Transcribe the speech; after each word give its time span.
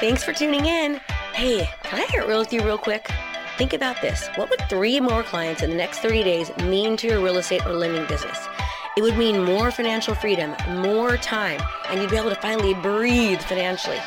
Thanks 0.00 0.24
for 0.24 0.32
tuning 0.32 0.64
in. 0.64 0.98
Hey, 1.34 1.68
can 1.82 2.00
I 2.00 2.06
get 2.06 2.26
real 2.26 2.38
with 2.38 2.54
you 2.54 2.62
real 2.62 2.78
quick? 2.78 3.10
Think 3.58 3.74
about 3.74 4.00
this. 4.00 4.28
What 4.36 4.48
would 4.48 4.66
three 4.70 4.98
more 4.98 5.22
clients 5.22 5.62
in 5.62 5.68
the 5.68 5.76
next 5.76 5.98
30 5.98 6.24
days 6.24 6.56
mean 6.62 6.96
to 6.96 7.06
your 7.06 7.20
real 7.20 7.36
estate 7.36 7.66
or 7.66 7.74
lending 7.74 8.06
business? 8.06 8.38
It 8.96 9.02
would 9.02 9.18
mean 9.18 9.44
more 9.44 9.70
financial 9.70 10.14
freedom, 10.14 10.54
more 10.80 11.18
time, 11.18 11.60
and 11.90 12.00
you'd 12.00 12.10
be 12.10 12.16
able 12.16 12.30
to 12.30 12.40
finally 12.40 12.72
breathe 12.72 13.42
financially. 13.42 13.98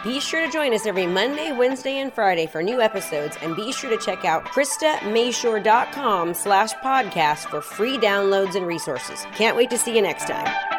Be 0.08 0.22
sure 0.22 0.46
to 0.46 0.50
join 0.50 0.74
us 0.74 0.86
every 0.86 1.06
Monday, 1.06 1.52
Wednesday, 1.52 1.98
and 1.98 2.14
Friday 2.14 2.48
for 2.48 2.64
new 2.64 2.80
episodes, 2.80 3.36
and 3.42 3.58
be 3.58 3.74
sure 3.74 3.90
to 3.90 3.98
check 3.98 4.24
out 4.24 4.46
KristaMashore.com 4.46 6.34
slash 6.34 6.72
podcast 6.76 7.50
for 7.50 7.60
free 7.60 7.98
downloads 7.98 8.56
and 8.56 8.66
resources. 8.66 9.26
Can't 9.36 9.58
wait 9.58 9.70
to 9.70 9.78
see 9.78 9.94
you 9.94 10.02
next 10.02 10.28
time. 10.28 10.77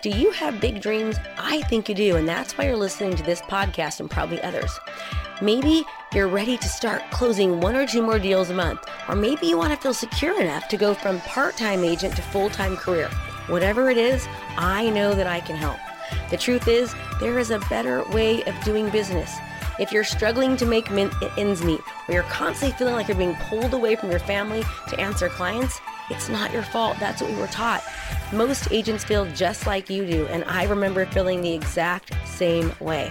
Do 0.00 0.08
you 0.08 0.30
have 0.30 0.62
big 0.62 0.80
dreams? 0.80 1.18
I 1.36 1.60
think 1.64 1.90
you 1.90 1.94
do, 1.94 2.16
and 2.16 2.26
that's 2.26 2.56
why 2.56 2.64
you're 2.64 2.74
listening 2.74 3.16
to 3.16 3.22
this 3.22 3.42
podcast 3.42 4.00
and 4.00 4.10
probably 4.10 4.40
others. 4.40 4.80
Maybe 5.42 5.84
you're 6.14 6.28
ready 6.28 6.56
to 6.56 6.68
start 6.68 7.02
closing 7.10 7.60
one 7.60 7.76
or 7.76 7.86
two 7.86 8.00
more 8.00 8.18
deals 8.18 8.48
a 8.48 8.54
month, 8.54 8.80
or 9.08 9.14
maybe 9.14 9.46
you 9.46 9.58
want 9.58 9.72
to 9.74 9.78
feel 9.78 9.92
secure 9.92 10.40
enough 10.40 10.66
to 10.68 10.78
go 10.78 10.94
from 10.94 11.20
part 11.20 11.56
time 11.56 11.84
agent 11.84 12.16
to 12.16 12.22
full 12.22 12.48
time 12.48 12.76
career. 12.76 13.08
Whatever 13.48 13.90
it 13.90 13.98
is, 13.98 14.26
I 14.56 14.88
know 14.90 15.14
that 15.14 15.26
I 15.26 15.40
can 15.40 15.56
help. 15.56 15.78
The 16.30 16.38
truth 16.38 16.66
is, 16.66 16.94
there 17.20 17.38
is 17.38 17.50
a 17.50 17.58
better 17.70 18.04
way 18.10 18.42
of 18.44 18.58
doing 18.64 18.88
business. 18.88 19.36
If 19.78 19.92
you're 19.92 20.02
struggling 20.02 20.56
to 20.56 20.66
make 20.66 20.90
min- 20.90 21.10
ends 21.36 21.62
meet, 21.62 21.80
or 22.08 22.14
you're 22.14 22.22
constantly 22.24 22.76
feeling 22.78 22.94
like 22.94 23.08
you're 23.08 23.16
being 23.16 23.36
pulled 23.36 23.74
away 23.74 23.94
from 23.94 24.10
your 24.10 24.18
family 24.18 24.64
to 24.88 24.98
answer 24.98 25.28
clients, 25.28 25.78
it's 26.10 26.30
not 26.30 26.52
your 26.52 26.62
fault. 26.62 26.96
That's 26.98 27.20
what 27.20 27.30
we 27.30 27.36
were 27.36 27.46
taught. 27.48 27.84
Most 28.32 28.72
agents 28.72 29.04
feel 29.04 29.26
just 29.32 29.66
like 29.66 29.90
you 29.90 30.06
do, 30.06 30.26
and 30.28 30.42
I 30.44 30.64
remember 30.64 31.04
feeling 31.06 31.42
the 31.42 31.52
exact 31.52 32.14
same 32.26 32.72
way. 32.80 33.10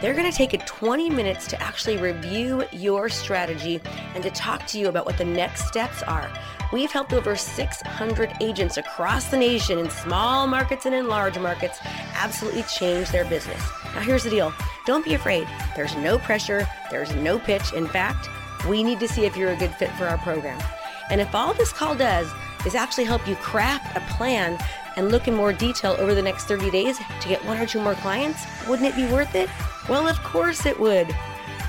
They're 0.00 0.12
going 0.12 0.28
to 0.28 0.36
take 0.36 0.54
a 0.54 0.58
20 0.58 1.08
minutes 1.08 1.46
to 1.46 1.62
actually 1.62 1.98
review 1.98 2.64
your 2.72 3.08
strategy 3.08 3.80
and 4.16 4.24
to 4.24 4.30
talk 4.30 4.66
to 4.66 4.80
you 4.80 4.88
about 4.88 5.06
what 5.06 5.18
the 5.18 5.24
next 5.24 5.68
steps 5.68 6.02
are. 6.02 6.28
We've 6.72 6.90
helped 6.90 7.12
over 7.12 7.36
600 7.36 8.32
agents 8.40 8.76
across 8.76 9.26
the 9.26 9.36
nation 9.36 9.78
in 9.78 9.88
small 9.88 10.46
markets 10.46 10.84
and 10.84 10.94
in 10.94 11.06
large 11.06 11.38
markets 11.38 11.78
absolutely 12.14 12.64
change 12.64 13.10
their 13.10 13.24
business. 13.24 13.62
Now, 13.94 14.00
here's 14.00 14.24
the 14.24 14.30
deal 14.30 14.52
don't 14.84 15.04
be 15.04 15.14
afraid. 15.14 15.46
There's 15.74 15.96
no 15.96 16.18
pressure, 16.18 16.66
there's 16.90 17.14
no 17.14 17.38
pitch. 17.38 17.72
In 17.72 17.86
fact, 17.86 18.28
we 18.68 18.82
need 18.82 19.00
to 19.00 19.08
see 19.08 19.24
if 19.24 19.36
you're 19.36 19.52
a 19.52 19.56
good 19.56 19.74
fit 19.74 19.90
for 19.92 20.06
our 20.06 20.18
program. 20.18 20.60
And 21.08 21.20
if 21.20 21.34
all 21.34 21.54
this 21.54 21.72
call 21.72 21.94
does 21.94 22.28
is 22.66 22.74
actually 22.74 23.04
help 23.04 23.26
you 23.28 23.36
craft 23.36 23.96
a 23.96 24.00
plan 24.14 24.58
and 24.96 25.12
look 25.12 25.28
in 25.28 25.34
more 25.34 25.52
detail 25.52 25.94
over 25.98 26.14
the 26.14 26.22
next 26.22 26.44
30 26.44 26.70
days 26.70 26.98
to 26.98 27.28
get 27.28 27.44
one 27.44 27.58
or 27.58 27.66
two 27.66 27.80
more 27.80 27.94
clients, 27.94 28.44
wouldn't 28.66 28.88
it 28.88 28.96
be 28.96 29.12
worth 29.12 29.34
it? 29.36 29.48
Well, 29.88 30.08
of 30.08 30.20
course 30.24 30.66
it 30.66 30.78
would. 30.80 31.14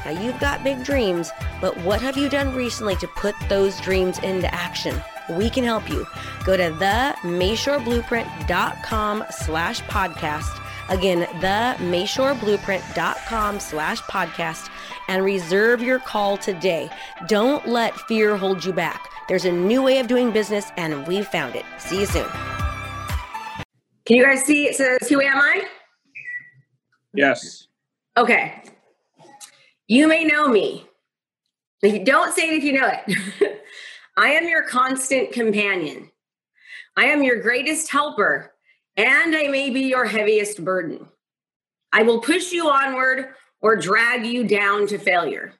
Now, 0.08 0.16
you've 0.24 0.40
got 0.40 0.64
big 0.64 0.84
dreams, 0.86 1.30
but 1.60 1.76
what 1.82 2.02
have 2.02 2.16
you 2.16 2.30
done 2.30 2.56
recently 2.56 2.96
to 2.96 3.10
put 3.10 3.36
those 3.50 3.78
dreams 3.82 4.18
into 4.20 4.48
action? 4.56 4.96
We 5.30 5.50
can 5.50 5.66
help 5.66 5.90
you. 5.90 6.08
Go 6.46 6.56
to 6.56 6.72
themashoreblueprint.com 6.72 9.26
slash 9.30 9.82
podcast. 9.82 10.62
Again, 10.88 11.24
themashoreblueprint.com 11.42 13.60
slash 13.60 14.02
podcast 14.04 14.70
and 15.10 15.26
reserve 15.26 15.82
your 15.82 16.00
call 16.00 16.38
today. 16.38 16.90
Don't 17.28 17.68
let 17.68 18.00
fear 18.00 18.38
hold 18.38 18.64
you 18.64 18.72
back. 18.72 19.10
There's 19.28 19.44
a 19.44 19.52
new 19.52 19.84
way 19.84 20.00
of 20.00 20.08
doing 20.08 20.32
business 20.32 20.72
and 20.78 21.06
we've 21.06 21.28
found 21.28 21.58
it. 21.58 21.66
See 21.80 22.00
you 22.00 22.06
soon. 22.06 22.30
Can 24.06 24.16
you 24.16 24.24
guys 24.24 24.46
see 24.46 24.70
it 24.70 24.78
says 24.78 25.10
who 25.10 25.20
am 25.20 25.38
I? 25.38 25.68
Yes. 27.14 27.68
Okay. 28.16 28.64
You 29.88 30.08
may 30.08 30.26
know 30.26 30.48
me. 30.48 30.86
Don't 31.82 32.36
say 32.36 32.50
it 32.50 32.58
if 32.58 32.64
you 32.64 32.74
know 32.74 32.92
it. 32.92 33.62
I 34.18 34.30
am 34.30 34.48
your 34.48 34.64
constant 34.64 35.32
companion. 35.32 36.12
I 36.98 37.06
am 37.06 37.24
your 37.24 37.42
greatest 37.42 37.90
helper, 37.92 38.54
and 38.96 39.36
I 39.36 39.48
may 39.48 39.70
be 39.70 39.82
your 39.82 40.06
heaviest 40.06 40.64
burden. 40.66 41.08
I 41.94 42.04
will 42.04 42.20
push 42.20 42.52
you 42.52 42.70
onward 42.70 43.30
or 43.62 43.76
drag 43.76 44.26
you 44.26 44.46
down 44.46 44.88
to 44.88 44.98
failure. 44.98 45.54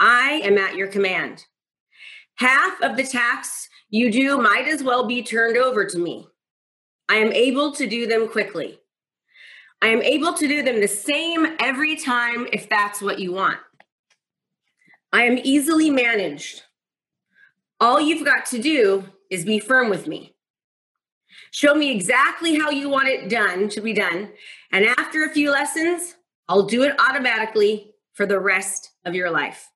I 0.00 0.40
am 0.44 0.56
at 0.56 0.76
your 0.76 0.88
command. 0.88 1.44
Half 2.36 2.80
of 2.82 2.96
the 2.96 3.04
tasks 3.04 3.68
you 3.90 4.10
do 4.10 4.38
might 4.38 4.66
as 4.66 4.82
well 4.82 5.06
be 5.06 5.22
turned 5.22 5.58
over 5.58 5.84
to 5.84 5.98
me. 5.98 6.26
I 7.08 7.16
am 7.16 7.32
able 7.32 7.72
to 7.72 7.86
do 7.86 8.06
them 8.06 8.28
quickly. 8.28 8.78
I 9.82 9.88
am 9.88 10.00
able 10.00 10.32
to 10.34 10.46
do 10.46 10.62
them 10.62 10.80
the 10.80 10.86
same 10.86 11.44
every 11.58 11.96
time 11.96 12.46
if 12.52 12.68
that's 12.68 13.02
what 13.02 13.18
you 13.18 13.32
want. 13.32 13.58
I 15.12 15.24
am 15.24 15.38
easily 15.42 15.90
managed. 15.90 16.62
All 17.80 18.00
you've 18.00 18.24
got 18.24 18.46
to 18.46 18.62
do 18.62 19.04
is 19.28 19.44
be 19.44 19.58
firm 19.58 19.90
with 19.90 20.06
me. 20.06 20.36
Show 21.50 21.74
me 21.74 21.90
exactly 21.90 22.56
how 22.56 22.70
you 22.70 22.88
want 22.88 23.08
it 23.08 23.28
done 23.28 23.68
to 23.70 23.80
be 23.80 23.92
done. 23.92 24.30
And 24.70 24.86
after 24.86 25.24
a 25.24 25.30
few 25.30 25.50
lessons, 25.50 26.14
I'll 26.48 26.62
do 26.62 26.84
it 26.84 26.94
automatically 27.00 27.92
for 28.12 28.24
the 28.24 28.38
rest 28.38 28.92
of 29.04 29.16
your 29.16 29.32
life. 29.32 29.68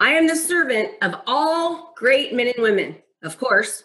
I 0.00 0.12
am 0.12 0.26
the 0.26 0.36
servant 0.36 0.92
of 1.02 1.14
all 1.26 1.92
great 1.96 2.34
men 2.34 2.48
and 2.48 2.62
women, 2.62 2.96
of 3.22 3.38
course, 3.38 3.84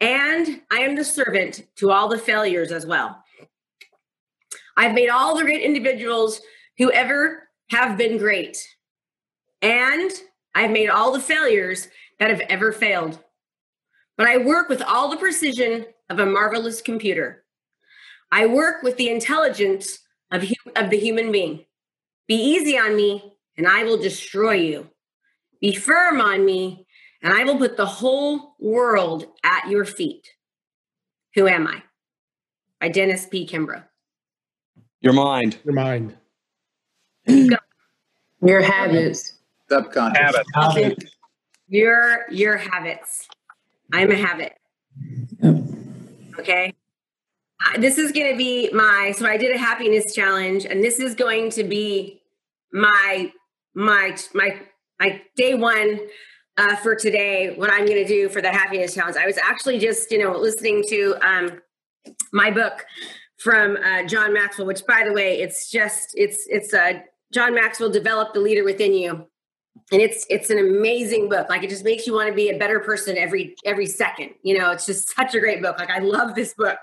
and 0.00 0.62
I 0.70 0.82
am 0.82 0.94
the 0.94 1.04
servant 1.04 1.62
to 1.76 1.90
all 1.90 2.08
the 2.08 2.18
failures 2.18 2.70
as 2.70 2.86
well. 2.86 3.21
I've 4.76 4.94
made 4.94 5.08
all 5.08 5.36
the 5.36 5.44
great 5.44 5.62
individuals 5.62 6.40
who 6.78 6.90
ever 6.92 7.48
have 7.70 7.96
been 7.96 8.18
great. 8.18 8.58
And 9.60 10.10
I've 10.54 10.70
made 10.70 10.88
all 10.88 11.12
the 11.12 11.20
failures 11.20 11.88
that 12.18 12.30
have 12.30 12.40
ever 12.48 12.72
failed. 12.72 13.18
But 14.16 14.28
I 14.28 14.38
work 14.38 14.68
with 14.68 14.82
all 14.82 15.08
the 15.08 15.16
precision 15.16 15.86
of 16.10 16.18
a 16.18 16.26
marvelous 16.26 16.82
computer. 16.82 17.44
I 18.30 18.46
work 18.46 18.82
with 18.82 18.96
the 18.96 19.10
intelligence 19.10 19.98
of, 20.30 20.44
of 20.76 20.90
the 20.90 20.98
human 20.98 21.32
being. 21.32 21.64
Be 22.28 22.34
easy 22.34 22.78
on 22.78 22.96
me, 22.96 23.36
and 23.56 23.66
I 23.66 23.84
will 23.84 23.98
destroy 23.98 24.54
you. 24.54 24.88
Be 25.60 25.74
firm 25.74 26.20
on 26.20 26.44
me, 26.44 26.86
and 27.22 27.32
I 27.32 27.44
will 27.44 27.56
put 27.56 27.76
the 27.76 27.86
whole 27.86 28.56
world 28.58 29.26
at 29.44 29.68
your 29.68 29.84
feet. 29.84 30.28
Who 31.34 31.46
am 31.46 31.66
I? 31.66 31.82
By 32.80 32.88
Dennis 32.88 33.26
P. 33.26 33.46
Kimbro. 33.46 33.84
Your 35.02 35.12
mind. 35.12 35.58
Your 35.64 35.74
mind. 35.74 36.16
Your 38.42 38.62
habits. 38.62 39.34
Subconscious. 39.68 40.36
Habit. 40.54 41.04
Your 41.68 42.30
your 42.30 42.56
habits. 42.56 43.28
I'm 43.92 44.10
a 44.10 44.16
habit. 44.16 44.54
Okay. 46.38 46.74
Uh, 47.64 47.80
This 47.80 47.98
is 47.98 48.12
going 48.12 48.30
to 48.32 48.36
be 48.36 48.70
my 48.72 49.12
so 49.16 49.26
I 49.26 49.36
did 49.36 49.54
a 49.54 49.58
happiness 49.58 50.14
challenge 50.14 50.64
and 50.64 50.82
this 50.82 50.98
is 50.98 51.14
going 51.14 51.50
to 51.50 51.64
be 51.64 52.20
my 52.72 53.32
my 53.74 54.16
my 54.34 54.60
my 55.00 55.20
day 55.36 55.54
one 55.54 56.00
uh, 56.58 56.76
for 56.76 56.94
today 56.94 57.54
what 57.56 57.70
I'm 57.70 57.86
going 57.86 58.02
to 58.02 58.06
do 58.06 58.28
for 58.28 58.42
the 58.42 58.50
happiness 58.50 58.94
challenge. 58.94 59.16
I 59.16 59.26
was 59.26 59.38
actually 59.38 59.78
just, 59.78 60.10
you 60.10 60.18
know, 60.18 60.32
listening 60.36 60.84
to 60.88 61.16
um 61.26 61.60
my 62.32 62.50
book 62.50 62.84
from 63.42 63.76
uh, 63.76 64.04
John 64.04 64.32
Maxwell, 64.32 64.66
which 64.66 64.86
by 64.86 65.02
the 65.04 65.12
way, 65.12 65.40
it's 65.40 65.70
just 65.70 66.10
it's 66.14 66.46
it's 66.48 66.72
uh, 66.72 67.00
John 67.32 67.54
Maxwell 67.54 67.90
developed 67.90 68.34
the 68.34 68.40
leader 68.40 68.62
within 68.62 68.94
you, 68.94 69.26
and 69.90 70.00
it's 70.00 70.24
it's 70.30 70.50
an 70.50 70.58
amazing 70.58 71.28
book. 71.28 71.48
Like 71.48 71.64
it 71.64 71.70
just 71.70 71.84
makes 71.84 72.06
you 72.06 72.14
want 72.14 72.28
to 72.28 72.34
be 72.34 72.50
a 72.50 72.58
better 72.58 72.78
person 72.80 73.18
every 73.18 73.56
every 73.64 73.86
second. 73.86 74.30
You 74.42 74.58
know, 74.58 74.70
it's 74.70 74.86
just 74.86 75.14
such 75.14 75.34
a 75.34 75.40
great 75.40 75.60
book. 75.60 75.78
Like 75.78 75.90
I 75.90 75.98
love 75.98 76.34
this 76.34 76.54
book. 76.54 76.78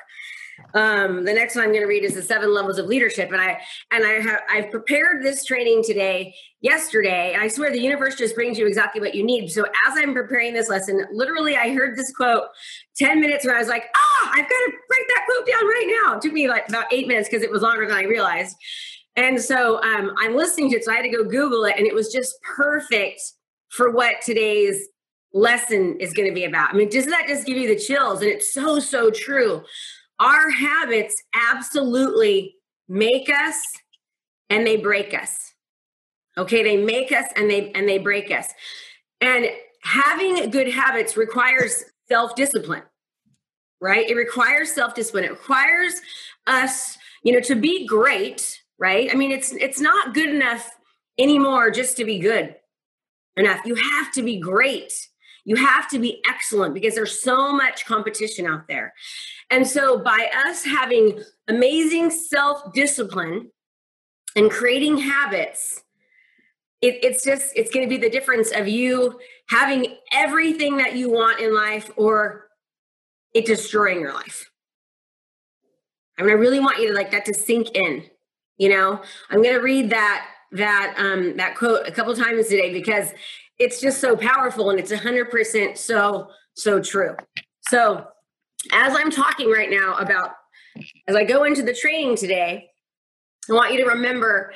Um, 0.74 1.26
the 1.26 1.34
next 1.34 1.56
one 1.56 1.64
I'm 1.64 1.72
going 1.72 1.82
to 1.82 1.88
read 1.88 2.04
is 2.04 2.14
the 2.14 2.22
seven 2.22 2.54
levels 2.54 2.78
of 2.78 2.86
leadership, 2.86 3.32
and 3.32 3.42
I 3.42 3.60
and 3.92 4.06
I 4.06 4.14
have 4.22 4.42
I've 4.50 4.72
prepared 4.72 5.24
this 5.24 5.44
training 5.44 5.84
today, 5.84 6.36
yesterday, 6.62 7.34
and 7.34 7.42
I 7.42 7.48
swear 7.48 7.72
the 7.72 7.82
universe 7.82 8.16
just 8.16 8.36
brings 8.36 8.58
you 8.58 8.68
exactly 8.68 9.02
what 9.02 9.16
you 9.16 9.24
need. 9.24 9.50
So 9.50 9.64
as 9.64 9.98
I'm 9.98 10.14
preparing 10.14 10.54
this 10.54 10.70
lesson, 10.70 11.06
literally 11.12 11.56
I 11.56 11.74
heard 11.74 11.98
this 11.98 12.12
quote 12.12 12.44
10 12.98 13.20
minutes 13.20 13.46
when 13.46 13.56
I 13.56 13.60
was 13.60 13.68
like, 13.68 13.86
ah, 13.96 14.32
I've 14.32 14.38
got 14.38 14.50
to 14.50 14.72
write 14.92 15.06
that 15.08 15.26
quote 15.26 15.48
down 15.48 15.68
right 15.68 16.00
now. 16.04 16.16
It 16.16 16.22
took 16.22 16.34
me 16.34 16.48
like 16.48 16.70
about 16.70 16.94
eight 16.94 17.08
minutes 17.08 17.30
because 17.30 17.44
it 17.44 17.52
was 17.52 17.62
longer 17.62 17.88
than 17.88 17.98
I 17.98 18.04
realized. 18.04 18.56
And 19.16 19.42
so 19.42 19.82
um, 19.82 20.14
I'm 20.18 20.36
listening 20.36 20.70
to 20.72 20.78
it, 20.78 20.86
so 20.86 20.92
I 20.92 20.96
had 20.96 21.02
to 21.02 21.10
go 21.10 21.24
Google 21.24 21.66
it, 21.66 21.76
and 21.78 21.86
it 21.86 21.94
was 21.94 22.12
just 22.12 22.36
perfect 22.56 23.22
for 23.70 23.92
what 23.92 24.22
today's 24.24 24.88
lesson 25.34 25.98
is 26.00 26.14
going 26.14 26.28
to 26.28 26.34
be 26.34 26.46
about. 26.46 26.70
I 26.70 26.74
mean, 26.74 26.90
doesn't 26.90 27.12
that 27.12 27.28
just 27.28 27.46
give 27.46 27.58
you 27.58 27.68
the 27.68 27.80
chills? 27.80 28.22
And 28.22 28.30
it's 28.30 28.54
so, 28.54 28.80
so 28.80 29.12
true. 29.12 29.64
Our 30.20 30.50
habits 30.50 31.16
absolutely 31.34 32.56
make 32.88 33.30
us 33.30 33.62
and 34.50 34.66
they 34.66 34.78
break 34.78 35.14
us. 35.14 35.54
Okay, 36.38 36.64
they 36.64 36.78
make 36.78 37.12
us 37.12 37.26
and 37.36 37.50
they 37.50 37.72
and 37.72 37.88
they 37.88 37.98
break 37.98 38.32
us. 38.32 38.48
And 39.22 39.48
having 39.84 40.50
good 40.50 40.70
habits 40.70 41.16
requires 41.18 41.86
self-discipline. 42.08 42.84
Right? 43.82 44.10
It 44.10 44.16
requires 44.16 44.74
self-discipline. 44.74 45.24
It 45.24 45.32
requires 45.32 46.02
us, 46.48 46.98
you 47.24 47.32
know, 47.32 47.40
to 47.42 47.56
be 47.56 47.88
great, 47.88 48.62
right? 48.78 49.10
I 49.10 49.16
mean, 49.16 49.32
it's 49.32 49.54
it's 49.54 49.80
not 49.80 50.14
good 50.14 50.30
enough 50.30 50.70
anymore 51.18 51.72
just 51.72 51.96
to 51.98 52.06
be 52.06 52.20
good 52.20 52.56
enough. 53.38 53.62
You 53.66 53.76
have 53.76 54.12
to 54.14 54.22
be 54.22 54.38
great. 54.38 54.92
You 55.50 55.56
have 55.56 55.90
to 55.90 55.98
be 55.98 56.22
excellent 56.30 56.76
because 56.76 56.94
there's 56.94 57.24
so 57.24 57.52
much 57.52 57.88
competition 57.88 58.46
out 58.46 58.68
there. 58.68 58.94
And 59.50 59.66
so, 59.66 59.98
by 59.98 60.30
us 60.46 60.64
having 60.64 61.24
amazing 61.48 62.12
self 62.12 62.72
discipline 62.72 63.50
and 64.36 64.52
creating 64.52 65.00
habits, 65.00 65.82
it, 66.84 67.00
it's 67.02 67.26
just, 67.26 67.52
it's 67.56 67.72
going 67.72 67.84
to 67.84 67.90
be 67.90 67.98
the 68.00 68.12
difference 68.12 68.52
of 68.52 68.68
you 68.68 69.20
having 69.48 69.96
everything 70.14 70.78
that 70.78 70.96
you 70.96 71.10
want 71.10 71.40
in 71.40 71.56
life 71.56 71.90
or 71.98 72.50
it 73.34 73.48
destroying 73.48 74.02
your 74.02 74.14
life. 74.14 74.52
I 76.20 76.22
mean, 76.22 76.30
I 76.30 76.34
really 76.34 76.60
want 76.60 76.78
you 76.78 76.90
to 76.90 76.94
like 76.94 77.10
that 77.10 77.26
to 77.26 77.34
sink 77.34 77.72
in. 77.74 78.04
You 78.60 78.70
know, 78.70 79.02
I'm 79.32 79.42
going 79.42 79.56
to 79.56 79.64
read 79.64 79.90
that 79.90 80.28
that 80.52 80.94
um 80.98 81.38
that 81.38 81.56
quote 81.56 81.88
a 81.88 81.92
couple 81.92 82.16
times 82.16 82.48
today 82.48 82.72
because 82.72 83.14
it's 83.60 83.82
just 83.82 84.00
so 84.00 84.16
powerful 84.16 84.70
and 84.70 84.80
it's 84.80 84.92
100% 84.92 85.78
so 85.78 86.30
so 86.56 86.82
true. 86.82 87.16
So, 87.70 88.08
as 88.74 88.96
I'm 88.96 89.12
talking 89.12 89.50
right 89.50 89.70
now 89.70 89.96
about 89.96 90.32
as 91.08 91.16
I 91.16 91.24
go 91.24 91.44
into 91.44 91.64
the 91.64 91.74
training 91.74 92.18
today, 92.18 92.70
I 93.50 93.54
want 93.54 93.74
you 93.74 93.84
to 93.84 93.92
remember 93.92 94.54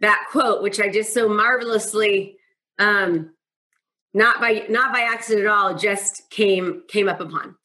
that 0.00 0.26
quote, 0.30 0.62
which 0.62 0.80
I 0.80 0.88
just 0.88 1.14
so 1.14 1.28
marvelously, 1.28 2.36
um, 2.78 3.30
not 4.12 4.40
by 4.40 4.66
not 4.68 4.92
by 4.92 5.00
accident 5.00 5.46
at 5.46 5.50
all, 5.50 5.74
just 5.74 6.28
came 6.30 6.82
came 6.88 7.08
up 7.08 7.20
upon. 7.20 7.56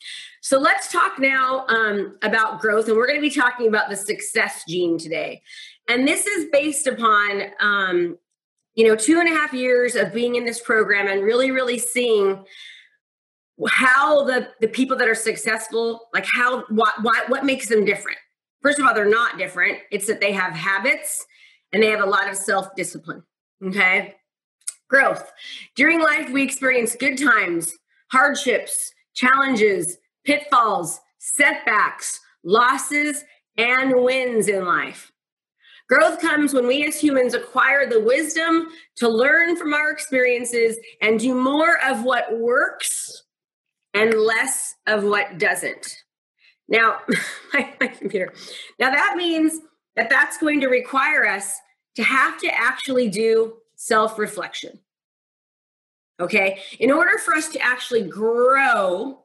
So 0.41 0.59
let's 0.59 0.91
talk 0.91 1.19
now 1.19 1.65
um, 1.67 2.17
about 2.21 2.59
growth, 2.59 2.87
and 2.87 2.97
we're 2.97 3.07
going 3.07 3.19
to 3.19 3.27
be 3.27 3.29
talking 3.29 3.67
about 3.67 3.89
the 3.89 3.95
success 3.95 4.63
gene 4.67 4.97
today. 4.97 5.41
And 5.87 6.07
this 6.07 6.25
is 6.25 6.47
based 6.51 6.87
upon 6.87 7.41
um, 7.59 8.17
you 8.79 8.87
know 8.87 8.95
two 8.95 9.19
and 9.19 9.27
a 9.29 9.35
half 9.35 9.53
years 9.53 9.95
of 9.95 10.13
being 10.13 10.35
in 10.35 10.45
this 10.45 10.61
program 10.61 11.07
and 11.07 11.23
really, 11.23 11.51
really 11.51 11.79
seeing 11.79 12.43
how 13.69 14.23
the 14.23 14.49
the 14.61 14.67
people 14.67 14.97
that 14.97 15.07
are 15.07 15.15
successful, 15.15 16.07
like 16.13 16.25
how 16.25 16.63
what 16.69 16.93
what 17.03 17.29
what 17.29 17.45
makes 17.45 17.67
them 17.67 17.85
different 17.85 18.17
first 18.61 18.79
of 18.79 18.85
all, 18.85 18.93
they're 18.93 19.09
not 19.09 19.37
different. 19.37 19.79
It's 19.91 20.07
that 20.07 20.21
they 20.21 20.31
have 20.33 20.53
habits 20.53 21.25
and 21.71 21.81
they 21.81 21.87
have 21.87 22.01
a 22.01 22.05
lot 22.05 22.29
of 22.29 22.35
self 22.35 22.75
discipline. 22.75 23.23
Okay. 23.63 24.15
Growth. 24.89 25.31
During 25.75 26.01
life, 26.01 26.29
we 26.31 26.41
experience 26.41 26.95
good 26.95 27.17
times, 27.17 27.75
hardships, 28.11 28.91
challenges, 29.13 29.97
pitfalls, 30.25 30.99
setbacks, 31.19 32.19
losses, 32.43 33.23
and 33.57 33.93
wins 34.03 34.47
in 34.47 34.65
life. 34.65 35.11
Growth 35.89 36.21
comes 36.21 36.53
when 36.53 36.67
we 36.67 36.85
as 36.85 36.99
humans 36.99 37.33
acquire 37.33 37.89
the 37.89 37.99
wisdom 37.99 38.67
to 38.97 39.09
learn 39.09 39.55
from 39.55 39.73
our 39.73 39.89
experiences 39.89 40.77
and 41.01 41.19
do 41.19 41.33
more 41.33 41.79
of 41.83 42.03
what 42.03 42.37
works 42.37 43.23
and 43.95 44.13
less 44.13 44.75
of 44.85 45.03
what 45.03 45.39
doesn't. 45.39 46.03
Now, 46.67 46.99
my, 47.53 47.73
my, 47.81 47.87
computer. 47.87 48.31
Now 48.77 48.91
that 48.91 49.15
means 49.17 49.59
that 49.95 50.11
that's 50.11 50.37
going 50.37 50.61
to 50.61 50.67
require 50.67 51.25
us 51.25 51.55
to 51.95 52.03
have 52.03 52.39
to 52.41 52.47
actually 52.55 53.09
do 53.09 53.55
self 53.75 54.19
reflection. 54.19 54.79
Okay. 56.19 56.59
In 56.79 56.91
order 56.91 57.17
for 57.17 57.33
us 57.33 57.49
to 57.49 57.59
actually 57.61 58.03
grow 58.03 59.23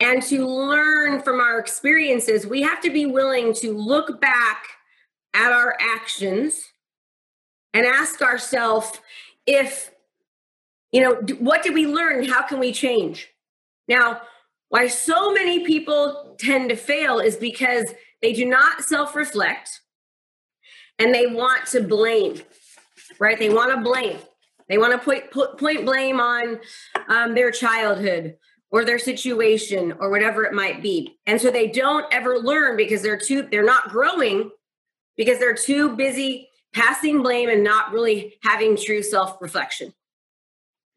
and 0.00 0.22
to 0.22 0.46
learn 0.46 1.20
from 1.20 1.38
our 1.38 1.58
experiences, 1.58 2.46
we 2.46 2.62
have 2.62 2.80
to 2.80 2.90
be 2.90 3.04
willing 3.04 3.52
to 3.54 3.76
look 3.76 4.18
back 4.20 4.64
at 5.34 5.52
our 5.52 5.76
actions 5.80 6.72
and 7.74 7.86
ask 7.86 8.20
ourselves 8.22 9.00
if, 9.46 9.90
you 10.90 11.00
know, 11.00 11.14
what 11.38 11.62
did 11.62 11.74
we 11.74 11.86
learn? 11.86 12.24
How 12.24 12.42
can 12.42 12.58
we 12.58 12.72
change? 12.72 13.28
Now, 13.88 14.22
why 14.68 14.88
so 14.88 15.32
many 15.32 15.64
people 15.66 16.36
tend 16.38 16.70
to 16.70 16.76
fail 16.76 17.18
is 17.18 17.36
because 17.36 17.92
they 18.20 18.32
do 18.32 18.46
not 18.46 18.82
self 18.82 19.14
reflect 19.14 19.80
and 20.98 21.14
they 21.14 21.26
want 21.26 21.66
to 21.68 21.82
blame, 21.82 22.40
right? 23.18 23.38
They 23.38 23.50
want 23.50 23.74
to 23.74 23.80
blame. 23.80 24.18
They 24.68 24.78
want 24.78 24.92
to 24.92 24.98
point, 24.98 25.30
put, 25.30 25.58
point 25.58 25.84
blame 25.84 26.20
on 26.20 26.60
um, 27.08 27.34
their 27.34 27.50
childhood 27.50 28.36
or 28.70 28.84
their 28.84 28.98
situation 28.98 29.92
or 30.00 30.08
whatever 30.08 30.44
it 30.44 30.54
might 30.54 30.82
be. 30.82 31.18
And 31.26 31.40
so 31.40 31.50
they 31.50 31.66
don't 31.66 32.06
ever 32.10 32.38
learn 32.38 32.76
because 32.76 33.02
they're 33.02 33.18
too, 33.18 33.46
they're 33.50 33.64
not 33.64 33.90
growing 33.90 34.50
because 35.16 35.38
they're 35.38 35.54
too 35.54 35.96
busy 35.96 36.48
passing 36.72 37.22
blame 37.22 37.48
and 37.48 37.62
not 37.62 37.92
really 37.92 38.34
having 38.42 38.76
true 38.76 39.02
self 39.02 39.36
reflection. 39.40 39.92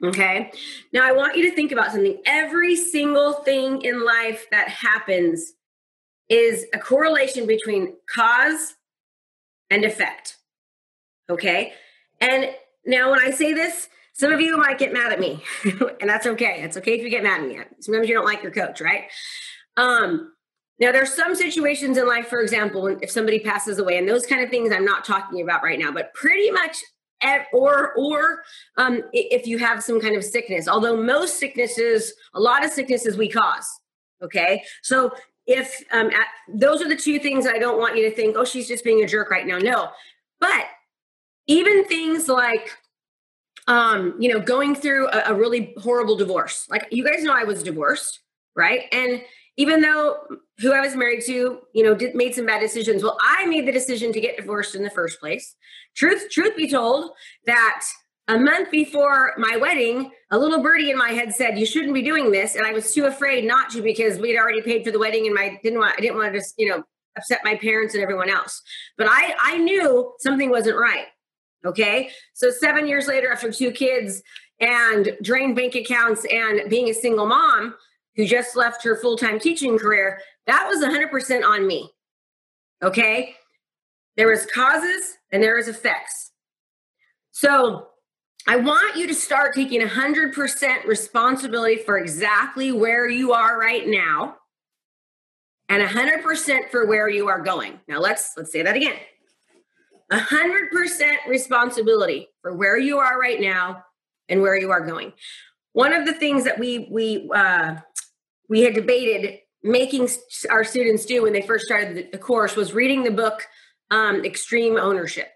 Okay. 0.03 0.51
Now 0.93 1.07
I 1.07 1.13
want 1.13 1.37
you 1.37 1.49
to 1.49 1.55
think 1.55 1.71
about 1.71 1.91
something. 1.91 2.21
Every 2.25 2.75
single 2.75 3.33
thing 3.33 3.81
in 3.81 4.03
life 4.05 4.47
that 4.51 4.67
happens 4.67 5.53
is 6.29 6.65
a 6.73 6.79
correlation 6.79 7.47
between 7.47 7.95
cause 8.13 8.75
and 9.69 9.85
effect. 9.85 10.37
Okay. 11.29 11.73
And 12.19 12.49
now 12.85 13.11
when 13.11 13.19
I 13.19 13.31
say 13.31 13.53
this, 13.53 13.89
some 14.13 14.31
of 14.31 14.39
you 14.39 14.57
might 14.57 14.77
get 14.77 14.93
mad 14.93 15.11
at 15.11 15.19
me, 15.19 15.43
and 15.99 16.09
that's 16.09 16.25
okay. 16.25 16.61
It's 16.61 16.77
okay 16.77 16.93
if 16.93 17.03
you 17.03 17.09
get 17.09 17.23
mad 17.23 17.41
at 17.41 17.47
me. 17.47 17.59
Sometimes 17.81 18.07
you 18.07 18.15
don't 18.15 18.25
like 18.25 18.43
your 18.43 18.51
coach, 18.51 18.79
right? 18.79 19.09
Um, 19.75 20.31
Now, 20.79 20.91
there's 20.91 21.13
some 21.13 21.35
situations 21.35 21.97
in 21.97 22.07
life, 22.07 22.27
for 22.27 22.41
example, 22.41 22.87
if 23.01 23.09
somebody 23.09 23.39
passes 23.39 23.79
away, 23.79 23.97
and 23.97 24.07
those 24.07 24.25
kind 24.25 24.43
of 24.43 24.49
things 24.49 24.71
I'm 24.71 24.83
not 24.83 25.05
talking 25.05 25.41
about 25.41 25.63
right 25.63 25.79
now, 25.79 25.91
but 25.91 26.13
pretty 26.13 26.51
much 26.51 26.77
or 27.53 27.93
or 27.93 28.43
um, 28.77 29.01
if 29.13 29.47
you 29.47 29.57
have 29.57 29.83
some 29.83 29.99
kind 29.99 30.15
of 30.15 30.23
sickness 30.23 30.67
although 30.67 30.95
most 30.95 31.39
sicknesses 31.39 32.13
a 32.33 32.39
lot 32.39 32.63
of 32.63 32.71
sicknesses 32.71 33.17
we 33.17 33.27
cause 33.29 33.65
okay? 34.21 34.63
So 34.83 35.11
if 35.47 35.83
um, 35.91 36.07
at, 36.07 36.27
those 36.53 36.81
are 36.81 36.89
the 36.89 36.95
two 36.95 37.17
things 37.19 37.47
i 37.47 37.57
don't 37.57 37.79
want 37.79 37.95
you 37.95 38.07
to 38.07 38.15
think 38.15 38.35
oh 38.37 38.45
she's 38.45 38.67
just 38.67 38.83
being 38.83 39.03
a 39.03 39.07
jerk 39.07 39.31
right 39.31 39.47
now. 39.47 39.57
No. 39.57 39.89
But 40.39 40.65
even 41.47 41.85
things 41.85 42.27
like 42.27 42.77
um, 43.67 44.13
you 44.19 44.31
know 44.31 44.39
going 44.39 44.75
through 44.75 45.07
a, 45.07 45.23
a 45.27 45.33
really 45.33 45.73
horrible 45.77 46.15
divorce 46.15 46.67
like 46.69 46.85
you 46.91 47.03
guys 47.03 47.23
know 47.23 47.33
i 47.33 47.43
was 47.43 47.63
divorced 47.63 48.19
right? 48.55 48.83
And 48.91 49.21
even 49.57 49.81
though 49.81 50.17
who 50.59 50.73
I 50.73 50.81
was 50.81 50.95
married 50.95 51.23
to, 51.25 51.59
you 51.73 51.83
know, 51.83 51.95
did, 51.95 52.15
made 52.15 52.35
some 52.35 52.45
bad 52.45 52.59
decisions. 52.59 53.03
Well, 53.03 53.17
I 53.21 53.45
made 53.45 53.67
the 53.67 53.71
decision 53.71 54.11
to 54.13 54.21
get 54.21 54.37
divorced 54.37 54.75
in 54.75 54.83
the 54.83 54.89
first 54.89 55.19
place. 55.19 55.55
Truth, 55.95 56.29
truth 56.31 56.55
be 56.55 56.69
told, 56.69 57.11
that 57.45 57.83
a 58.27 58.39
month 58.39 58.71
before 58.71 59.33
my 59.37 59.57
wedding, 59.57 60.11
a 60.31 60.37
little 60.37 60.61
birdie 60.61 60.91
in 60.91 60.97
my 60.97 61.11
head 61.11 61.33
said, 61.33 61.59
"You 61.59 61.65
shouldn't 61.65 61.93
be 61.93 62.01
doing 62.01 62.31
this," 62.31 62.55
and 62.55 62.65
I 62.65 62.73
was 62.73 62.93
too 62.93 63.05
afraid 63.05 63.45
not 63.45 63.69
to 63.71 63.81
because 63.81 64.17
we'd 64.19 64.37
already 64.37 64.61
paid 64.61 64.83
for 64.83 64.91
the 64.91 64.99
wedding, 64.99 65.27
and 65.27 65.37
I 65.37 65.59
didn't 65.61 65.79
want, 65.79 65.95
I 65.97 66.01
didn't 66.01 66.17
want 66.17 66.33
to 66.33 66.39
just, 66.39 66.55
you 66.57 66.67
know, 66.67 66.83
upset 67.15 67.41
my 67.43 67.55
parents 67.55 67.93
and 67.93 68.03
everyone 68.03 68.29
else. 68.29 68.61
But 68.97 69.07
I, 69.09 69.35
I 69.39 69.57
knew 69.57 70.13
something 70.19 70.49
wasn't 70.49 70.77
right. 70.77 71.05
Okay, 71.65 72.11
so 72.33 72.51
seven 72.51 72.87
years 72.87 73.07
later, 73.07 73.31
after 73.31 73.51
two 73.51 73.71
kids 73.71 74.21
and 74.59 75.15
drained 75.21 75.55
bank 75.55 75.75
accounts 75.75 76.25
and 76.25 76.69
being 76.69 76.89
a 76.89 76.93
single 76.93 77.25
mom, 77.25 77.75
who 78.15 78.25
just 78.25 78.55
left 78.55 78.83
her 78.83 78.95
full 78.95 79.17
time 79.17 79.39
teaching 79.39 79.77
career, 79.77 80.19
that 80.47 80.67
was 80.67 80.83
100% 80.83 81.43
on 81.43 81.67
me. 81.67 81.89
Okay. 82.83 83.35
There 84.17 84.31
is 84.31 84.45
causes 84.45 85.17
and 85.31 85.43
there 85.43 85.57
is 85.57 85.67
effects. 85.67 86.31
So 87.31 87.87
I 88.47 88.57
want 88.57 88.95
you 88.95 89.07
to 89.07 89.13
start 89.13 89.55
taking 89.55 89.81
100% 89.81 90.85
responsibility 90.85 91.77
for 91.77 91.97
exactly 91.97 92.71
where 92.71 93.09
you 93.09 93.33
are 93.33 93.59
right 93.59 93.87
now 93.87 94.37
and 95.67 95.83
100% 95.83 96.69
for 96.69 96.85
where 96.85 97.09
you 97.09 97.27
are 97.27 97.41
going. 97.41 97.79
Now 97.87 97.99
let's 97.99 98.31
let's 98.37 98.51
say 98.51 98.61
that 98.61 98.75
again. 98.75 98.95
100% 100.11 101.15
responsibility 101.27 102.27
for 102.41 102.55
where 102.55 102.77
you 102.77 102.99
are 102.99 103.19
right 103.19 103.41
now 103.41 103.83
and 104.29 104.41
where 104.41 104.55
you 104.55 104.69
are 104.69 104.85
going. 104.85 105.11
One 105.73 105.93
of 105.93 106.05
the 106.05 106.13
things 106.13 106.43
that 106.43 106.59
we 106.59 106.87
we 106.91 107.29
uh, 107.33 107.77
we 108.49 108.61
had 108.61 108.73
debated 108.73 109.39
making 109.63 110.07
our 110.49 110.63
students 110.63 111.05
do 111.05 111.23
when 111.23 111.33
they 111.33 111.41
first 111.41 111.65
started 111.65 112.11
the 112.11 112.17
course 112.17 112.55
was 112.55 112.73
reading 112.73 113.03
the 113.03 113.11
book 113.11 113.47
um, 113.91 114.23
Extreme 114.23 114.77
Ownership. 114.77 115.29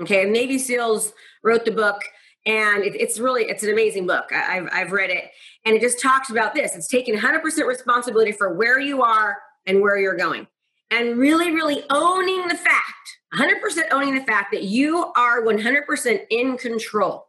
Okay, 0.00 0.24
Navy 0.24 0.58
SEALs 0.58 1.12
wrote 1.42 1.64
the 1.64 1.70
book, 1.70 2.00
and 2.44 2.82
it, 2.82 2.94
it's 2.94 3.18
really 3.18 3.44
it's 3.44 3.62
an 3.62 3.70
amazing 3.70 4.06
book. 4.06 4.26
I, 4.30 4.56
have 4.56 4.68
I've 4.72 4.92
read 4.92 5.10
it, 5.10 5.24
and 5.64 5.74
it 5.74 5.80
just 5.80 6.00
talks 6.00 6.30
about 6.30 6.54
this. 6.54 6.74
It's 6.74 6.88
taking 6.88 7.16
100% 7.16 7.66
responsibility 7.66 8.32
for 8.32 8.54
where 8.54 8.80
you 8.80 9.02
are 9.02 9.38
and 9.66 9.80
where 9.80 9.98
you're 9.98 10.16
going, 10.16 10.46
and 10.90 11.18
really, 11.18 11.50
really 11.50 11.84
owning 11.90 12.48
the 12.48 12.56
fact, 12.56 13.18
100% 13.34 13.84
owning 13.90 14.14
the 14.14 14.24
fact 14.24 14.52
that 14.52 14.64
you 14.64 15.12
are 15.16 15.42
100% 15.42 16.20
in 16.30 16.56
control 16.56 17.26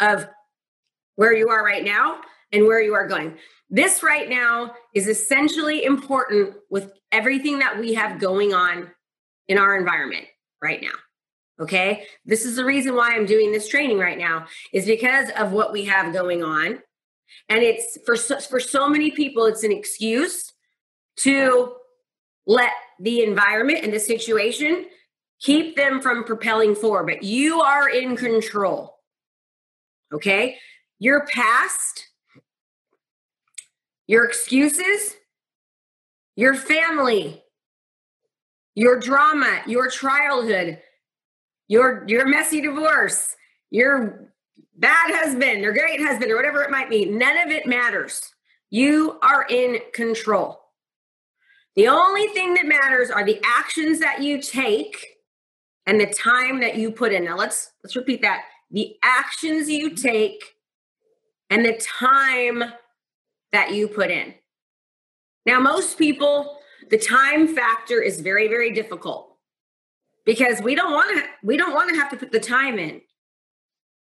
of 0.00 0.28
where 1.16 1.34
you 1.34 1.48
are 1.48 1.64
right 1.64 1.84
now 1.84 2.20
and 2.52 2.66
where 2.66 2.82
you 2.82 2.94
are 2.94 3.06
going. 3.06 3.36
This 3.72 4.02
right 4.02 4.28
now 4.28 4.74
is 4.94 5.08
essentially 5.08 5.84
important 5.84 6.56
with 6.68 6.92
everything 7.10 7.58
that 7.60 7.78
we 7.78 7.94
have 7.94 8.20
going 8.20 8.52
on 8.52 8.90
in 9.48 9.56
our 9.56 9.74
environment 9.76 10.26
right 10.62 10.82
now. 10.82 10.92
Okay. 11.58 12.04
This 12.26 12.44
is 12.44 12.56
the 12.56 12.66
reason 12.66 12.94
why 12.94 13.12
I'm 13.12 13.24
doing 13.24 13.50
this 13.50 13.68
training 13.68 13.98
right 13.98 14.18
now, 14.18 14.46
is 14.74 14.84
because 14.84 15.30
of 15.38 15.52
what 15.52 15.72
we 15.72 15.86
have 15.86 16.12
going 16.12 16.44
on. 16.44 16.80
And 17.48 17.62
it's 17.62 17.98
for 18.04 18.14
so, 18.14 18.38
for 18.40 18.60
so 18.60 18.90
many 18.90 19.10
people, 19.10 19.46
it's 19.46 19.64
an 19.64 19.72
excuse 19.72 20.52
to 21.18 21.74
let 22.46 22.72
the 23.00 23.22
environment 23.22 23.84
and 23.84 23.92
the 23.92 24.00
situation 24.00 24.84
keep 25.40 25.76
them 25.76 26.02
from 26.02 26.24
propelling 26.24 26.74
forward. 26.74 27.06
But 27.06 27.22
you 27.22 27.62
are 27.62 27.88
in 27.88 28.16
control. 28.16 28.96
Okay. 30.12 30.58
Your 30.98 31.26
past 31.26 32.08
your 34.06 34.24
excuses, 34.24 35.14
your 36.36 36.54
family, 36.54 37.42
your 38.74 38.98
drama, 38.98 39.62
your 39.66 39.88
childhood, 39.88 40.78
your 41.68 42.04
your 42.08 42.26
messy 42.26 42.60
divorce, 42.60 43.36
your 43.70 44.32
bad 44.74 45.14
husband 45.14 45.60
your 45.60 45.72
great 45.72 46.00
husband 46.00 46.30
or 46.30 46.36
whatever 46.36 46.62
it 46.62 46.70
might 46.70 46.90
be, 46.90 47.04
none 47.04 47.36
of 47.38 47.48
it 47.48 47.66
matters. 47.66 48.32
You 48.70 49.18
are 49.22 49.46
in 49.48 49.78
control. 49.92 50.60
The 51.76 51.88
only 51.88 52.26
thing 52.28 52.54
that 52.54 52.66
matters 52.66 53.10
are 53.10 53.24
the 53.24 53.40
actions 53.44 54.00
that 54.00 54.22
you 54.22 54.40
take 54.40 55.06
and 55.86 56.00
the 56.00 56.06
time 56.06 56.60
that 56.60 56.76
you 56.76 56.90
put 56.90 57.12
in. 57.12 57.24
Now 57.24 57.36
let's 57.36 57.70
let's 57.82 57.96
repeat 57.96 58.22
that. 58.22 58.42
The 58.70 58.96
actions 59.02 59.68
you 59.68 59.90
take 59.90 60.42
and 61.50 61.64
the 61.64 61.74
time 61.74 62.64
that 63.52 63.72
you 63.72 63.88
put 63.88 64.10
in. 64.10 64.34
Now, 65.46 65.60
most 65.60 65.98
people, 65.98 66.58
the 66.90 66.98
time 66.98 67.48
factor 67.54 68.00
is 68.00 68.20
very, 68.20 68.48
very 68.48 68.72
difficult 68.72 69.36
because 70.24 70.60
we 70.60 70.74
don't 70.74 70.92
want 70.92 71.16
to 71.16 71.24
we 71.42 71.56
don't 71.56 71.74
want 71.74 71.90
to 71.90 71.96
have 71.96 72.10
to 72.10 72.16
put 72.16 72.32
the 72.32 72.40
time 72.40 72.78
in 72.78 73.00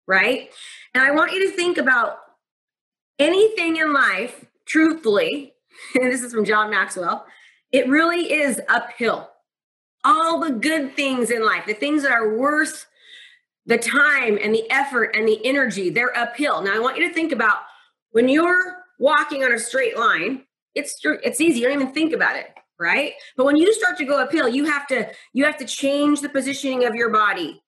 right? 0.09 0.49
And 0.95 1.03
i 1.03 1.11
want 1.11 1.31
you 1.31 1.49
to 1.49 1.55
think 1.55 1.77
about 1.77 2.17
anything 3.19 3.77
in 3.77 3.93
life 3.93 4.45
truthfully 4.65 5.53
and 5.95 6.11
this 6.11 6.21
is 6.21 6.33
from 6.33 6.45
john 6.45 6.69
maxwell 6.69 7.25
it 7.71 7.87
really 7.87 8.33
is 8.33 8.59
uphill. 8.67 9.29
All 10.03 10.39
the 10.39 10.49
good 10.49 10.95
things 10.95 11.29
in 11.29 11.45
life 11.45 11.65
the 11.67 11.73
things 11.73 12.03
that 12.03 12.11
are 12.11 12.35
worth 12.37 12.87
the 13.65 13.77
time 13.77 14.39
and 14.41 14.53
the 14.53 14.69
effort 14.71 15.15
and 15.15 15.27
the 15.27 15.45
energy 15.45 15.89
they're 15.89 16.17
uphill. 16.17 16.61
Now 16.61 16.75
i 16.75 16.79
want 16.79 16.97
you 16.97 17.07
to 17.07 17.13
think 17.13 17.31
about 17.31 17.59
when 18.11 18.27
you're 18.27 18.78
walking 18.99 19.43
on 19.43 19.53
a 19.53 19.59
straight 19.59 19.97
line, 19.97 20.43
it's 20.75 20.99
it's 21.03 21.41
easy. 21.41 21.59
You 21.59 21.67
don't 21.67 21.81
even 21.81 21.93
think 21.93 22.13
about 22.13 22.35
it, 22.35 22.53
right? 22.79 23.13
But 23.35 23.45
when 23.45 23.55
you 23.55 23.73
start 23.73 23.97
to 23.97 24.05
go 24.05 24.19
uphill, 24.19 24.47
you 24.47 24.65
have 24.65 24.85
to 24.87 25.09
you 25.33 25.45
have 25.45 25.57
to 25.57 25.65
change 25.65 26.21
the 26.21 26.29
positioning 26.29 26.85
of 26.85 26.93
your 26.93 27.09
body, 27.09 27.63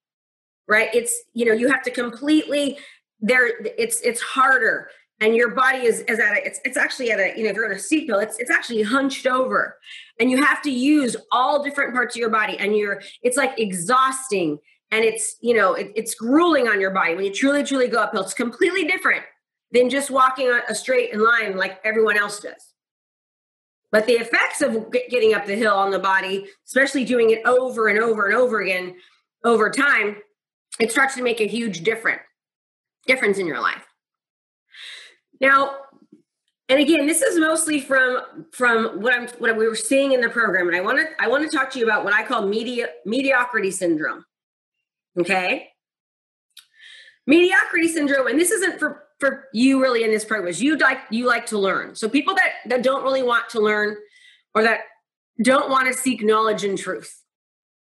right? 0.68 0.90
It's 0.94 1.24
you 1.34 1.46
know 1.46 1.54
you 1.54 1.70
have 1.70 1.82
to 1.84 1.92
completely 1.92 2.78
there. 3.20 3.50
It's 3.66 4.02
it's 4.02 4.22
harder, 4.22 4.90
and 5.20 5.36
your 5.36 5.52
body 5.52 5.80
is 5.80 6.02
is 6.02 6.20
at 6.20 6.38
a, 6.38 6.46
it's 6.46 6.60
it's 6.64 6.78
actually 6.78 7.12
at 7.12 7.20
a 7.20 7.34
you 7.36 7.44
know 7.44 7.50
if 7.50 7.56
you're 7.56 7.66
on 7.66 7.72
a 7.72 7.76
seatbelt, 7.76 8.24
it's 8.24 8.38
it's 8.38 8.52
actually 8.52 8.84
hunched 8.84 9.26
over, 9.26 9.78
and 10.20 10.30
you 10.30 10.44
have 10.44 10.62
to 10.64 10.72
use 10.72 11.16
all 11.32 11.64
different 11.64 11.94
parts 11.94 12.16
of 12.16 12.20
your 12.20 12.30
body, 12.30 12.58
and 12.60 12.76
you're 12.78 13.02
it's 13.24 13.38
like 13.38 13.58
exhausting. 13.60 14.60
And 14.94 15.06
it's, 15.06 15.38
you 15.40 15.54
know, 15.54 15.74
it, 15.74 15.90
it's 15.96 16.14
grueling 16.14 16.68
on 16.68 16.82
your 16.82 16.92
body 16.92 17.16
when 17.16 17.24
you 17.24 17.32
truly, 17.32 17.64
truly 17.64 17.88
go 17.88 18.02
uphill. 18.02 18.24
It's 18.24 18.34
completely 18.34 18.84
different 18.84 19.24
than 19.72 19.90
just 19.90 20.12
walking 20.12 20.52
a 20.68 20.76
straight 20.76 21.16
line 21.16 21.58
like 21.58 21.80
everyone 21.84 22.18
else 22.18 22.40
does. 22.40 22.74
But 23.92 24.06
the 24.06 24.14
effects 24.14 24.62
of 24.62 24.92
getting 24.92 25.34
up 25.34 25.46
the 25.46 25.56
hill 25.56 25.76
on 25.76 25.92
the 25.92 26.00
body, 26.00 26.48
especially 26.66 27.04
doing 27.04 27.30
it 27.32 27.42
over 27.46 27.88
and 27.88 28.00
over 28.00 28.26
and 28.26 28.36
over 28.36 28.62
again 28.62 28.96
over 29.44 29.70
time, 29.70 30.18
it 30.80 30.92
starts 30.92 31.16
to 31.16 31.24
make 31.24 31.42
a 31.42 31.48
huge 31.48 31.82
difference 31.82 32.22
difference 33.08 33.40
in 33.40 33.48
your 33.48 33.60
life. 33.60 33.86
Now, 35.40 35.78
and 36.70 36.80
again, 36.80 37.08
this 37.08 37.22
is 37.22 37.38
mostly 37.38 37.82
from 37.82 38.46
from 38.54 39.02
what 39.02 39.14
I'm 39.14 39.28
what 39.40 39.58
we 39.58 39.68
were 39.68 39.76
seeing 39.76 40.14
in 40.14 40.22
the 40.22 40.30
program, 40.30 40.68
and 40.68 40.78
I 40.78 40.82
want 40.82 41.00
to 41.00 41.08
I 41.20 41.28
want 41.28 41.50
to 41.50 41.56
talk 41.56 41.72
to 41.72 41.80
you 41.80 41.86
about 41.86 42.06
what 42.06 42.14
I 42.14 42.24
call 42.24 42.48
media 42.48 42.88
mediocrity 43.06 43.72
syndrome. 43.72 44.24
Okay, 45.20 45.68
mediocrity 47.28 47.90
syndrome, 47.90 48.28
and 48.28 48.40
this 48.40 48.52
isn't 48.52 48.80
for 48.80 49.04
for 49.22 49.48
you 49.54 49.82
really 49.82 50.04
in 50.04 50.12
this 50.12 50.26
program 50.26 50.50
is 50.50 50.62
you 50.62 50.76
like 50.78 50.98
you 51.12 51.26
like 51.26 51.46
to 51.46 51.58
learn. 51.58 51.96
So 51.96 52.10
people 52.10 52.36
that 52.36 52.52
that 52.66 52.84
don't 52.84 53.04
really 53.04 53.24
want 53.24 53.48
to 53.52 53.62
learn 53.62 53.96
or 54.54 54.64
that 54.64 54.82
don't 55.42 55.70
want 55.70 55.88
to 55.88 55.94
seek 55.94 56.22
knowledge 56.24 56.66
and 56.66 56.78
truth. 56.78 57.22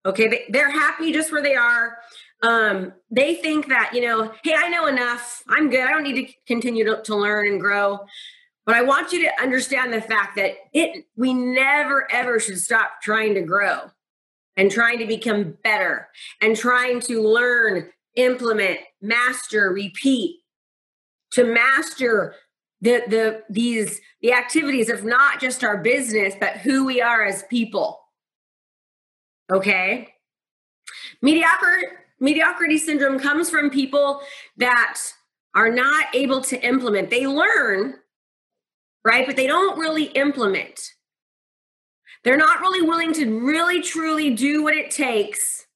Okay, 0.04 0.28
they, 0.28 0.44
they're 0.50 0.70
happy 0.70 1.12
just 1.12 1.32
where 1.32 1.42
they 1.42 1.56
are. 1.56 1.96
Um, 2.42 2.92
they 3.10 3.36
think 3.36 3.68
that, 3.68 3.92
you 3.94 4.02
know, 4.02 4.32
hey, 4.42 4.54
I 4.56 4.68
know 4.68 4.86
enough. 4.86 5.42
I'm 5.48 5.70
good. 5.70 5.80
I 5.80 5.90
don't 5.90 6.02
need 6.02 6.26
to 6.26 6.32
continue 6.46 6.84
to, 6.84 7.00
to 7.02 7.14
learn 7.14 7.46
and 7.46 7.60
grow. 7.60 8.00
But 8.66 8.74
I 8.74 8.82
want 8.82 9.12
you 9.12 9.22
to 9.22 9.42
understand 9.42 9.92
the 9.92 10.00
fact 10.00 10.36
that 10.36 10.54
it 10.72 11.06
we 11.16 11.32
never 11.32 12.10
ever 12.12 12.38
should 12.38 12.58
stop 12.58 13.00
trying 13.02 13.34
to 13.34 13.42
grow 13.42 13.90
and 14.56 14.70
trying 14.70 14.98
to 14.98 15.06
become 15.06 15.56
better 15.64 16.08
and 16.40 16.56
trying 16.56 17.00
to 17.00 17.22
learn, 17.22 17.88
implement, 18.16 18.80
master, 19.00 19.70
repeat, 19.72 20.41
to 21.32 21.44
master 21.44 22.34
the 22.80 23.02
the 23.08 23.42
these 23.48 24.00
the 24.20 24.32
activities 24.32 24.88
of 24.90 25.04
not 25.04 25.40
just 25.40 25.62
our 25.64 25.78
business 25.78 26.34
but 26.38 26.58
who 26.58 26.84
we 26.84 27.00
are 27.00 27.24
as 27.24 27.44
people. 27.44 28.00
Okay? 29.52 30.08
Mediocre 31.20 32.00
mediocrity 32.20 32.78
syndrome 32.78 33.18
comes 33.18 33.50
from 33.50 33.70
people 33.70 34.20
that 34.56 34.98
are 35.54 35.70
not 35.70 36.06
able 36.14 36.40
to 36.40 36.60
implement. 36.64 37.10
They 37.10 37.26
learn 37.26 37.94
right? 39.04 39.26
But 39.26 39.36
they 39.36 39.46
don't 39.46 39.78
really 39.78 40.04
implement. 40.04 40.80
They're 42.24 42.36
not 42.36 42.60
really 42.60 42.86
willing 42.86 43.12
to 43.14 43.40
really 43.40 43.82
truly 43.82 44.34
do 44.34 44.62
what 44.62 44.74
it 44.74 44.90
takes 44.90 45.66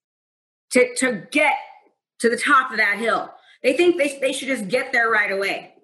to 0.71 0.95
to 0.97 1.27
get 1.31 1.55
to 2.21 2.29
the 2.29 2.37
top 2.37 2.71
of 2.71 2.77
that 2.79 2.99
hill 2.99 3.31
they 3.67 3.75
think 3.75 3.99
they, 3.99 4.19
they 4.21 4.33
should 4.33 4.49
just 4.49 4.69
get 4.69 4.93
there 4.93 5.11
right 5.11 5.33
away 5.33 5.75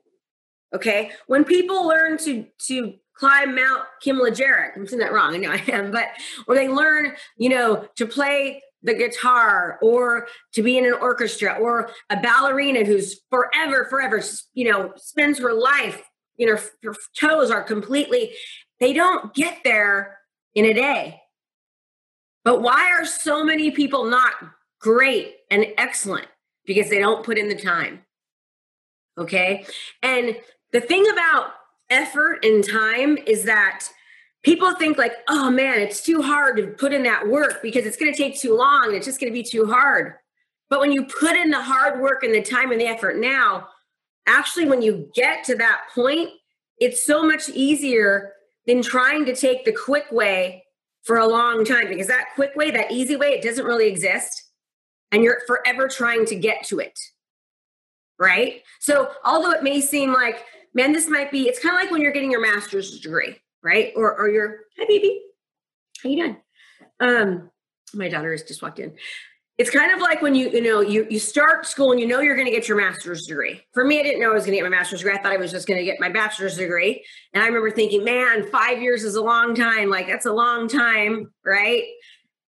Okay. 0.75 1.11
When 1.27 1.45
people 1.45 1.87
learn 1.87 2.19
to 2.19 2.47
to 2.67 2.95
climb 3.15 3.55
Mount 3.55 3.85
Kilimanjaro, 4.01 4.71
I'm 4.75 4.87
saying 4.87 5.01
that 5.01 5.13
wrong, 5.13 5.35
I 5.35 5.39
know 5.39 5.51
I 5.51 5.63
am, 5.69 5.91
but 5.91 6.09
or 6.47 6.55
they 6.55 6.69
learn, 6.69 7.13
you 7.37 7.51
know, 7.51 7.87
to 7.97 8.07
play 8.07 8.63
the 8.83 8.95
guitar 8.95 9.79
or 9.81 10.27
to 10.55 10.63
be 10.63 10.77
in 10.77 10.87
an 10.87 10.95
orchestra 10.95 11.53
or 11.53 11.91
a 12.11 12.17
ballerina 12.17 12.85
who's 12.85 13.21
forever, 13.31 13.87
forever, 13.89 14.21
you 14.55 14.71
know, 14.71 14.93
spends 14.97 15.39
her 15.39 15.53
life, 15.53 16.03
you 16.37 16.47
know, 16.47 16.61
her 16.83 16.95
toes 17.17 17.51
are 17.51 17.63
completely, 17.63 18.33
they 18.81 18.93
don't 18.93 19.35
get 19.35 19.59
there 19.63 20.19
in 20.57 20.65
a 20.65 20.75
day. 20.75 21.21
But 22.45 22.61
why 22.61 22.91
are 22.91 23.05
so 23.05 23.45
many 23.45 23.71
people 23.71 24.07
not 24.07 24.33
great 24.81 25.37
and 25.49 25.65
excellent? 25.79 26.27
Because 26.65 26.91
they 26.91 26.99
don't 26.99 27.25
put 27.25 27.39
in 27.39 27.49
the 27.49 27.57
time. 27.57 28.03
Okay. 29.19 29.67
And 30.03 30.37
the 30.73 30.81
thing 30.81 31.09
about 31.11 31.53
effort 31.91 32.45
and 32.45 32.67
time 32.67 33.19
is 33.27 33.45
that 33.45 33.87
people 34.43 34.75
think 34.75 34.97
like 34.99 35.13
oh 35.29 35.51
man 35.51 35.79
it's 35.79 36.03
too 36.03 36.23
hard 36.23 36.57
to 36.57 36.69
put 36.69 36.93
in 36.93 37.03
that 37.03 37.29
work 37.29 37.61
because 37.63 37.85
it's 37.85 37.97
going 37.97 38.11
to 38.11 38.17
take 38.17 38.39
too 38.39 38.57
long 38.57 38.87
and 38.87 38.95
it's 38.95 39.07
just 39.07 39.21
going 39.21 39.31
to 39.31 39.39
be 39.39 39.43
too 39.43 39.67
hard 39.67 40.15
but 40.71 40.81
when 40.81 40.91
you 40.91 41.05
put 41.05 41.37
in 41.37 41.51
the 41.51 41.63
hard 41.63 42.01
work 42.01 42.23
and 42.23 42.35
the 42.35 42.43
time 42.43 42.73
and 42.73 42.81
the 42.81 42.87
effort 42.87 43.19
now 43.19 43.69
actually 44.27 44.67
when 44.67 44.81
you 44.81 45.11
get 45.15 45.45
to 45.45 45.55
that 45.55 45.83
point 45.95 46.31
it's 46.79 47.05
so 47.05 47.23
much 47.23 47.49
easier 47.51 48.33
than 48.67 48.81
trying 48.81 49.25
to 49.25 49.35
take 49.35 49.65
the 49.65 49.73
quick 49.73 50.11
way 50.11 50.65
for 51.03 51.19
a 51.19 51.27
long 51.27 51.65
time 51.65 51.89
because 51.89 52.07
that 52.07 52.29
quick 52.35 52.55
way 52.57 52.71
that 52.71 52.91
easy 52.91 53.17
way 53.17 53.29
it 53.29 53.43
doesn't 53.43 53.67
really 53.67 53.89
exist 53.89 54.45
and 55.13 55.23
you're 55.23 55.41
forever 55.47 55.87
trying 55.87 56.27
to 56.27 56.35
get 56.35 56.65
to 56.65 56.81
it 56.81 56.99
right 58.19 58.63
so 58.81 59.11
although 59.25 59.53
it 59.53 59.63
may 59.63 59.81
seem 59.81 60.13
like 60.13 60.45
man, 60.75 60.93
this 60.93 61.09
might 61.09 61.31
be, 61.31 61.49
it's 61.49 61.59
kind 61.59 61.75
of 61.75 61.81
like 61.81 61.91
when 61.91 62.01
you're 62.01 62.13
getting 62.13 62.31
your 62.31 62.41
master's 62.41 62.99
degree, 63.01 63.37
right? 63.63 63.93
Or, 63.97 64.17
or 64.17 64.29
your, 64.29 64.61
hi, 64.79 64.87
baby. 64.87 65.23
How 66.03 66.09
you 66.09 66.17
doing? 66.17 66.37
Um, 67.01 67.51
my 67.95 68.09
daughter 68.09 68.33
has 68.33 68.43
just 68.43 68.63
walked 68.63 68.79
in. 68.79 68.95
It's 69.59 69.71
kind 69.71 69.93
of 69.93 70.01
like 70.01 70.23
when 70.23 70.35
you, 70.35 70.49
you 70.49 70.63
know, 70.63 70.81
you, 70.81 71.07
you 71.11 71.19
start 71.19 71.67
school 71.67 71.93
and 71.93 72.01
you 72.01 72.07
know 72.07 72.21
you're 72.21 72.35
going 72.35 72.47
to 72.47 72.53
get 72.53 72.69
your 72.69 72.79
master's 72.79 73.27
degree. 73.27 73.61
For 73.75 73.85
me, 73.85 74.01
I 74.01 74.03
didn't 74.03 74.21
know 74.21 74.31
I 74.31 74.35
was 74.35 74.45
going 74.45 74.57
to 74.57 74.63
get 74.63 74.69
my 74.69 74.77
master's 74.77 75.01
degree. 75.01 75.15
I 75.15 75.23
thought 75.23 75.33
I 75.33 75.37
was 75.37 75.51
just 75.51 75.69
going 75.69 75.79
to 75.79 75.85
get 75.85 76.01
my 76.01 76.09
bachelor's 76.09 76.57
degree. 76.57 77.05
And 77.35 77.43
I 77.43 77.47
remember 77.47 77.71
thinking, 77.71 78.03
man, 78.03 78.49
five 78.51 78.81
years 78.81 79.05
is 79.05 79.15
a 79.15 79.23
long 79.23 79.55
time. 79.55 79.91
Like 79.91 80.07
that's 80.07 80.27
a 80.27 80.33
long 80.33 80.69
time, 80.69 81.33
right? 81.45 81.85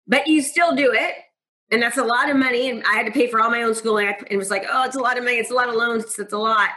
But 0.07 0.27
you 0.27 0.41
still 0.41 0.75
do 0.75 0.93
it 0.93 1.13
and 1.73 1.81
that's 1.81 1.97
a 1.97 2.03
lot 2.03 2.29
of 2.29 2.37
money 2.37 2.69
and 2.69 2.83
i 2.85 2.93
had 2.93 3.05
to 3.05 3.11
pay 3.11 3.27
for 3.27 3.41
all 3.41 3.49
my 3.49 3.63
own 3.63 3.75
schooling 3.75 4.07
and 4.07 4.27
it 4.29 4.37
was 4.37 4.49
like 4.49 4.63
oh 4.71 4.85
it's 4.85 4.95
a 4.95 4.99
lot 4.99 5.17
of 5.17 5.23
money 5.23 5.37
it's 5.37 5.51
a 5.51 5.53
lot 5.53 5.67
of 5.67 5.75
loans 5.75 6.17
it's, 6.17 6.33
a 6.33 6.37
lot 6.37 6.69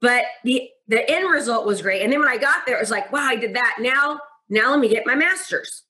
but 0.00 0.24
the 0.44 0.68
the 0.88 1.10
end 1.10 1.30
result 1.30 1.66
was 1.66 1.82
great. 1.82 2.02
And 2.02 2.12
then 2.12 2.20
when 2.20 2.28
I 2.28 2.36
got 2.36 2.66
there, 2.66 2.76
it 2.76 2.80
was 2.80 2.90
like, 2.90 3.10
wow, 3.12 3.26
I 3.26 3.36
did 3.36 3.54
that. 3.54 3.76
Now, 3.80 4.20
now 4.48 4.70
let 4.70 4.80
me 4.80 4.88
get 4.88 5.06
my 5.06 5.14
master's. 5.14 5.82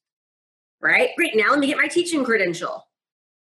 Right? 0.80 1.10
Great. 1.16 1.34
Now 1.34 1.50
let 1.50 1.58
me 1.58 1.66
get 1.66 1.78
my 1.78 1.88
teaching 1.88 2.24
credential. 2.24 2.86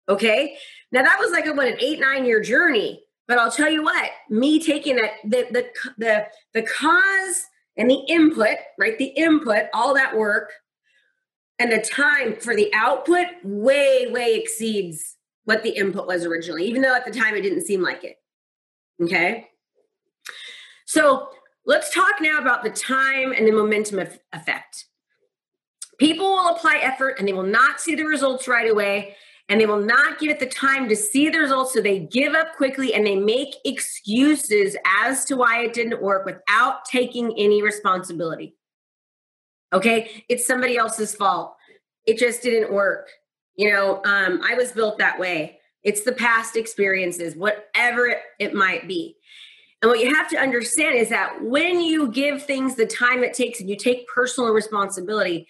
Okay. 0.09 0.57
Now 0.93 1.03
that 1.03 1.19
was 1.19 1.33
like 1.33 1.47
a, 1.47 1.53
what 1.53 1.67
an 1.67 1.77
eight, 1.81 2.01
nine 2.01 2.25
year 2.25 2.41
journey. 2.41 3.03
But 3.29 3.39
I'll 3.39 3.53
tell 3.53 3.71
you 3.71 3.83
what, 3.83 4.11
me 4.31 4.63
taking 4.63 4.97
that 4.97 5.13
the 5.25 5.47
the 5.51 5.67
the 5.97 6.27
the 6.55 6.63
cause 6.63 7.45
and 7.77 7.91
the 7.91 8.05
input, 8.09 8.57
right? 8.79 8.99
The 8.99 9.07
input, 9.07 9.67
all 9.73 9.95
that 9.95 10.17
work, 10.17 10.53
and 11.63 11.71
the 11.71 11.79
time 11.79 12.35
for 12.41 12.57
the 12.57 12.69
output 12.75 13.27
way, 13.45 14.09
way 14.11 14.35
exceeds 14.35 15.17
what 15.45 15.63
the 15.63 15.71
input 15.71 16.09
was 16.09 16.25
originally, 16.25 16.65
even 16.65 16.83
though 16.83 16.95
at 16.95 17.05
the 17.05 17.13
time 17.13 17.37
it 17.37 17.43
didn't 17.43 17.65
seem 17.65 17.81
like 17.81 18.03
it. 18.03 18.17
Okay. 19.01 19.47
So 20.87 21.29
let's 21.65 21.95
talk 21.95 22.15
now 22.21 22.41
about 22.41 22.65
the 22.65 22.71
time 22.71 23.31
and 23.31 23.47
the 23.47 23.53
momentum 23.53 24.01
effect. 24.33 24.87
People 25.99 26.33
will 26.33 26.57
apply 26.57 26.81
effort 26.83 27.15
and 27.21 27.29
they 27.29 27.33
will 27.33 27.45
not 27.45 27.81
see 27.81 27.95
the 27.95 28.07
results 28.07 28.49
right 28.49 28.69
away, 28.69 29.15
and 29.49 29.61
they 29.61 29.67
will 29.67 29.81
not 29.81 30.19
give 30.19 30.31
it 30.31 30.41
the 30.41 30.47
time 30.47 30.89
to 30.89 30.97
see 30.97 31.29
the 31.29 31.39
results. 31.39 31.75
So 31.75 31.81
they 31.81 32.01
give 32.01 32.35
up 32.35 32.57
quickly 32.57 32.93
and 32.93 33.07
they 33.07 33.15
make 33.15 33.55
excuses 33.65 34.77
as 35.01 35.25
to 35.27 35.37
why 35.37 35.63
it 35.63 35.75
didn't 35.75 36.03
work 36.03 36.27
without 36.27 36.85
taking 36.87 37.39
any 37.39 37.63
responsibility. 37.63 38.57
Okay, 39.73 40.25
it's 40.29 40.47
somebody 40.47 40.77
else's 40.77 41.15
fault. 41.15 41.57
It 42.07 42.19
just 42.19 42.43
didn't 42.43 42.73
work. 42.73 43.09
You 43.57 43.71
know, 43.71 44.03
um, 44.05 44.41
I 44.45 44.55
was 44.55 44.73
built 44.73 44.99
that 44.99 45.19
way. 45.19 45.59
It's 45.83 46.03
the 46.03 46.13
past 46.13 46.57
experiences, 46.57 47.35
whatever 47.35 48.07
it, 48.07 48.19
it 48.39 48.55
might 48.55 48.87
be. 48.87 49.17
And 49.81 49.91
what 49.91 49.99
you 49.99 50.15
have 50.15 50.29
to 50.31 50.39
understand 50.39 50.95
is 50.97 51.09
that 51.09 51.43
when 51.43 51.81
you 51.81 52.09
give 52.09 52.45
things 52.45 52.77
the 52.77 52.87
time 52.87 53.25
it 53.25 53.35
takes 53.35 53.61
and 53.61 53.69
you 53.69 53.77
take 53.77 54.07
personal 54.07 54.53
responsibility 54.53 55.49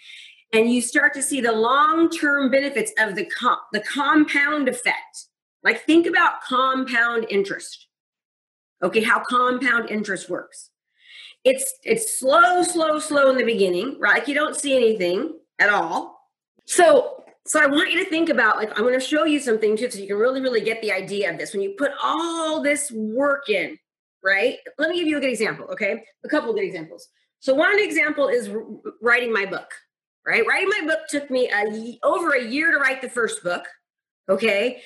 and 0.54 0.70
you 0.70 0.80
start 0.80 1.12
to 1.14 1.22
see 1.22 1.40
the 1.40 1.52
long-term 1.52 2.50
benefits 2.50 2.92
of 2.98 3.14
the 3.14 3.26
com- 3.26 3.58
the 3.72 3.80
compound 3.80 4.68
effect. 4.68 5.26
Like 5.62 5.84
think 5.84 6.06
about 6.06 6.42
compound 6.42 7.26
interest. 7.28 7.88
Okay, 8.82 9.02
how 9.02 9.22
compound 9.22 9.90
interest 9.90 10.28
works. 10.28 10.70
It's 11.44 11.74
it's 11.82 12.18
slow, 12.18 12.62
slow, 12.62 12.98
slow 12.98 13.30
in 13.30 13.36
the 13.36 13.44
beginning, 13.44 13.96
right? 13.98 14.18
Like 14.20 14.28
you 14.28 14.34
don't 14.34 14.56
see 14.56 14.76
anything 14.76 15.38
at 15.58 15.68
all. 15.68 16.18
So 16.66 17.24
so 17.44 17.60
I 17.60 17.66
want 17.66 17.90
you 17.90 18.02
to 18.04 18.08
think 18.08 18.28
about 18.28 18.56
like 18.56 18.70
I'm 18.70 18.84
going 18.84 18.98
to 18.98 19.04
show 19.04 19.24
you 19.24 19.40
something 19.40 19.76
too 19.76 19.90
so 19.90 19.98
you 19.98 20.06
can 20.06 20.16
really 20.16 20.40
really 20.40 20.60
get 20.60 20.80
the 20.80 20.92
idea 20.92 21.30
of 21.30 21.38
this. 21.38 21.52
When 21.52 21.62
you 21.62 21.74
put 21.76 21.90
all 22.02 22.62
this 22.62 22.90
work 22.92 23.48
in, 23.48 23.78
right? 24.22 24.58
Let 24.78 24.90
me 24.90 24.98
give 24.98 25.08
you 25.08 25.18
a 25.18 25.20
good 25.20 25.30
example, 25.30 25.66
okay? 25.72 26.04
A 26.24 26.28
couple 26.28 26.50
of 26.50 26.56
good 26.56 26.64
examples. 26.64 27.08
So 27.40 27.54
one 27.54 27.78
example 27.80 28.28
is 28.28 28.48
writing 29.00 29.32
my 29.32 29.46
book, 29.46 29.68
right? 30.24 30.46
Writing 30.46 30.68
my 30.68 30.86
book 30.86 31.00
took 31.08 31.28
me 31.28 31.50
a, 31.50 31.98
over 32.04 32.34
a 32.34 32.44
year 32.44 32.70
to 32.70 32.78
write 32.78 33.02
the 33.02 33.10
first 33.10 33.42
book, 33.42 33.64
okay? 34.28 34.80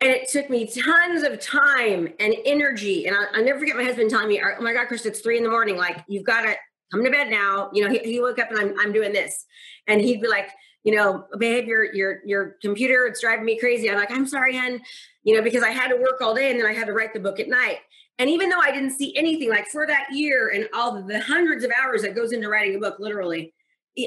And 0.00 0.10
it 0.10 0.28
took 0.28 0.50
me 0.50 0.66
tons 0.66 1.22
of 1.22 1.40
time 1.40 2.08
and 2.20 2.34
energy. 2.44 3.06
And 3.06 3.16
I, 3.16 3.38
will 3.38 3.44
never 3.44 3.58
forget 3.58 3.76
my 3.76 3.84
husband 3.84 4.10
telling 4.10 4.28
me, 4.28 4.42
"Oh 4.42 4.62
my 4.62 4.74
God, 4.74 4.88
Chris, 4.88 5.06
it's 5.06 5.20
three 5.20 5.38
in 5.38 5.44
the 5.44 5.50
morning. 5.50 5.76
Like 5.76 6.04
you've 6.06 6.24
got 6.24 6.42
to 6.42 6.54
come 6.92 7.02
to 7.02 7.10
bed 7.10 7.30
now." 7.30 7.70
You 7.72 7.84
know, 7.84 7.90
he, 7.90 7.98
he 8.00 8.20
woke 8.20 8.38
up 8.38 8.50
and 8.50 8.58
I'm 8.58 8.74
I'm 8.78 8.92
doing 8.92 9.12
this, 9.12 9.46
and 9.86 10.00
he'd 10.00 10.20
be 10.20 10.28
like, 10.28 10.50
"You 10.84 10.94
know, 10.94 11.24
babe, 11.38 11.66
your 11.66 11.94
your 11.94 12.20
your 12.26 12.56
computer, 12.60 13.06
it's 13.06 13.22
driving 13.22 13.46
me 13.46 13.58
crazy." 13.58 13.88
I'm 13.88 13.96
like, 13.96 14.10
"I'm 14.10 14.26
sorry, 14.26 14.54
hen," 14.54 14.82
you 15.22 15.34
know, 15.34 15.42
because 15.42 15.62
I 15.62 15.70
had 15.70 15.88
to 15.88 15.96
work 15.96 16.20
all 16.20 16.34
day 16.34 16.50
and 16.50 16.60
then 16.60 16.66
I 16.66 16.72
had 16.72 16.86
to 16.86 16.92
write 16.92 17.12
the 17.14 17.20
book 17.20 17.40
at 17.40 17.48
night. 17.48 17.78
And 18.18 18.30
even 18.30 18.48
though 18.48 18.60
I 18.60 18.70
didn't 18.70 18.92
see 18.92 19.14
anything 19.16 19.50
like 19.50 19.66
for 19.66 19.86
that 19.86 20.06
year 20.12 20.52
and 20.54 20.68
all 20.72 21.02
the 21.02 21.20
hundreds 21.20 21.64
of 21.64 21.72
hours 21.82 22.02
that 22.02 22.14
goes 22.14 22.32
into 22.32 22.48
writing 22.48 22.76
a 22.76 22.78
book, 22.78 22.96
literally, 22.98 23.52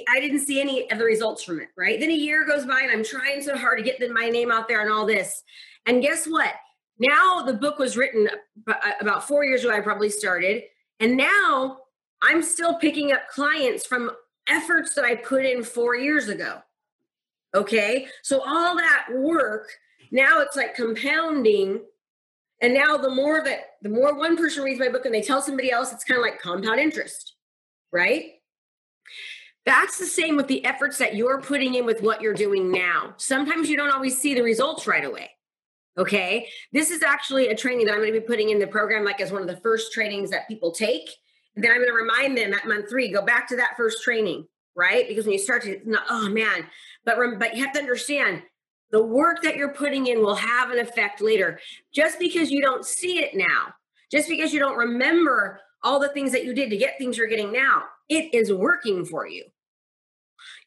I 0.08 0.20
didn't 0.20 0.40
see 0.40 0.62
any 0.62 0.90
of 0.90 0.98
the 0.98 1.04
results 1.04 1.44
from 1.44 1.60
it. 1.60 1.68
Right. 1.78 2.00
Then 2.00 2.10
a 2.10 2.16
year 2.16 2.46
goes 2.46 2.66
by 2.66 2.82
and 2.82 2.92
I'm 2.92 3.04
trying 3.04 3.42
so 3.42 3.58
hard 3.58 3.78
to 3.80 3.84
get 3.84 4.00
my 4.12 4.30
name 4.30 4.52
out 4.52 4.68
there 4.68 4.82
and 4.82 4.92
all 4.92 5.06
this. 5.06 5.44
And 5.90 6.04
guess 6.04 6.28
what? 6.28 6.54
Now 7.00 7.42
the 7.42 7.54
book 7.54 7.80
was 7.80 7.98
written 7.98 8.30
uh, 8.68 8.74
about 9.02 9.28
four 9.28 9.44
years 9.44 9.64
ago, 9.64 9.74
I 9.74 9.80
probably 9.80 10.12
started. 10.12 10.62
And 11.00 11.18
now 11.18 11.80
I'm 12.22 12.44
still 12.44 12.76
picking 12.76 13.12
up 13.12 13.28
clients 13.28 13.88
from 13.88 14.12
efforts 14.48 14.94
that 14.94 15.04
I 15.04 15.16
put 15.16 15.46
in 15.46 15.64
four 15.64 15.96
years 15.96 16.30
ago. 16.30 16.60
Okay. 17.56 18.06
So 18.22 18.44
all 18.46 18.76
that 18.76 19.08
work, 19.16 19.68
now 20.12 20.42
it's 20.42 20.56
like 20.56 20.76
compounding 20.76 21.82
and 22.62 22.74
now 22.76 22.98
the 22.98 23.10
more 23.10 23.42
that 23.44 23.60
the 23.82 23.90
more 23.90 24.14
one 24.14 24.38
person 24.38 24.64
reads 24.64 24.80
my 24.80 24.90
book 24.90 25.06
and 25.06 25.16
they 25.16 25.24
tell 25.24 25.42
somebody 25.42 25.72
else, 25.72 25.92
it's 25.92 26.04
kind 26.04 26.20
of 26.20 26.22
like 26.22 26.40
compound 26.40 26.80
interest, 26.80 27.34
right? 27.92 28.26
That's 29.66 29.98
the 29.98 30.06
same 30.06 30.36
with 30.36 30.48
the 30.48 30.64
efforts 30.66 31.00
that 31.00 31.16
you're 31.16 31.42
putting 31.42 31.74
in 31.74 31.86
with 31.86 32.04
what 32.04 32.22
you're 32.22 32.34
doing 32.36 32.72
now. 32.72 33.16
Sometimes 33.18 33.70
you 33.70 33.78
don't 33.78 33.92
always 33.92 34.20
see 34.20 34.36
the 34.36 34.44
results 34.44 34.86
right 34.86 35.06
away. 35.06 35.32
Okay. 35.98 36.48
This 36.72 36.92
is 36.92 37.04
actually 37.04 37.50
a 37.50 37.56
training 37.56 37.86
that 37.86 37.94
I'm 37.94 38.00
going 38.00 38.14
to 38.14 38.20
be 38.20 38.26
putting 38.26 38.50
in 38.50 38.60
the 38.60 38.68
program, 38.68 39.04
like 39.04 39.20
as 39.20 39.32
one 39.32 39.42
of 39.42 39.48
the 39.48 39.58
first 39.58 39.92
trainings 39.92 40.30
that 40.30 40.48
people 40.48 40.72
take. 40.72 41.10
And 41.56 41.64
then 41.64 41.72
I'm 41.72 41.78
going 41.78 41.90
to 41.90 41.94
remind 41.94 42.38
them 42.38 42.54
at 42.54 42.68
month 42.68 42.90
three, 42.90 43.12
go 43.12 43.22
back 43.22 43.48
to 43.50 43.56
that 43.58 43.76
first 43.76 44.04
training, 44.04 44.48
right? 44.76 45.08
Because 45.08 45.26
when 45.26 45.34
you 45.34 45.40
start 45.40 45.64
to, 45.64 45.80
oh 46.10 46.30
man, 46.30 46.66
but, 47.06 47.18
but 47.38 47.56
you 47.56 47.64
have 47.64 47.74
to 47.74 47.80
understand 47.80 48.44
the 48.92 49.04
work 49.04 49.42
that 49.44 49.58
you're 49.58 49.74
putting 49.74 50.08
in 50.08 50.20
will 50.20 50.36
have 50.36 50.72
an 50.72 50.80
effect 50.80 51.22
later. 51.22 51.60
Just 51.94 52.18
because 52.18 52.50
you 52.50 52.62
don't 52.62 52.86
see 52.86 53.20
it 53.20 53.36
now, 53.36 53.74
just 54.12 54.30
because 54.30 54.54
you 54.54 54.60
don't 54.60 54.78
remember 54.78 55.60
all 55.84 56.00
the 56.00 56.10
things 56.10 56.32
that 56.32 56.46
you 56.46 56.54
did 56.54 56.70
to 56.70 56.78
get 56.78 56.98
things 56.98 57.18
you're 57.18 57.28
getting 57.28 57.52
now. 57.52 57.84
It 58.10 58.34
is 58.34 58.52
working 58.52 59.06
for 59.06 59.28
you. 59.28 59.46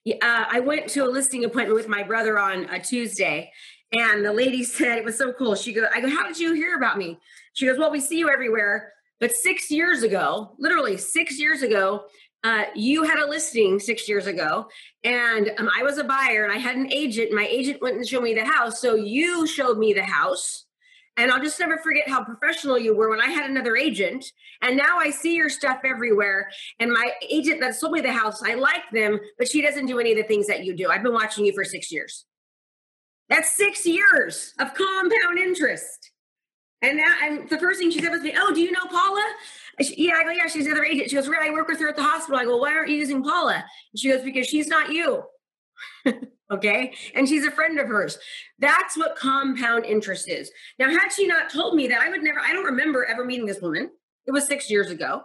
Uh, 0.07 0.45
I 0.51 0.61
went 0.61 0.89
to 0.91 1.01
a 1.01 1.11
listing 1.11 1.45
appointment 1.45 1.75
with 1.75 1.89
my 1.89 2.03
brother 2.03 2.39
on 2.39 2.65
a 2.67 2.81
Tuesday, 2.81 3.53
and 3.93 4.25
the 4.25 4.33
lady 4.33 4.65
said 4.65 4.99
it 4.99 5.05
was 5.05 5.19
so 5.19 5.33
cool. 5.33 5.55
She 5.55 5.73
goes, 5.73 5.87
"I 5.95 6.01
go, 6.01 6.09
how 6.09 6.27
did 6.27 6.39
you 6.39 6.55
hear 6.55 6.77
about 6.77 6.99
me?" 6.99 7.19
She 7.53 7.67
goes, 7.67 7.79
"Well, 7.79 7.91
we 7.91 8.01
see 8.01 8.19
you 8.19 8.31
everywhere, 8.31 8.93
but 9.21 9.33
six 9.33 9.71
years 9.71 10.03
ago, 10.03 10.55
literally 10.59 10.97
six 10.97 11.39
years 11.39 11.63
ago, 11.63 12.05
uh, 12.45 12.65
you 12.75 13.05
had 13.05 13.19
a 13.19 13.29
listing 13.29 13.79
six 13.79 14.09
years 14.09 14.27
ago, 14.27 14.69
and 15.05 15.53
um, 15.59 15.71
I 15.77 15.83
was 15.83 15.99
a 15.99 16.05
buyer, 16.05 16.45
and 16.45 16.53
I 16.53 16.59
had 16.59 16.77
an 16.77 16.93
agent. 16.93 17.33
My 17.33 17.47
agent 17.47 17.81
went 17.83 17.97
and 17.97 18.07
showed 18.07 18.23
me 18.23 18.35
the 18.35 18.45
house, 18.45 18.81
so 18.81 18.95
you 18.95 19.47
showed 19.47 19.79
me 19.79 19.93
the 19.93 20.05
house." 20.05 20.67
And 21.19 21.31
I'll 21.31 21.43
just 21.43 21.61
never 21.61 21.77
forget 21.77 22.09
how 22.09 22.25
professional 22.25 22.79
you 22.79 22.97
were 22.97 23.11
when 23.11 23.21
I 23.21 23.29
had 23.29 23.51
another 23.51 23.77
agent. 23.77 24.25
And 24.63 24.79
now 24.79 24.99
I 24.99 25.11
see 25.11 25.35
your 25.35 25.51
stuff 25.51 25.81
everywhere. 25.85 26.49
And 26.81 26.91
my 26.91 27.13
agent 27.29 27.61
that 27.61 27.75
sold 27.75 27.93
me 27.93 28.01
the 28.01 28.13
house, 28.13 28.43
I 28.43 28.55
like 28.55 28.91
them, 28.93 29.21
but 29.37 29.47
she 29.47 29.61
doesn't 29.61 29.87
do 29.87 30.01
any 30.01 30.13
of 30.13 30.17
the 30.17 30.23
things 30.23 30.47
that 30.47 30.65
you 30.65 30.75
do. 30.75 30.89
I've 30.89 31.03
been 31.03 31.13
watching 31.13 31.45
you 31.45 31.53
for 31.53 31.65
six 31.65 31.93
years. 31.93 32.25
That's 33.33 33.57
six 33.57 33.87
years 33.87 34.53
of 34.59 34.75
compound 34.75 35.39
interest. 35.39 36.11
And 36.83 36.99
now, 36.99 37.15
and 37.23 37.49
the 37.49 37.59
first 37.59 37.81
thing 37.81 37.91
she 37.91 38.03
said 38.03 38.11
was 38.11 38.21
me, 38.21 38.35
"Oh, 38.37 38.53
do 38.53 38.61
you 38.61 38.73
know 38.73 38.85
Paula?" 38.91 39.25
She, 39.81 40.09
yeah, 40.09 40.17
I 40.17 40.25
go, 40.25 40.31
"Yeah, 40.31 40.49
she's 40.49 40.67
the 40.67 40.73
other 40.73 40.85
agent." 40.85 41.09
She 41.09 41.17
goes, 41.17 41.29
"Right, 41.29 41.49
I 41.49 41.51
work 41.51 41.67
with 41.67 41.81
her 41.81 41.89
at 41.89 41.97
the 41.97 42.03
hospital." 42.03 42.39
I 42.39 42.45
go, 42.45 42.59
"Why 42.59 42.75
aren't 42.75 42.91
you 42.91 42.97
using 42.97 43.23
Paula?" 43.23 43.55
And 43.55 43.99
she 43.99 44.11
goes, 44.11 44.23
"Because 44.23 44.47
she's 44.47 44.69
not 44.69 44.93
you." 44.93 45.23
okay, 46.53 46.93
and 47.15 47.27
she's 47.27 47.47
a 47.47 47.51
friend 47.51 47.79
of 47.79 47.87
hers. 47.87 48.19
That's 48.59 48.99
what 48.99 49.17
compound 49.17 49.87
interest 49.87 50.29
is. 50.29 50.51
Now, 50.79 50.91
had 50.91 51.09
she 51.09 51.27
not 51.27 51.49
told 51.49 51.75
me 51.75 51.89
that, 51.89 52.03
I 52.03 52.11
would 52.11 52.23
never. 52.23 52.39
I 52.39 52.53
don't 52.53 52.67
remember 52.67 53.07
ever 53.07 53.25
meeting 53.25 53.47
this 53.47 53.63
woman. 53.63 53.91
It 54.27 54.33
was 54.33 54.47
six 54.47 54.71
years 54.71 54.91
ago. 54.91 55.23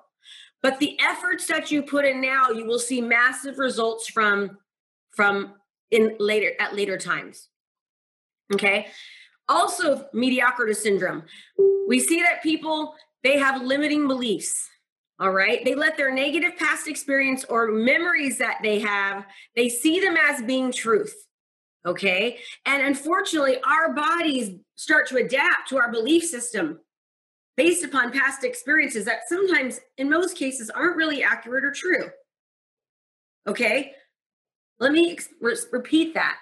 But 0.64 0.80
the 0.80 0.98
efforts 1.02 1.46
that 1.48 1.72
you 1.72 1.84
put 1.84 2.06
in 2.06 2.22
now, 2.22 2.52
you 2.52 2.66
will 2.66 2.80
see 2.80 3.02
massive 3.02 3.58
results 3.58 4.08
from 4.10 4.60
from 5.12 5.56
in 5.92 6.16
later 6.20 6.54
at 6.62 6.74
later 6.74 6.98
times. 6.98 7.50
Okay. 8.54 8.88
Also, 9.50 10.08
mediocrity 10.14 10.74
syndrome. 10.74 11.24
We 11.88 12.00
see 12.00 12.22
that 12.22 12.44
people 12.44 12.96
they 13.24 13.38
have 13.38 13.62
limiting 13.62 14.08
beliefs. 14.08 14.70
All 15.20 15.32
right. 15.32 15.66
They 15.66 15.74
let 15.74 15.98
their 15.98 16.14
negative 16.14 16.58
past 16.58 16.88
experience 16.88 17.44
or 17.46 17.72
memories 17.72 18.38
that 18.38 18.60
they 18.62 18.80
have, 18.80 19.26
they 19.56 19.68
see 19.68 20.00
them 20.00 20.16
as 20.16 20.44
being 20.44 20.72
truth. 20.72 21.16
Okay. 21.86 22.38
And 22.66 22.84
unfortunately, 22.84 23.58
our 23.66 23.94
bodies 23.94 24.52
start 24.76 25.08
to 25.08 25.18
adapt 25.18 25.70
to 25.70 25.78
our 25.78 25.92
belief 25.92 26.24
system 26.24 26.80
based 27.56 27.84
upon 27.84 28.12
past 28.12 28.44
experiences 28.44 29.06
that 29.06 29.28
sometimes, 29.28 29.80
in 29.98 30.10
most 30.10 30.38
cases, 30.38 30.70
aren't 30.70 30.98
really 30.98 31.24
accurate 31.24 31.66
or 31.66 31.72
true. 31.72 32.10
Okay. 33.48 33.94
Let 34.80 34.92
me 34.92 35.12
ex- 35.14 35.66
repeat 35.72 36.14
that. 36.14 36.38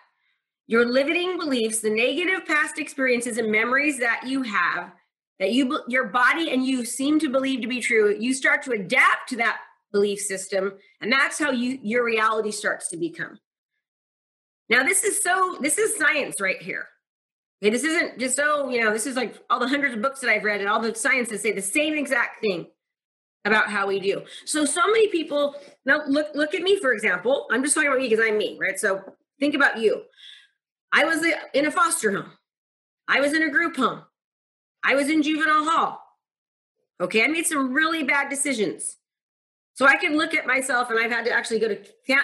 Your 0.67 0.85
limiting 0.85 1.37
beliefs, 1.37 1.79
the 1.79 1.89
negative 1.89 2.45
past 2.47 2.79
experiences 2.79 3.37
and 3.37 3.51
memories 3.51 3.99
that 3.99 4.23
you 4.25 4.41
have, 4.41 4.91
that 5.39 5.51
you 5.51 5.79
your 5.87 6.05
body 6.05 6.51
and 6.51 6.65
you 6.65 6.85
seem 6.85 7.19
to 7.19 7.29
believe 7.29 7.61
to 7.61 7.67
be 7.67 7.81
true, 7.81 8.15
you 8.17 8.33
start 8.33 8.63
to 8.63 8.71
adapt 8.71 9.29
to 9.29 9.37
that 9.37 9.59
belief 9.91 10.19
system, 10.19 10.73
and 11.01 11.11
that's 11.11 11.37
how 11.37 11.51
you 11.51 11.77
your 11.81 12.03
reality 12.03 12.51
starts 12.51 12.89
to 12.89 12.97
become. 12.97 13.39
Now, 14.69 14.83
this 14.83 15.03
is 15.03 15.21
so 15.21 15.57
this 15.61 15.77
is 15.77 15.95
science 15.95 16.41
right 16.41 16.61
here. 16.61 16.87
Okay, 17.61 17.69
this 17.69 17.83
isn't 17.83 18.19
just 18.19 18.39
oh, 18.41 18.69
you 18.69 18.83
know, 18.83 18.91
this 18.91 19.05
is 19.05 19.15
like 19.15 19.35
all 19.49 19.59
the 19.59 19.67
hundreds 19.67 19.93
of 19.93 20.01
books 20.01 20.19
that 20.21 20.29
I've 20.29 20.43
read 20.43 20.61
and 20.61 20.69
all 20.69 20.81
the 20.81 20.95
science 20.95 21.29
that 21.29 21.41
say 21.41 21.51
the 21.51 21.61
same 21.61 21.93
exact 21.93 22.41
thing 22.41 22.67
about 23.45 23.69
how 23.69 23.87
we 23.87 23.99
do. 23.99 24.23
So 24.45 24.65
so 24.65 24.87
many 24.87 25.07
people 25.09 25.55
now 25.85 26.01
look 26.07 26.27
look 26.33 26.55
at 26.55 26.63
me 26.63 26.79
for 26.79 26.91
example. 26.91 27.47
I'm 27.51 27.63
just 27.63 27.75
talking 27.75 27.89
about 27.89 27.99
me 27.99 28.09
because 28.09 28.25
I'm 28.25 28.37
me, 28.37 28.57
right? 28.59 28.79
So 28.79 29.01
think 29.39 29.53
about 29.53 29.77
you. 29.77 30.01
I 30.95 31.03
was 31.03 31.21
in 31.53 31.65
a 31.65 31.71
foster 31.71 32.09
home. 32.11 32.31
I 33.07 33.19
was 33.19 33.33
in 33.33 33.43
a 33.43 33.49
group 33.49 33.75
home. 33.75 34.01
I 34.81 34.95
was 34.95 35.09
in 35.09 35.21
juvenile 35.21 35.65
hall. 35.65 36.01
Okay, 37.01 37.21
I 37.21 37.27
made 37.27 37.45
some 37.45 37.73
really 37.73 38.03
bad 38.03 38.29
decisions. 38.29 38.95
So 39.73 39.85
I 39.85 39.97
can 39.97 40.17
look 40.17 40.33
at 40.33 40.47
myself, 40.47 40.89
and 40.89 40.97
I've 40.97 41.11
had 41.11 41.25
to 41.25 41.33
actually 41.33 41.59
go 41.59 41.67
to 41.67 41.77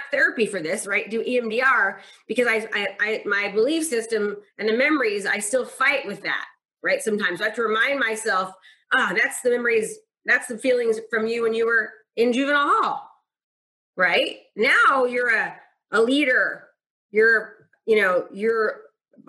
therapy 0.10 0.46
for 0.46 0.62
this, 0.62 0.88
right? 0.88 1.12
Do 1.12 1.22
EMDR 1.22 1.98
because 2.30 2.48
I, 2.48 2.66
I, 2.74 2.88
I, 3.02 3.24
my 3.26 3.50
belief 3.50 3.86
system 3.86 4.38
and 4.58 4.70
the 4.70 4.78
memories, 4.78 5.26
I 5.26 5.40
still 5.40 5.66
fight 5.66 6.08
with 6.08 6.22
that, 6.24 6.46
right? 6.82 7.02
Sometimes 7.02 7.42
I 7.42 7.46
have 7.46 7.56
to 7.56 7.64
remind 7.64 8.00
myself, 8.00 8.54
ah, 8.94 9.10
oh, 9.12 9.18
that's 9.22 9.42
the 9.42 9.50
memories, 9.50 9.98
that's 10.24 10.48
the 10.48 10.58
feelings 10.58 10.98
from 11.10 11.28
you 11.28 11.42
when 11.42 11.54
you 11.54 11.66
were 11.66 11.90
in 12.16 12.32
juvenile 12.32 12.70
hall, 12.70 13.10
right? 13.98 14.38
Now 14.56 15.04
you're 15.04 15.36
a, 15.36 15.58
a 15.92 16.02
leader, 16.02 16.70
you're 17.12 17.61
you 17.92 18.02
know, 18.02 18.26
you're 18.32 18.84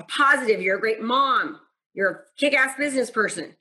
positive, 0.07 0.63
you're 0.63 0.77
a 0.77 0.81
great 0.81 1.03
mom, 1.03 1.59
you're 1.95 2.11
a 2.11 2.19
kick-ass 2.39 2.77
business 2.79 3.11
person. 3.11 3.57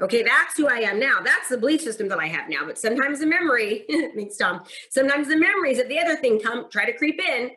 Okay, 0.00 0.22
that's 0.22 0.56
who 0.56 0.68
I 0.68 0.76
am 0.76 1.00
now. 1.00 1.18
That's 1.24 1.48
the 1.48 1.58
belief 1.58 1.80
system 1.80 2.06
that 2.10 2.20
I 2.20 2.28
have 2.28 2.48
now. 2.48 2.64
But 2.64 2.78
sometimes 2.78 3.18
the 3.18 3.26
memory 3.26 3.84
makes 4.14 4.36
dumb. 4.36 4.62
Sometimes 4.90 5.26
the 5.26 5.36
memories 5.36 5.80
of 5.80 5.88
the 5.88 5.98
other 5.98 6.14
thing 6.14 6.38
come 6.38 6.70
try 6.70 6.84
to 6.84 6.96
creep 6.96 7.20
in, 7.20 7.50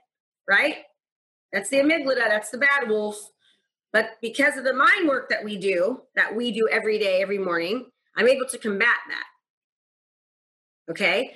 right? 0.50 0.78
That's 1.54 1.70
the 1.70 1.78
amygdala, 1.78 2.28
that's 2.30 2.50
the 2.50 2.58
bad 2.58 2.89
wolf. 2.89 3.30
But 3.94 4.13
because 4.20 4.58
of 4.58 4.63
the 4.63 4.74
mind 4.74 5.08
work 5.08 5.30
that 5.30 5.44
we 5.44 5.58
do, 5.58 6.02
that 6.15 6.36
we 6.36 6.52
do 6.52 6.67
every 6.67 6.98
day, 6.98 7.22
every 7.22 7.38
morning, 7.38 7.91
I'm 8.17 8.28
able 8.28 8.48
to 8.48 8.58
combat 8.58 8.98
that. 9.08 9.26
Okay. 10.89 11.36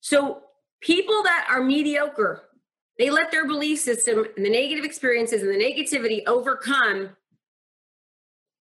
So 0.00 0.40
people 0.80 1.22
that 1.24 1.48
are 1.50 1.62
mediocre 1.62 2.45
they 2.98 3.10
let 3.10 3.30
their 3.30 3.46
belief 3.46 3.80
system 3.80 4.26
and 4.36 4.44
the 4.44 4.50
negative 4.50 4.84
experiences 4.84 5.42
and 5.42 5.50
the 5.50 5.62
negativity 5.62 6.22
overcome 6.26 7.10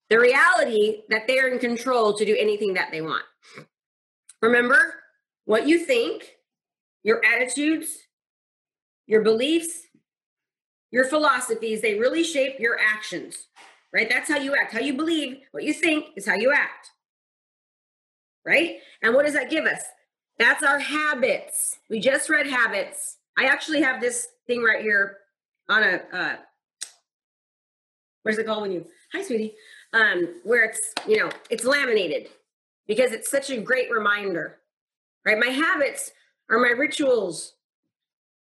the 0.10 0.20
reality 0.20 1.02
that 1.10 1.28
they're 1.28 1.48
in 1.48 1.60
control 1.60 2.14
to 2.14 2.26
do 2.26 2.36
anything 2.38 2.74
that 2.74 2.92
they 2.92 3.02
want. 3.02 3.24
Remember, 4.42 4.96
what 5.46 5.68
you 5.68 5.80
think, 5.80 6.38
your 7.04 7.24
attitudes, 7.26 7.98
your 9.08 9.22
beliefs, 9.22 9.84
your 10.92 11.06
philosophies, 11.06 11.82
they 11.82 12.00
really 12.00 12.24
shape 12.24 12.60
your 12.60 12.78
actions, 12.80 13.48
right? 13.94 14.10
That's 14.10 14.30
how 14.30 14.38
you 14.38 14.56
act. 14.56 14.74
How 14.74 14.80
you 14.80 14.94
believe, 14.94 15.38
what 15.52 15.64
you 15.64 15.74
think 15.74 16.08
is 16.16 16.28
how 16.28 16.36
you 16.36 16.52
act, 16.52 16.92
right? 18.46 18.78
And 19.02 19.14
what 19.14 19.26
does 19.26 19.34
that 19.34 19.50
give 19.50 19.66
us? 19.66 19.82
That's 20.38 20.64
our 20.64 20.80
habits. 20.80 21.80
We 21.90 22.00
just 22.00 22.30
read 22.30 22.48
habits. 22.48 23.18
I 23.38 23.46
actually 23.46 23.82
have 23.82 24.02
this 24.02 24.28
thing 24.48 24.64
right 24.64 24.82
here 24.82 25.18
on 25.70 25.84
a 25.84 26.02
uh, 26.14 26.36
where's 28.24 28.38
it 28.38 28.46
called 28.46 28.62
when 28.62 28.72
you 28.72 28.86
hi 29.12 29.24
sweetie. 29.24 29.56
Um 29.94 30.42
where 30.44 30.64
it's 30.64 30.94
you 31.08 31.18
know 31.18 31.30
it's 31.50 31.66
laminated 31.66 32.30
because 32.88 33.12
it's 33.12 33.30
such 33.30 33.50
a 33.50 33.58
great 33.58 33.92
reminder 33.92 34.60
right? 35.26 35.40
My 35.40 35.48
habits 35.48 36.12
are 36.50 36.60
my 36.60 36.70
rituals. 36.70 37.54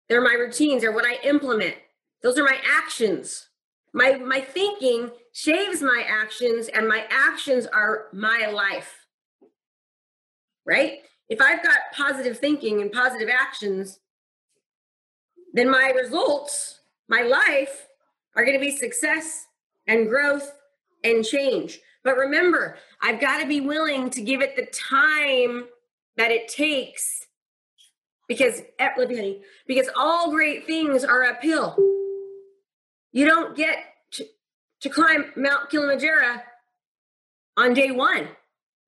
They're 0.09 0.21
my 0.21 0.35
routines. 0.35 0.83
They're 0.83 0.93
what 0.93 1.07
i 1.07 1.15
implement. 1.25 1.77
Those 2.23 2.39
are 2.39 2.45
my 2.45 2.59
actions. 2.65 3.49
My 3.93 4.17
my 4.17 4.41
thinking 4.41 5.11
shaves 5.33 5.81
my 5.81 6.05
actions 6.07 6.69
and 6.69 6.87
my 6.87 7.07
actions 7.11 7.67
are 7.67 8.07
my 8.13 8.47
life 8.53 9.07
right? 10.67 11.01
If 11.29 11.41
i've 11.41 11.63
got 11.63 11.79
positive 11.95 12.39
thinking 12.39 12.81
and 12.83 12.93
positive 12.93 13.29
actions 13.29 13.99
then 15.55 15.71
my 15.71 15.93
results, 15.97 16.81
my 17.09 17.23
life 17.23 17.87
are 18.37 18.45
going 18.45 18.59
to 18.59 18.65
be 18.65 18.77
success 18.77 19.47
and 19.87 20.09
growth 20.09 20.53
and 21.05 21.25
change. 21.25 21.79
But 22.03 22.17
remember, 22.17 22.77
I've 23.01 23.21
got 23.21 23.41
to 23.41 23.47
be 23.47 23.61
willing 23.61 24.11
to 24.11 24.21
give 24.21 24.43
it 24.43 24.57
the 24.57 24.67
time 24.67 25.67
that 26.17 26.31
it 26.31 26.49
takes 26.49 27.27
because 28.27 28.63
eh, 28.79 29.35
because 29.67 29.89
all 29.97 30.31
great 30.31 30.67
things 30.67 31.05
are 31.05 31.23
uphill. 31.23 31.77
You 33.13 33.25
don't 33.25 33.57
get 33.57 33.79
to, 34.15 34.27
to 34.81 34.89
climb 34.89 35.33
Mount 35.37 35.71
Kilimanjaro 35.71 36.41
on 37.57 37.75
day 37.75 37.93
one. 37.93 38.29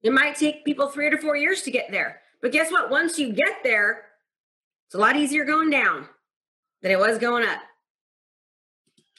It 0.02 0.12
might 0.12 0.34
take 0.34 0.64
people 0.64 0.88
three 0.88 1.10
to 1.10 1.18
four 1.18 1.36
years 1.36 1.62
to 1.62 1.70
get 1.70 1.90
there. 1.92 2.20
But 2.42 2.52
guess 2.52 2.72
what? 2.72 2.90
Once 2.90 3.18
you 3.18 3.32
get 3.32 3.62
there, 3.62 4.02
it's 4.86 4.94
a 4.94 4.98
lot 4.98 5.16
easier 5.16 5.44
going 5.44 5.70
down 5.70 6.08
than 6.82 6.92
it 6.92 6.98
was 6.98 7.18
going 7.18 7.46
up. 7.46 7.60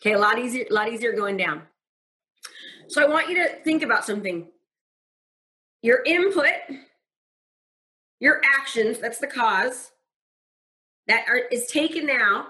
Okay, 0.01 0.13
a 0.13 0.19
lot 0.19 0.39
easier, 0.39 0.65
a 0.69 0.73
lot 0.73 0.91
easier 0.91 1.13
going 1.13 1.37
down. 1.37 1.63
So 2.87 3.01
I 3.01 3.07
want 3.07 3.29
you 3.29 3.35
to 3.35 3.61
think 3.63 3.83
about 3.83 4.05
something. 4.05 4.47
Your 5.81 6.03
input, 6.05 6.53
your 8.19 8.41
actions, 8.57 8.99
that's 8.99 9.19
the 9.19 9.27
cause, 9.27 9.91
that 11.07 11.25
are, 11.27 11.37
is 11.51 11.67
taken 11.67 12.05
now, 12.05 12.47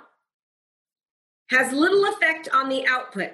has 1.49 1.71
little 1.71 2.05
effect 2.13 2.49
on 2.53 2.69
the 2.69 2.85
output 2.87 3.31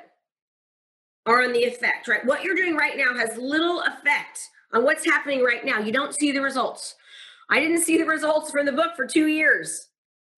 or 1.25 1.43
on 1.43 1.53
the 1.53 1.63
effect, 1.63 2.07
right? 2.07 2.25
What 2.25 2.43
you're 2.43 2.55
doing 2.55 2.75
right 2.75 2.97
now 2.97 3.15
has 3.17 3.37
little 3.37 3.81
effect 3.81 4.49
on 4.73 4.83
what's 4.83 5.05
happening 5.05 5.43
right 5.43 5.65
now. 5.65 5.79
You 5.79 5.91
don't 5.91 6.13
see 6.13 6.31
the 6.31 6.41
results. 6.41 6.95
I 7.49 7.59
didn't 7.59 7.81
see 7.81 7.97
the 7.97 8.05
results 8.05 8.51
from 8.51 8.65
the 8.65 8.71
book 8.71 8.95
for 8.95 9.05
two 9.05 9.27
years. 9.27 9.87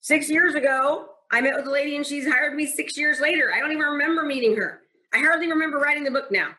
Six 0.01 0.29
years 0.29 0.53
ago, 0.53 1.09
I 1.31 1.41
met 1.41 1.55
with 1.55 1.67
a 1.67 1.71
lady 1.71 1.95
and 1.95 2.05
she's 2.05 2.27
hired 2.27 2.55
me 2.55 2.65
six 2.65 2.97
years 2.97 3.19
later. 3.19 3.51
I 3.53 3.59
don't 3.59 3.71
even 3.71 3.83
remember 3.83 4.23
meeting 4.23 4.55
her. 4.55 4.81
I 5.13 5.19
hardly 5.19 5.47
remember 5.47 5.77
writing 5.77 6.03
the 6.03 6.11
book 6.11 6.31
now, 6.31 6.49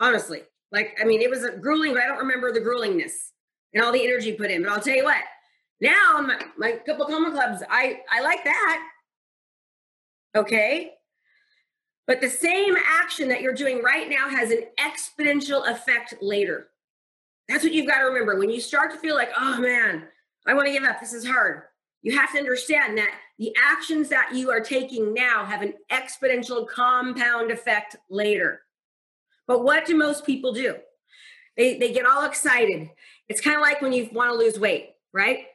honestly. 0.00 0.42
Like, 0.70 0.98
I 1.00 1.04
mean, 1.04 1.20
it 1.20 1.30
was 1.30 1.46
grueling, 1.60 1.94
but 1.94 2.02
I 2.02 2.06
don't 2.06 2.18
remember 2.18 2.52
the 2.52 2.60
gruelingness 2.60 3.12
and 3.72 3.82
all 3.82 3.92
the 3.92 4.04
energy 4.04 4.32
put 4.32 4.50
in. 4.50 4.62
But 4.62 4.72
I'll 4.72 4.80
tell 4.80 4.96
you 4.96 5.04
what, 5.04 5.22
now 5.80 6.20
my, 6.20 6.40
my 6.56 6.72
couple 6.84 7.06
common 7.06 7.32
clubs, 7.32 7.62
I, 7.70 8.00
I 8.10 8.20
like 8.20 8.44
that. 8.44 8.88
Okay. 10.36 10.92
But 12.06 12.20
the 12.20 12.30
same 12.30 12.76
action 13.02 13.28
that 13.28 13.42
you're 13.42 13.54
doing 13.54 13.82
right 13.82 14.08
now 14.08 14.28
has 14.28 14.50
an 14.50 14.64
exponential 14.80 15.68
effect 15.68 16.14
later. 16.22 16.68
That's 17.48 17.64
what 17.64 17.72
you've 17.72 17.86
got 17.86 17.98
to 17.98 18.04
remember. 18.04 18.38
When 18.38 18.50
you 18.50 18.60
start 18.60 18.92
to 18.92 18.98
feel 18.98 19.14
like, 19.14 19.30
oh 19.36 19.60
man, 19.60 20.04
I 20.46 20.54
want 20.54 20.66
to 20.66 20.72
give 20.72 20.84
up, 20.84 21.00
this 21.00 21.12
is 21.12 21.26
hard, 21.26 21.62
you 22.02 22.16
have 22.16 22.32
to 22.32 22.38
understand 22.38 22.96
that 22.98 23.10
the 23.38 23.54
actions 23.62 24.08
that 24.08 24.30
you 24.34 24.50
are 24.50 24.60
taking 24.60 25.14
now 25.14 25.44
have 25.44 25.62
an 25.62 25.74
exponential 25.90 26.66
compound 26.66 27.50
effect 27.50 27.96
later. 28.08 28.62
But 29.46 29.64
what 29.64 29.86
do 29.86 29.96
most 29.96 30.24
people 30.24 30.52
do? 30.52 30.76
They, 31.56 31.78
they 31.78 31.92
get 31.92 32.06
all 32.06 32.24
excited. 32.24 32.88
It's 33.28 33.40
kind 33.40 33.56
of 33.56 33.62
like 33.62 33.82
when 33.82 33.92
you 33.92 34.08
want 34.12 34.30
to 34.30 34.36
lose 34.36 34.58
weight, 34.58 34.90
right? 35.12 35.46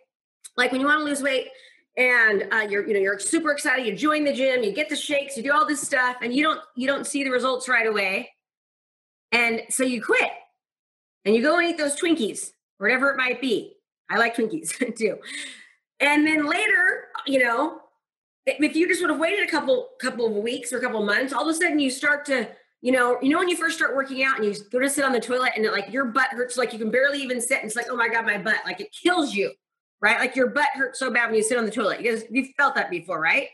Like 0.58 0.71
when 0.71 0.82
you 0.82 0.88
want 0.88 0.99
to 0.99 1.06
lose 1.06 1.21
weight, 1.21 1.47
and 1.95 2.47
uh, 2.51 2.65
you're 2.69 2.88
you 2.88 2.93
know 2.93 2.99
you're 2.99 3.19
super 3.19 3.51
excited 3.51 3.86
you 3.86 3.95
join 3.95 4.23
the 4.23 4.34
gym 4.34 4.63
you 4.63 4.71
get 4.71 4.89
the 4.89 4.95
shakes 4.95 5.38
you 5.38 5.43
do 5.43 5.51
all 5.51 5.65
this 5.65 5.82
stuff 5.82 6.17
and 6.21 6.34
you 6.34 6.41
don't 6.41 6.60
you 6.75 6.88
don't 6.88 7.06
see 7.06 7.23
the 7.23 7.29
results 7.29 7.69
right 7.69 7.86
away 7.86 8.32
and 9.32 9.62
so 9.69 9.84
you 9.84 10.01
quit 10.01 10.32
and 11.25 11.36
you 11.36 11.41
go 11.41 11.60
and 11.60 11.69
eat 11.69 11.77
those 11.77 11.95
twinkies 11.95 12.51
whatever 12.79 13.12
it 13.12 13.17
might 13.17 13.39
be 13.39 13.75
i 14.10 14.17
like 14.17 14.36
twinkies 14.36 14.75
too 14.97 15.17
and 15.99 16.25
then 16.25 16.45
later 16.45 17.08
you 17.25 17.39
know 17.39 17.79
if 18.45 18.75
you 18.75 18.88
just 18.88 19.01
would 19.01 19.10
have 19.10 19.19
waited 19.19 19.47
a 19.47 19.51
couple 19.51 19.89
couple 19.99 20.25
of 20.25 20.34
weeks 20.43 20.73
or 20.73 20.77
a 20.77 20.82
couple 20.82 20.99
of 20.99 21.06
months 21.06 21.34
all 21.34 21.43
of 21.43 21.47
a 21.47 21.53
sudden 21.53 21.79
you 21.79 21.89
start 21.89 22.25
to 22.25 22.47
you 22.82 22.91
know 22.91 23.17
you 23.21 23.29
know 23.29 23.39
when 23.39 23.49
you 23.49 23.56
first 23.56 23.77
start 23.77 23.95
working 23.95 24.23
out 24.23 24.38
and 24.38 24.45
you 24.45 24.53
go 24.71 24.79
to 24.79 24.89
sit 24.89 25.06
on 25.06 25.13
the 25.13 25.19
toilet 25.19 25.51
and 25.56 25.65
it, 25.65 25.71
like 25.71 25.91
your 25.91 26.06
butt 26.06 26.29
hurts 26.29 26.58
like 26.58 26.73
you 26.73 26.79
can 26.79 26.91
barely 26.91 27.21
even 27.21 27.39
sit 27.39 27.58
and 27.60 27.67
it's 27.67 27.75
like 27.75 27.88
oh 27.89 27.95
my 27.95 28.10
god 28.10 28.25
my 28.25 28.38
butt 28.38 28.58
like 28.65 28.79
it 28.79 28.89
kills 28.91 29.34
you 29.34 29.51
right? 30.03 30.19
Like 30.19 30.36
your 30.36 30.47
butt 30.47 30.67
hurts 30.75 30.99
so 30.99 31.10
bad 31.10 31.27
when 31.27 31.36
you 31.36 31.43
sit 31.43 31.58
on 31.58 31.65
the 31.65 31.71
toilet. 31.71 32.01
You 32.01 32.12
guys, 32.12 32.25
you've 32.29 32.49
felt 32.58 32.75
that 32.75 32.91
before, 32.91 33.21
right? 33.21 33.47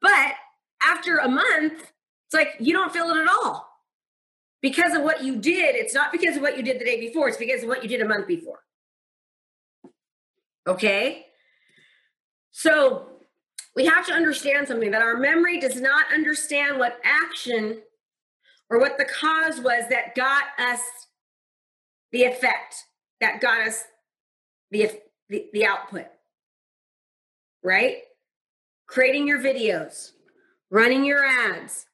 But 0.00 0.34
after 0.80 1.16
a 1.16 1.28
month, 1.28 1.82
it's 1.82 2.32
like 2.32 2.54
you 2.60 2.72
don't 2.72 2.92
feel 2.92 3.10
it 3.10 3.20
at 3.20 3.28
all 3.28 3.68
because 4.62 4.94
of 4.94 5.02
what 5.02 5.24
you 5.24 5.36
did. 5.36 5.74
It's 5.74 5.92
not 5.92 6.12
because 6.12 6.36
of 6.36 6.42
what 6.42 6.56
you 6.56 6.62
did 6.62 6.80
the 6.80 6.84
day 6.84 7.00
before, 7.00 7.28
it's 7.28 7.36
because 7.36 7.64
of 7.64 7.68
what 7.68 7.82
you 7.82 7.88
did 7.88 8.00
a 8.00 8.08
month 8.08 8.28
before. 8.28 8.60
Okay? 10.68 11.26
So 12.52 13.06
we 13.76 13.86
have 13.86 14.06
to 14.06 14.12
understand 14.12 14.68
something 14.68 14.90
that 14.90 15.02
our 15.02 15.16
memory 15.16 15.60
does 15.60 15.80
not 15.80 16.12
understand 16.12 16.78
what 16.78 17.00
action 17.04 17.80
or 18.68 18.78
what 18.78 18.98
the 18.98 19.04
cause 19.04 19.60
was 19.60 19.84
that 19.90 20.14
got 20.14 20.44
us 20.58 20.80
the 22.12 22.24
effect, 22.24 22.74
that 23.20 23.40
got 23.40 23.66
us 23.66 23.84
the 24.70 24.90
the, 25.28 25.46
the 25.52 25.64
output, 25.64 26.06
right? 27.62 27.98
Creating 28.88 29.28
your 29.28 29.38
videos, 29.38 30.10
running 30.70 31.04
your 31.04 31.24
ads, 31.24 31.86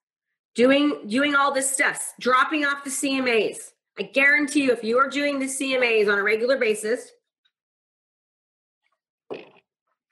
doing 0.55 1.07
doing 1.07 1.35
all 1.35 1.53
this 1.53 1.71
stuff, 1.71 2.14
dropping 2.19 2.64
off 2.64 2.85
the 2.85 2.90
CMAs. 2.90 3.73
I 3.99 4.05
guarantee 4.05 4.64
you, 4.64 4.73
if 4.73 4.85
you 4.85 4.99
are 4.99 5.09
doing 5.09 5.38
the 5.38 5.47
CMAs 5.47 6.11
on 6.11 6.19
a 6.19 6.23
regular 6.23 6.59
basis, 6.59 7.11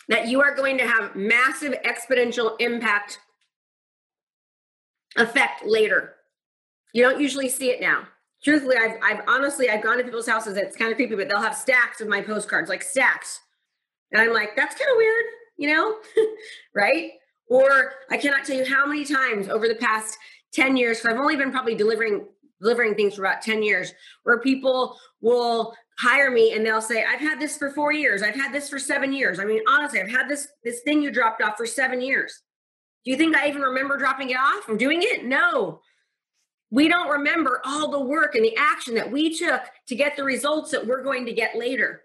that 0.09 0.29
you 0.29 0.43
are 0.43 0.55
going 0.55 0.79
to 0.79 0.87
have 0.87 1.15
massive 1.15 1.75
exponential 1.85 2.57
impact 2.61 3.21
effect 5.17 5.65
later. 5.65 6.15
You 6.93 7.03
don't 7.03 7.21
usually 7.21 7.49
see 7.49 7.71
it 7.71 7.81
now 7.81 8.07
truthfully, 8.45 8.77
I've, 8.77 8.99
I've 9.03 9.25
honestly, 9.27 9.71
I've 9.71 9.83
gone 9.83 9.97
to 9.97 10.05
people's 10.05 10.29
houses. 10.29 10.57
It's 10.57 10.77
kind 10.77 10.91
of 10.91 10.97
creepy, 10.97 11.17
but 11.17 11.29
they'll 11.29 11.41
have 11.41 11.57
stacks 11.57 12.01
of 12.01 12.09
my 12.09 12.21
postcards, 12.21 12.69
like 12.69 12.83
stacks. 12.83 13.41
And 14.13 14.21
I'm 14.21 14.33
like, 14.33 14.55
that's 14.55 14.77
kind 14.77 14.91
of 14.91 14.97
weird, 14.97 15.25
you 15.57 15.75
know? 15.75 15.97
right? 16.75 17.13
Or 17.49 17.95
I 18.11 18.19
cannot 18.19 18.45
tell 18.45 18.57
you 18.57 18.65
how 18.65 18.87
many 18.87 19.05
times 19.05 19.49
over 19.49 19.67
the 19.67 19.75
past 19.75 20.19
10 20.53 20.77
years, 20.77 20.99
because 20.99 21.15
I've 21.15 21.21
only 21.21 21.37
been 21.37 21.51
probably 21.51 21.75
delivering 21.75 22.27
delivering 22.61 22.95
things 22.95 23.17
for 23.17 23.25
about 23.25 23.43
10 23.43 23.63
years, 23.63 23.93
where 24.23 24.39
people 24.41 24.97
will 25.21 25.75
hire 25.99 26.31
me 26.31 26.53
and 26.53 26.65
they'll 26.65 26.83
say, 26.83 27.05
I've 27.05 27.21
had 27.21 27.41
this 27.41 27.57
for 27.57 27.71
four 27.71 27.93
years, 27.93 28.23
I've 28.23 28.35
had 28.35 28.53
this 28.53 28.69
for 28.69 28.79
seven 28.79 29.13
years. 29.13 29.39
I 29.39 29.45
mean, 29.45 29.63
honestly, 29.69 30.01
I've 30.01 30.11
had 30.11 30.29
this 30.29 30.49
this 30.65 30.81
thing 30.81 31.03
you 31.03 31.11
dropped 31.11 31.43
off 31.43 31.57
for 31.57 31.67
seven 31.67 32.01
years. 32.01 32.43
Do 33.05 33.11
you 33.11 33.17
think 33.17 33.37
I 33.37 33.49
even 33.49 33.63
remember 33.63 33.99
dropping 33.99 34.31
it 34.31 34.39
off 34.39 34.69
or 34.69 34.77
doing 34.77 35.01
it? 35.03 35.25
No 35.25 35.81
we 36.75 36.89
don't 36.89 37.09
remember 37.09 37.61
all 37.65 37.89
the 37.89 38.01
work 38.01 38.35
and 38.35 38.45
the 38.45 38.57
action 38.57 38.97
that 38.97 39.09
we 39.09 39.33
took 39.33 39.63
to 39.87 39.95
get 39.95 40.17
the 40.17 40.25
results 40.25 40.73
that 40.73 40.85
we're 40.85 41.05
going 41.05 41.25
to 41.25 41.33
get 41.33 41.57
later. 41.57 42.03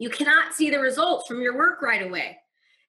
You 0.00 0.10
cannot 0.10 0.52
see 0.52 0.68
the 0.68 0.80
results 0.80 1.28
from 1.28 1.40
your 1.40 1.56
work 1.56 1.80
right 1.80 2.02
away. 2.02 2.36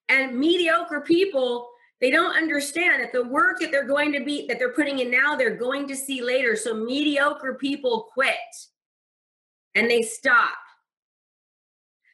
And 0.08 0.36
mediocre 0.36 1.02
people, 1.02 1.68
they 2.00 2.10
don't 2.10 2.36
understand 2.36 3.04
that 3.04 3.12
the 3.12 3.22
work 3.22 3.60
that 3.60 3.70
they're 3.70 3.86
going 3.86 4.12
to 4.14 4.24
be, 4.24 4.48
that 4.48 4.58
they're 4.58 4.72
putting 4.72 4.98
in 4.98 5.08
now, 5.08 5.36
they're 5.36 5.56
going 5.56 5.86
to 5.86 5.94
see 5.94 6.22
later. 6.22 6.56
So 6.56 6.74
mediocre 6.74 7.54
people 7.54 8.08
quit 8.12 8.34
and 9.76 9.88
they 9.88 10.02
stop. 10.02 10.56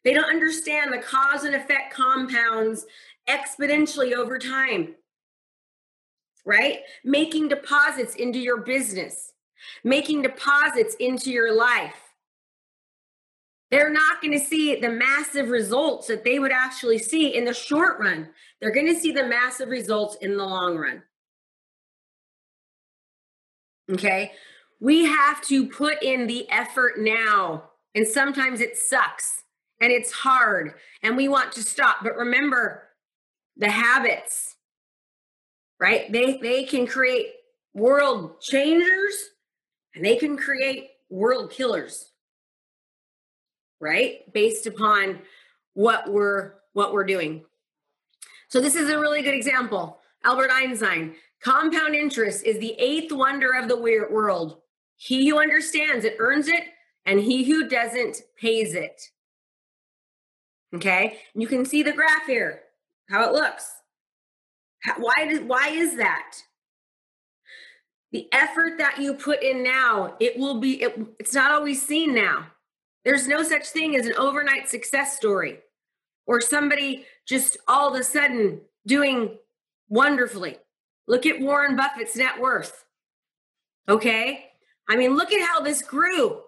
They 0.04 0.12
don't 0.12 0.24
understand 0.24 0.92
the 0.92 0.98
cause 0.98 1.44
and 1.44 1.54
effect 1.54 1.94
compounds 1.94 2.84
exponentially 3.28 4.12
over 4.12 4.38
time 4.38 4.96
right? 6.44 6.80
Making 7.04 7.48
deposits 7.48 8.14
into 8.16 8.38
your 8.38 8.58
business, 8.58 9.32
making 9.84 10.22
deposits 10.22 10.94
into 10.98 11.30
your 11.30 11.54
life. 11.54 11.94
They're 13.70 13.92
not 13.92 14.20
going 14.20 14.38
to 14.38 14.44
see 14.44 14.76
the 14.76 14.90
massive 14.90 15.48
results 15.48 16.06
that 16.08 16.24
they 16.24 16.38
would 16.38 16.52
actually 16.52 16.98
see 16.98 17.34
in 17.34 17.44
the 17.44 17.54
short 17.54 17.98
run. 17.98 18.28
They're 18.60 18.72
going 18.72 18.92
to 18.92 19.00
see 19.00 19.12
the 19.12 19.26
massive 19.26 19.68
results 19.68 20.16
in 20.20 20.36
the 20.36 20.44
long 20.44 20.76
run. 20.76 21.02
Okay. 23.90 24.32
We 24.82 25.04
have 25.04 25.40
to 25.42 25.68
put 25.68 26.02
in 26.02 26.26
the 26.26 26.50
effort 26.50 26.98
now. 26.98 27.70
And 27.94 28.04
sometimes 28.04 28.60
it 28.60 28.76
sucks 28.76 29.44
and 29.80 29.92
it's 29.92 30.10
hard 30.10 30.74
and 31.04 31.16
we 31.16 31.28
want 31.28 31.52
to 31.52 31.62
stop. 31.62 31.98
But 32.02 32.16
remember 32.16 32.88
the 33.56 33.70
habits, 33.70 34.56
right? 35.78 36.10
They 36.10 36.36
they 36.38 36.64
can 36.64 36.88
create 36.88 37.28
world 37.74 38.40
changers 38.40 39.14
and 39.94 40.04
they 40.04 40.16
can 40.16 40.36
create 40.36 40.88
world 41.08 41.52
killers. 41.52 42.10
Right? 43.78 44.32
Based 44.32 44.66
upon 44.66 45.20
what 45.74 46.10
we're 46.10 46.54
what 46.72 46.92
we're 46.92 47.04
doing. 47.04 47.44
So 48.48 48.60
this 48.60 48.74
is 48.74 48.90
a 48.90 48.98
really 48.98 49.22
good 49.22 49.34
example. 49.34 50.00
Albert 50.24 50.50
Einstein, 50.52 51.14
compound 51.40 51.94
interest 51.94 52.44
is 52.44 52.58
the 52.58 52.74
eighth 52.80 53.12
wonder 53.12 53.52
of 53.52 53.68
the 53.68 53.76
world. 53.76 54.61
He 55.04 55.28
who 55.28 55.40
understands 55.40 56.04
it 56.04 56.14
earns 56.20 56.46
it, 56.46 56.62
and 57.04 57.18
he 57.18 57.42
who 57.42 57.68
doesn't 57.68 58.18
pays 58.36 58.72
it. 58.72 59.02
Okay? 60.72 61.18
You 61.34 61.48
can 61.48 61.64
see 61.64 61.82
the 61.82 61.92
graph 61.92 62.26
here, 62.28 62.60
how 63.10 63.24
it 63.24 63.32
looks. 63.32 63.68
Why 64.98 65.26
did 65.26 65.48
why 65.48 65.70
is 65.70 65.96
that? 65.96 66.36
The 68.12 68.28
effort 68.30 68.78
that 68.78 68.98
you 68.98 69.14
put 69.14 69.42
in 69.42 69.64
now, 69.64 70.14
it 70.20 70.38
will 70.38 70.60
be 70.60 70.80
it, 70.80 70.96
it's 71.18 71.34
not 71.34 71.50
always 71.50 71.84
seen 71.84 72.14
now. 72.14 72.46
There's 73.04 73.26
no 73.26 73.42
such 73.42 73.70
thing 73.70 73.96
as 73.96 74.06
an 74.06 74.14
overnight 74.14 74.68
success 74.68 75.16
story 75.16 75.58
or 76.26 76.40
somebody 76.40 77.06
just 77.26 77.56
all 77.66 77.92
of 77.92 78.00
a 78.00 78.04
sudden 78.04 78.60
doing 78.86 79.36
wonderfully. 79.88 80.58
Look 81.08 81.26
at 81.26 81.40
Warren 81.40 81.74
Buffett's 81.74 82.14
net 82.14 82.40
worth. 82.40 82.84
Okay? 83.88 84.51
I 84.92 84.96
mean, 84.96 85.16
look 85.16 85.32
at 85.32 85.48
how 85.48 85.60
this 85.60 85.80
grew. 85.80 86.42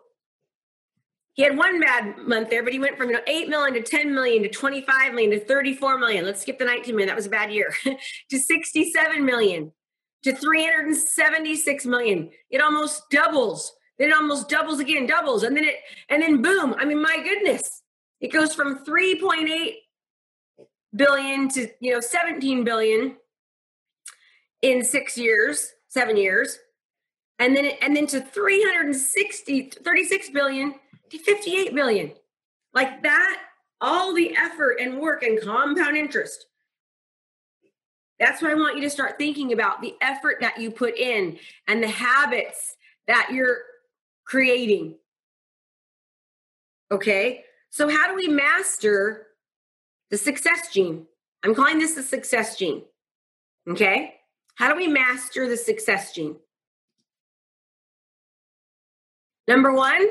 He 1.32 1.42
had 1.42 1.56
one 1.56 1.80
bad 1.80 2.18
month 2.18 2.50
there, 2.50 2.62
but 2.62 2.74
he 2.74 2.78
went 2.78 2.98
from 2.98 3.08
you 3.08 3.14
know 3.14 3.22
8 3.26 3.48
million 3.48 3.72
to 3.72 3.80
10 3.80 4.14
million 4.14 4.42
to 4.42 4.50
25 4.50 5.14
million 5.14 5.30
to 5.30 5.40
34 5.40 5.96
million. 5.96 6.26
Let's 6.26 6.42
skip 6.42 6.58
the 6.58 6.66
19 6.66 6.94
million. 6.94 7.08
That 7.08 7.16
was 7.16 7.24
a 7.24 7.30
bad 7.30 7.50
year. 7.50 7.74
to 8.30 8.38
67 8.38 9.24
million 9.24 9.72
to 10.24 10.36
376 10.36 11.86
million. 11.86 12.30
It 12.50 12.60
almost 12.60 13.08
doubles. 13.08 13.72
Then 13.98 14.10
it 14.10 14.14
almost 14.14 14.50
doubles 14.50 14.78
again, 14.78 15.06
doubles. 15.06 15.42
And 15.42 15.56
then 15.56 15.64
it 15.64 15.76
and 16.10 16.20
then 16.20 16.42
boom. 16.42 16.74
I 16.78 16.84
mean, 16.84 17.00
my 17.00 17.22
goodness. 17.24 17.82
It 18.20 18.28
goes 18.28 18.54
from 18.54 18.84
3.8 18.84 19.72
billion 20.94 21.48
to 21.48 21.68
you 21.80 21.94
know 21.94 22.00
17 22.00 22.62
billion 22.62 23.16
in 24.60 24.84
6 24.84 25.16
years, 25.18 25.72
7 25.88 26.18
years. 26.18 26.58
And 27.38 27.56
then 27.56 27.66
and 27.82 27.96
then 27.96 28.06
to 28.08 28.20
360 28.20 29.70
36 29.82 30.30
billion 30.30 30.74
58 31.10 31.74
million. 31.74 32.12
Like 32.72 33.02
that 33.02 33.40
all 33.80 34.14
the 34.14 34.34
effort 34.36 34.78
and 34.80 34.98
work 34.98 35.22
and 35.22 35.40
compound 35.40 35.96
interest. 35.96 36.46
That's 38.18 38.40
what 38.40 38.50
I 38.50 38.54
want 38.54 38.76
you 38.76 38.82
to 38.82 38.90
start 38.90 39.18
thinking 39.18 39.52
about 39.52 39.82
the 39.82 39.94
effort 40.00 40.36
that 40.40 40.58
you 40.58 40.70
put 40.70 40.96
in 40.96 41.38
and 41.66 41.82
the 41.82 41.88
habits 41.88 42.76
that 43.06 43.30
you're 43.32 43.58
creating. 44.24 44.96
Okay. 46.90 47.44
So, 47.70 47.88
how 47.88 48.08
do 48.08 48.14
we 48.14 48.28
master 48.28 49.26
the 50.10 50.16
success 50.16 50.72
gene? 50.72 51.06
I'm 51.42 51.54
calling 51.54 51.78
this 51.78 51.94
the 51.94 52.02
success 52.02 52.56
gene. 52.56 52.84
Okay. 53.68 54.14
How 54.54 54.70
do 54.70 54.76
we 54.76 54.86
master 54.86 55.48
the 55.48 55.56
success 55.56 56.12
gene? 56.12 56.36
Number 59.46 59.72
one, 59.72 60.06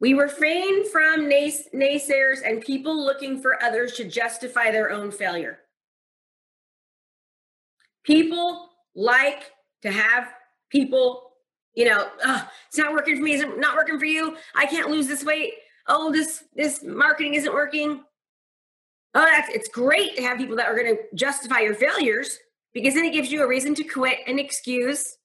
we 0.00 0.12
refrain 0.12 0.88
from 0.90 1.28
nays- 1.28 1.68
naysayers 1.74 2.38
and 2.44 2.60
people 2.60 3.04
looking 3.04 3.40
for 3.40 3.62
others 3.62 3.94
to 3.94 4.04
justify 4.04 4.70
their 4.70 4.90
own 4.90 5.10
failure. 5.10 5.60
People 8.04 8.68
like 8.94 9.50
to 9.82 9.90
have 9.90 10.28
people, 10.70 11.32
you 11.74 11.86
know, 11.86 12.08
it's 12.68 12.78
not 12.78 12.92
working 12.92 13.16
for 13.16 13.22
me. 13.22 13.34
it's 13.34 13.58
not 13.58 13.76
working 13.76 13.98
for 13.98 14.04
you? 14.04 14.36
I 14.54 14.66
can't 14.66 14.90
lose 14.90 15.06
this 15.06 15.24
weight. 15.24 15.54
Oh, 15.88 16.12
this 16.12 16.44
this 16.54 16.82
marketing 16.82 17.34
isn't 17.34 17.52
working. 17.52 18.02
Oh, 19.14 19.24
that's 19.24 19.48
it's 19.48 19.68
great 19.68 20.16
to 20.16 20.22
have 20.22 20.36
people 20.36 20.56
that 20.56 20.66
are 20.66 20.76
going 20.76 20.94
to 20.94 21.02
justify 21.14 21.60
your 21.60 21.74
failures 21.74 22.38
because 22.74 22.94
then 22.94 23.04
it 23.04 23.12
gives 23.12 23.32
you 23.32 23.42
a 23.42 23.48
reason 23.48 23.74
to 23.76 23.84
quit 23.84 24.18
an 24.26 24.38
excuse 24.38 25.16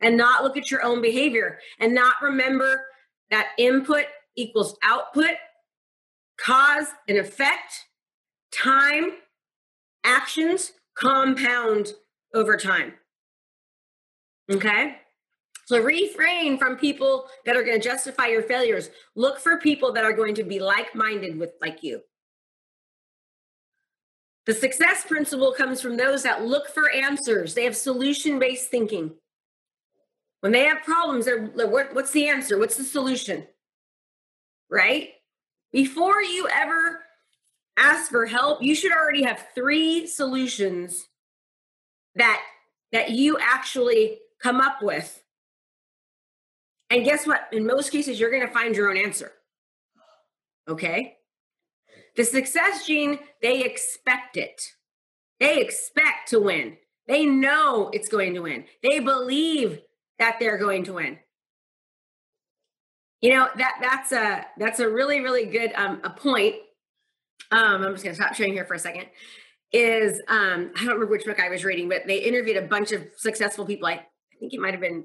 and 0.00 0.16
not 0.16 0.44
look 0.44 0.56
at 0.56 0.70
your 0.70 0.82
own 0.82 1.00
behavior 1.00 1.58
and 1.78 1.94
not 1.94 2.14
remember 2.22 2.84
that 3.30 3.48
input 3.58 4.04
equals 4.36 4.76
output, 4.82 5.32
cause 6.38 6.86
and 7.08 7.18
effect, 7.18 7.86
time, 8.52 9.10
actions 10.04 10.72
compound 10.94 11.92
over 12.34 12.56
time. 12.56 12.94
Okay? 14.50 14.96
So 15.66 15.80
refrain 15.80 16.56
from 16.56 16.76
people 16.76 17.26
that 17.44 17.56
are 17.56 17.62
going 17.62 17.78
to 17.78 17.88
justify 17.88 18.28
your 18.28 18.42
failures. 18.42 18.88
Look 19.14 19.38
for 19.38 19.58
people 19.58 19.92
that 19.92 20.04
are 20.04 20.14
going 20.14 20.34
to 20.36 20.44
be 20.44 20.60
like 20.60 20.94
minded 20.94 21.38
with 21.38 21.50
like 21.60 21.82
you. 21.82 22.00
The 24.46 24.54
success 24.54 25.04
principle 25.04 25.52
comes 25.52 25.82
from 25.82 25.98
those 25.98 26.22
that 26.22 26.46
look 26.46 26.68
for 26.68 26.90
answers. 26.90 27.52
They 27.52 27.64
have 27.64 27.76
solution 27.76 28.38
based 28.38 28.70
thinking. 28.70 29.12
When 30.40 30.52
they 30.52 30.64
have 30.64 30.82
problems, 30.82 31.24
they're, 31.24 31.46
what, 31.46 31.94
what's 31.94 32.12
the 32.12 32.28
answer? 32.28 32.58
What's 32.58 32.76
the 32.76 32.84
solution? 32.84 33.46
Right? 34.70 35.10
Before 35.72 36.22
you 36.22 36.48
ever 36.52 37.00
ask 37.76 38.10
for 38.10 38.26
help, 38.26 38.62
you 38.62 38.74
should 38.74 38.92
already 38.92 39.24
have 39.24 39.46
three 39.54 40.06
solutions 40.06 41.08
that 42.14 42.42
that 42.92 43.10
you 43.10 43.38
actually 43.40 44.18
come 44.42 44.60
up 44.60 44.82
with. 44.82 45.22
And 46.90 47.04
guess 47.04 47.26
what? 47.26 47.48
In 47.52 47.66
most 47.66 47.90
cases, 47.92 48.18
you're 48.18 48.30
going 48.30 48.46
to 48.46 48.52
find 48.52 48.74
your 48.74 48.90
own 48.90 48.96
answer. 48.96 49.32
Okay? 50.66 51.16
The 52.16 52.24
success 52.24 52.86
gene, 52.86 53.18
they 53.42 53.62
expect 53.62 54.36
it. 54.36 54.62
They 55.38 55.60
expect 55.60 56.30
to 56.30 56.40
win. 56.40 56.78
They 57.06 57.26
know 57.26 57.90
it's 57.92 58.08
going 58.08 58.34
to 58.34 58.40
win. 58.40 58.64
They 58.82 59.00
believe 59.00 59.80
that 60.18 60.36
they're 60.40 60.58
going 60.58 60.84
to 60.84 60.94
win. 60.94 61.18
You 63.20 63.34
know 63.34 63.48
that 63.56 63.78
that's 63.80 64.12
a 64.12 64.46
that's 64.58 64.78
a 64.78 64.88
really 64.88 65.20
really 65.20 65.46
good 65.46 65.72
um, 65.74 66.00
a 66.04 66.10
point. 66.10 66.54
Um, 67.50 67.82
I'm 67.82 67.92
just 67.92 68.04
going 68.04 68.14
to 68.14 68.22
stop 68.22 68.34
sharing 68.34 68.52
here 68.52 68.64
for 68.64 68.74
a 68.74 68.78
second. 68.78 69.06
Is 69.72 70.20
um, 70.28 70.70
I 70.74 70.78
don't 70.78 70.94
remember 70.94 71.06
which 71.06 71.24
book 71.24 71.40
I 71.40 71.48
was 71.48 71.64
reading, 71.64 71.88
but 71.88 72.06
they 72.06 72.18
interviewed 72.18 72.56
a 72.56 72.62
bunch 72.62 72.92
of 72.92 73.02
successful 73.16 73.66
people. 73.66 73.88
I, 73.88 73.92
I 73.94 74.36
think 74.38 74.54
it 74.54 74.60
might 74.60 74.72
have 74.72 74.80
been 74.80 75.04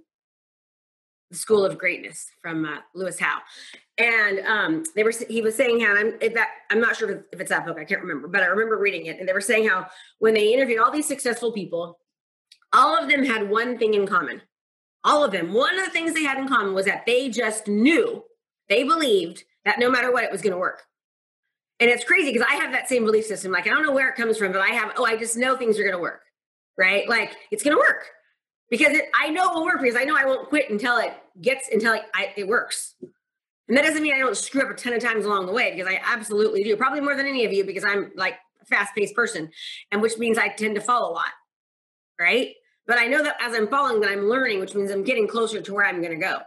the 1.31 1.37
School 1.37 1.65
of 1.65 1.77
Greatness 1.77 2.27
from 2.41 2.65
uh, 2.65 2.77
Lewis 2.93 3.19
Howes, 3.19 3.41
and 3.97 4.39
um, 4.41 4.83
they 4.95 5.03
were 5.03 5.13
he 5.27 5.41
was 5.41 5.55
saying 5.55 5.79
how 5.79 5.95
I'm 5.95 6.11
that 6.35 6.49
I'm 6.69 6.79
not 6.79 6.95
sure 6.95 7.25
if 7.31 7.39
it's 7.41 7.49
that 7.49 7.65
book 7.65 7.79
I 7.79 7.83
can't 7.83 8.01
remember, 8.01 8.27
but 8.27 8.43
I 8.43 8.45
remember 8.45 8.77
reading 8.77 9.07
it, 9.07 9.19
and 9.19 9.27
they 9.27 9.33
were 9.33 9.41
saying 9.41 9.67
how 9.67 9.87
when 10.19 10.35
they 10.35 10.53
interviewed 10.53 10.79
all 10.79 10.91
these 10.91 11.07
successful 11.07 11.51
people, 11.51 11.97
all 12.71 12.95
of 12.95 13.09
them 13.09 13.25
had 13.25 13.49
one 13.49 13.79
thing 13.79 13.95
in 13.95 14.05
common 14.05 14.43
all 15.03 15.23
of 15.23 15.31
them. 15.31 15.53
One 15.53 15.77
of 15.77 15.85
the 15.85 15.91
things 15.91 16.13
they 16.13 16.23
had 16.23 16.37
in 16.37 16.47
common 16.47 16.73
was 16.73 16.85
that 16.85 17.05
they 17.05 17.29
just 17.29 17.67
knew, 17.67 18.23
they 18.69 18.83
believed 18.83 19.43
that 19.65 19.79
no 19.79 19.89
matter 19.89 20.11
what, 20.11 20.23
it 20.23 20.31
was 20.31 20.41
going 20.41 20.53
to 20.53 20.59
work. 20.59 20.83
And 21.79 21.89
it's 21.89 22.03
crazy 22.03 22.31
because 22.31 22.47
I 22.49 22.55
have 22.55 22.71
that 22.71 22.87
same 22.87 23.03
belief 23.03 23.25
system. 23.25 23.51
Like, 23.51 23.67
I 23.67 23.71
don't 23.71 23.83
know 23.83 23.91
where 23.91 24.09
it 24.09 24.15
comes 24.15 24.37
from, 24.37 24.51
but 24.51 24.61
I 24.61 24.69
have, 24.69 24.93
oh, 24.97 25.05
I 25.05 25.17
just 25.17 25.35
know 25.35 25.57
things 25.57 25.79
are 25.79 25.83
going 25.83 25.95
to 25.95 26.01
work, 26.01 26.21
right? 26.77 27.07
Like, 27.09 27.35
it's 27.51 27.63
going 27.63 27.75
to 27.75 27.79
work 27.79 28.05
because 28.69 28.95
it, 28.95 29.05
I 29.19 29.29
know 29.29 29.49
it 29.49 29.55
will 29.55 29.65
work 29.65 29.81
because 29.81 29.95
I 29.95 30.03
know 30.03 30.15
I 30.15 30.25
won't 30.25 30.49
quit 30.49 30.69
until 30.69 30.97
it 30.97 31.13
gets, 31.41 31.67
until 31.69 31.93
it, 31.93 32.03
I, 32.13 32.33
it 32.37 32.47
works. 32.47 32.95
And 33.67 33.77
that 33.77 33.83
doesn't 33.83 34.03
mean 34.03 34.13
I 34.13 34.19
don't 34.19 34.37
screw 34.37 34.61
up 34.61 34.69
a 34.69 34.73
ton 34.75 34.93
of 34.93 35.01
times 35.01 35.25
along 35.25 35.45
the 35.45 35.51
way 35.51 35.71
because 35.71 35.91
I 35.91 35.99
absolutely 36.03 36.63
do, 36.63 36.75
probably 36.75 37.01
more 37.01 37.15
than 37.15 37.27
any 37.27 37.45
of 37.45 37.53
you 37.53 37.63
because 37.63 37.83
I'm 37.83 38.11
like 38.15 38.35
a 38.61 38.65
fast 38.65 38.93
paced 38.95 39.15
person, 39.15 39.49
and 39.91 40.01
which 40.01 40.17
means 40.17 40.37
I 40.37 40.49
tend 40.49 40.75
to 40.75 40.81
fall 40.81 41.11
a 41.11 41.13
lot, 41.13 41.31
right? 42.19 42.55
But 42.85 42.99
I 42.99 43.07
know 43.07 43.23
that 43.23 43.37
as 43.39 43.53
I'm 43.55 43.67
falling, 43.67 44.01
that 44.01 44.11
I'm 44.11 44.29
learning, 44.29 44.59
which 44.59 44.75
means 44.75 44.91
I'm 44.91 45.03
getting 45.03 45.27
closer 45.27 45.61
to 45.61 45.73
where 45.73 45.85
I'm 45.85 46.01
going 46.01 46.19
to 46.19 46.25
go. 46.25 46.39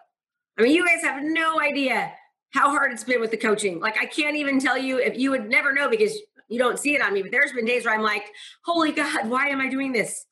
I 0.59 0.63
mean, 0.63 0.75
you 0.75 0.87
guys 0.87 1.03
have 1.03 1.23
no 1.23 1.61
idea 1.61 2.13
how 2.53 2.71
hard 2.71 2.93
it's 2.93 3.05
been 3.05 3.21
with 3.21 3.31
the 3.31 3.37
coaching. 3.37 3.81
Like, 3.81 3.99
I 3.99 4.07
can't 4.07 4.37
even 4.37 4.59
tell 4.59 4.79
you 4.79 4.99
if 4.99 5.19
you 5.19 5.31
would 5.31 5.49
never 5.49 5.73
know 5.73 5.89
because 5.89 6.19
you 6.49 6.59
don't 6.59 6.79
see 6.79 6.95
it 6.95 7.03
on 7.03 7.13
me. 7.13 7.23
But 7.23 7.31
there's 7.31 7.53
been 7.53 7.65
days 7.65 7.85
where 7.85 7.95
I'm 7.95 8.03
like, 8.03 8.27
holy 8.65 8.93
God, 8.93 9.29
why 9.29 9.49
am 9.49 9.61
I 9.61 9.69
doing 9.69 9.93
this? 9.93 10.27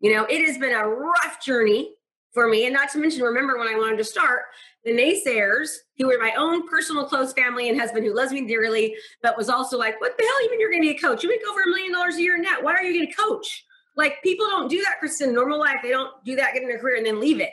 You 0.00 0.14
know, 0.14 0.24
it 0.24 0.44
has 0.46 0.58
been 0.58 0.74
a 0.74 0.86
rough 0.86 1.42
journey 1.42 1.94
for 2.32 2.48
me. 2.48 2.66
And 2.66 2.74
not 2.74 2.90
to 2.90 2.98
mention, 2.98 3.22
remember 3.22 3.58
when 3.58 3.68
I 3.68 3.78
wanted 3.78 3.96
to 3.98 4.04
start, 4.04 4.42
the 4.84 4.90
naysayers, 4.90 5.70
who 5.96 6.08
were 6.08 6.18
my 6.20 6.34
own 6.36 6.68
personal 6.68 7.06
close 7.06 7.32
family 7.32 7.68
and 7.68 7.80
husband 7.80 8.04
who 8.04 8.14
loves 8.14 8.32
me 8.32 8.46
dearly, 8.46 8.94
but 9.22 9.36
was 9.36 9.48
also 9.48 9.78
like, 9.78 10.00
what 10.00 10.16
the 10.18 10.24
hell, 10.24 10.44
even 10.44 10.60
you're 10.60 10.70
going 10.70 10.82
to 10.82 10.88
be 10.88 10.96
a 10.96 11.00
coach? 11.00 11.22
You 11.22 11.30
make 11.30 11.40
over 11.48 11.62
a 11.62 11.68
million 11.68 11.92
dollars 11.92 12.16
a 12.16 12.22
year 12.22 12.36
net. 12.36 12.62
Why 12.62 12.74
are 12.74 12.82
you 12.82 13.00
going 13.00 13.10
to 13.10 13.16
coach? 13.16 13.64
Like 13.96 14.22
people 14.22 14.46
don't 14.46 14.68
do 14.68 14.80
that, 14.82 14.98
Kristen. 14.98 15.32
Normal 15.32 15.58
life, 15.58 15.76
they 15.82 15.90
don't 15.90 16.12
do 16.24 16.36
that, 16.36 16.54
get 16.54 16.62
in 16.62 16.68
their 16.68 16.78
career, 16.78 16.96
and 16.96 17.06
then 17.06 17.20
leave 17.20 17.40
it. 17.40 17.50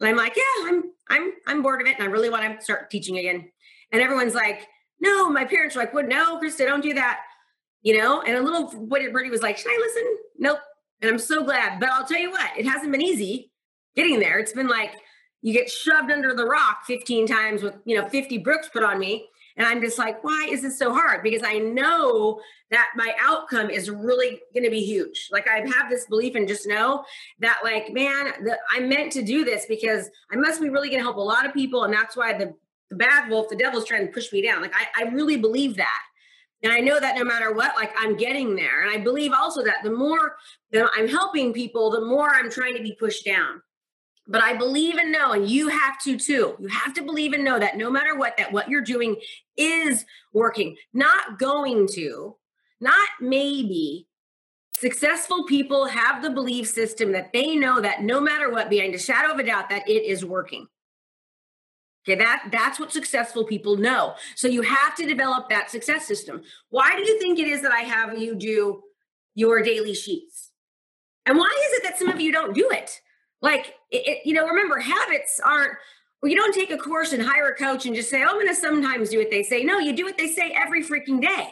And 0.00 0.08
I'm 0.08 0.16
like, 0.16 0.36
yeah, 0.36 0.68
I'm 0.68 0.82
I'm 1.08 1.32
I'm 1.46 1.62
bored 1.62 1.80
of 1.80 1.86
it, 1.86 1.94
and 1.98 2.02
I 2.02 2.10
really 2.10 2.30
want 2.30 2.58
to 2.58 2.64
start 2.64 2.90
teaching 2.90 3.18
again. 3.18 3.50
And 3.92 4.02
everyone's 4.02 4.34
like, 4.34 4.66
no, 5.00 5.30
my 5.30 5.44
parents 5.44 5.76
are 5.76 5.80
like, 5.80 5.94
what? 5.94 6.08
No, 6.08 6.38
Krista, 6.38 6.66
don't 6.66 6.82
do 6.82 6.94
that. 6.94 7.20
You 7.82 7.98
know. 7.98 8.22
And 8.22 8.36
a 8.36 8.42
little 8.42 8.86
birdie 8.86 9.30
was 9.30 9.42
like, 9.42 9.56
should 9.56 9.70
I 9.70 9.78
listen? 9.80 10.16
Nope. 10.38 10.58
And 11.00 11.10
I'm 11.10 11.18
so 11.18 11.44
glad. 11.44 11.80
But 11.80 11.90
I'll 11.90 12.06
tell 12.06 12.20
you 12.20 12.30
what, 12.30 12.50
it 12.58 12.66
hasn't 12.66 12.92
been 12.92 13.02
easy 13.02 13.50
getting 13.96 14.20
there. 14.20 14.38
It's 14.38 14.52
been 14.52 14.68
like 14.68 14.92
you 15.42 15.52
get 15.52 15.70
shoved 15.70 16.10
under 16.10 16.34
the 16.34 16.46
rock 16.46 16.84
15 16.86 17.26
times 17.26 17.62
with 17.62 17.74
you 17.84 18.00
know 18.00 18.08
50 18.08 18.38
brooks 18.38 18.68
put 18.72 18.82
on 18.82 18.98
me 18.98 19.28
and 19.56 19.66
I'm 19.66 19.80
just 19.80 19.98
like, 19.98 20.24
why 20.24 20.48
is 20.50 20.62
this 20.62 20.78
so 20.78 20.92
hard? 20.92 21.22
Because 21.22 21.42
I 21.44 21.58
know 21.58 22.40
that 22.70 22.88
my 22.96 23.14
outcome 23.20 23.70
is 23.70 23.88
really 23.88 24.40
going 24.52 24.64
to 24.64 24.70
be 24.70 24.84
huge. 24.84 25.28
Like 25.30 25.48
I 25.48 25.60
have 25.60 25.88
this 25.88 26.06
belief 26.06 26.34
and 26.34 26.48
just 26.48 26.66
know 26.66 27.04
that, 27.38 27.60
like, 27.62 27.92
man, 27.92 28.32
the, 28.44 28.58
I'm 28.70 28.88
meant 28.88 29.12
to 29.12 29.22
do 29.22 29.44
this 29.44 29.66
because 29.66 30.10
I 30.32 30.36
must 30.36 30.60
be 30.60 30.70
really 30.70 30.88
going 30.88 30.98
to 30.98 31.04
help 31.04 31.18
a 31.18 31.20
lot 31.20 31.46
of 31.46 31.54
people. 31.54 31.84
And 31.84 31.94
that's 31.94 32.16
why 32.16 32.36
the, 32.36 32.52
the 32.90 32.96
bad 32.96 33.30
wolf, 33.30 33.48
the 33.48 33.56
devil's 33.56 33.84
trying 33.84 34.06
to 34.06 34.12
push 34.12 34.32
me 34.32 34.42
down. 34.42 34.60
Like 34.60 34.74
I, 34.74 35.04
I 35.04 35.10
really 35.10 35.36
believe 35.36 35.76
that. 35.76 36.02
And 36.64 36.72
I 36.72 36.80
know 36.80 36.98
that 36.98 37.16
no 37.16 37.24
matter 37.24 37.52
what, 37.52 37.76
like 37.76 37.92
I'm 37.96 38.16
getting 38.16 38.56
there. 38.56 38.82
And 38.82 38.90
I 38.90 39.04
believe 39.04 39.32
also 39.32 39.62
that 39.62 39.84
the 39.84 39.90
more 39.90 40.36
that 40.72 40.88
I'm 40.96 41.06
helping 41.06 41.52
people, 41.52 41.90
the 41.90 42.04
more 42.04 42.30
I'm 42.30 42.50
trying 42.50 42.74
to 42.74 42.82
be 42.82 42.96
pushed 42.98 43.24
down. 43.24 43.60
But 44.26 44.42
I 44.42 44.54
believe 44.54 44.96
and 44.96 45.12
know, 45.12 45.32
and 45.32 45.48
you 45.48 45.68
have 45.68 46.00
to 46.04 46.18
too. 46.18 46.56
You 46.58 46.68
have 46.68 46.94
to 46.94 47.02
believe 47.02 47.34
and 47.34 47.44
know 47.44 47.58
that 47.58 47.76
no 47.76 47.90
matter 47.90 48.16
what, 48.16 48.38
that 48.38 48.50
what 48.50 48.70
you're 48.70 48.80
doing 48.80 49.16
is 49.56 50.04
working, 50.32 50.76
not 50.92 51.38
going 51.38 51.88
to, 51.92 52.36
not 52.80 53.08
maybe. 53.20 54.06
Successful 54.76 55.44
people 55.44 55.86
have 55.86 56.20
the 56.20 56.30
belief 56.30 56.66
system 56.66 57.12
that 57.12 57.32
they 57.32 57.54
know 57.54 57.80
that 57.80 58.02
no 58.02 58.20
matter 58.20 58.50
what, 58.50 58.68
behind 58.68 58.94
a 58.94 58.98
shadow 58.98 59.32
of 59.32 59.38
a 59.38 59.44
doubt, 59.44 59.70
that 59.70 59.88
it 59.88 60.04
is 60.04 60.24
working. 60.24 60.66
Okay, 62.06 62.16
that 62.16 62.48
that's 62.52 62.78
what 62.78 62.92
successful 62.92 63.44
people 63.44 63.76
know. 63.76 64.14
So 64.34 64.46
you 64.48 64.62
have 64.62 64.94
to 64.96 65.06
develop 65.06 65.48
that 65.48 65.70
success 65.70 66.06
system. 66.06 66.42
Why 66.68 66.94
do 66.96 67.02
you 67.02 67.18
think 67.18 67.38
it 67.38 67.46
is 67.46 67.62
that 67.62 67.72
I 67.72 67.80
have 67.80 68.18
you 68.18 68.34
do 68.34 68.82
your 69.34 69.62
daily 69.62 69.94
sheets? 69.94 70.50
And 71.24 71.38
why 71.38 71.48
is 71.66 71.78
it 71.78 71.82
that 71.84 71.98
some 71.98 72.08
of 72.08 72.20
you 72.20 72.32
don't 72.32 72.54
do 72.54 72.68
it? 72.70 73.00
Like, 73.40 73.74
it, 73.90 74.06
it, 74.06 74.26
you 74.26 74.34
know, 74.34 74.46
remember, 74.46 74.78
habits 74.78 75.40
aren't, 75.42 75.72
you 76.30 76.36
don't 76.36 76.54
take 76.54 76.70
a 76.70 76.78
course 76.78 77.12
and 77.12 77.22
hire 77.22 77.48
a 77.48 77.54
coach 77.54 77.86
and 77.86 77.94
just 77.94 78.10
say, 78.10 78.22
oh, 78.22 78.28
I'm 78.28 78.34
going 78.34 78.48
to 78.48 78.54
sometimes 78.54 79.10
do 79.10 79.18
what 79.18 79.30
they 79.30 79.42
say. 79.42 79.62
No, 79.62 79.78
you 79.78 79.94
do 79.94 80.04
what 80.04 80.16
they 80.16 80.28
say 80.28 80.52
every 80.54 80.82
freaking 80.82 81.20
day. 81.20 81.50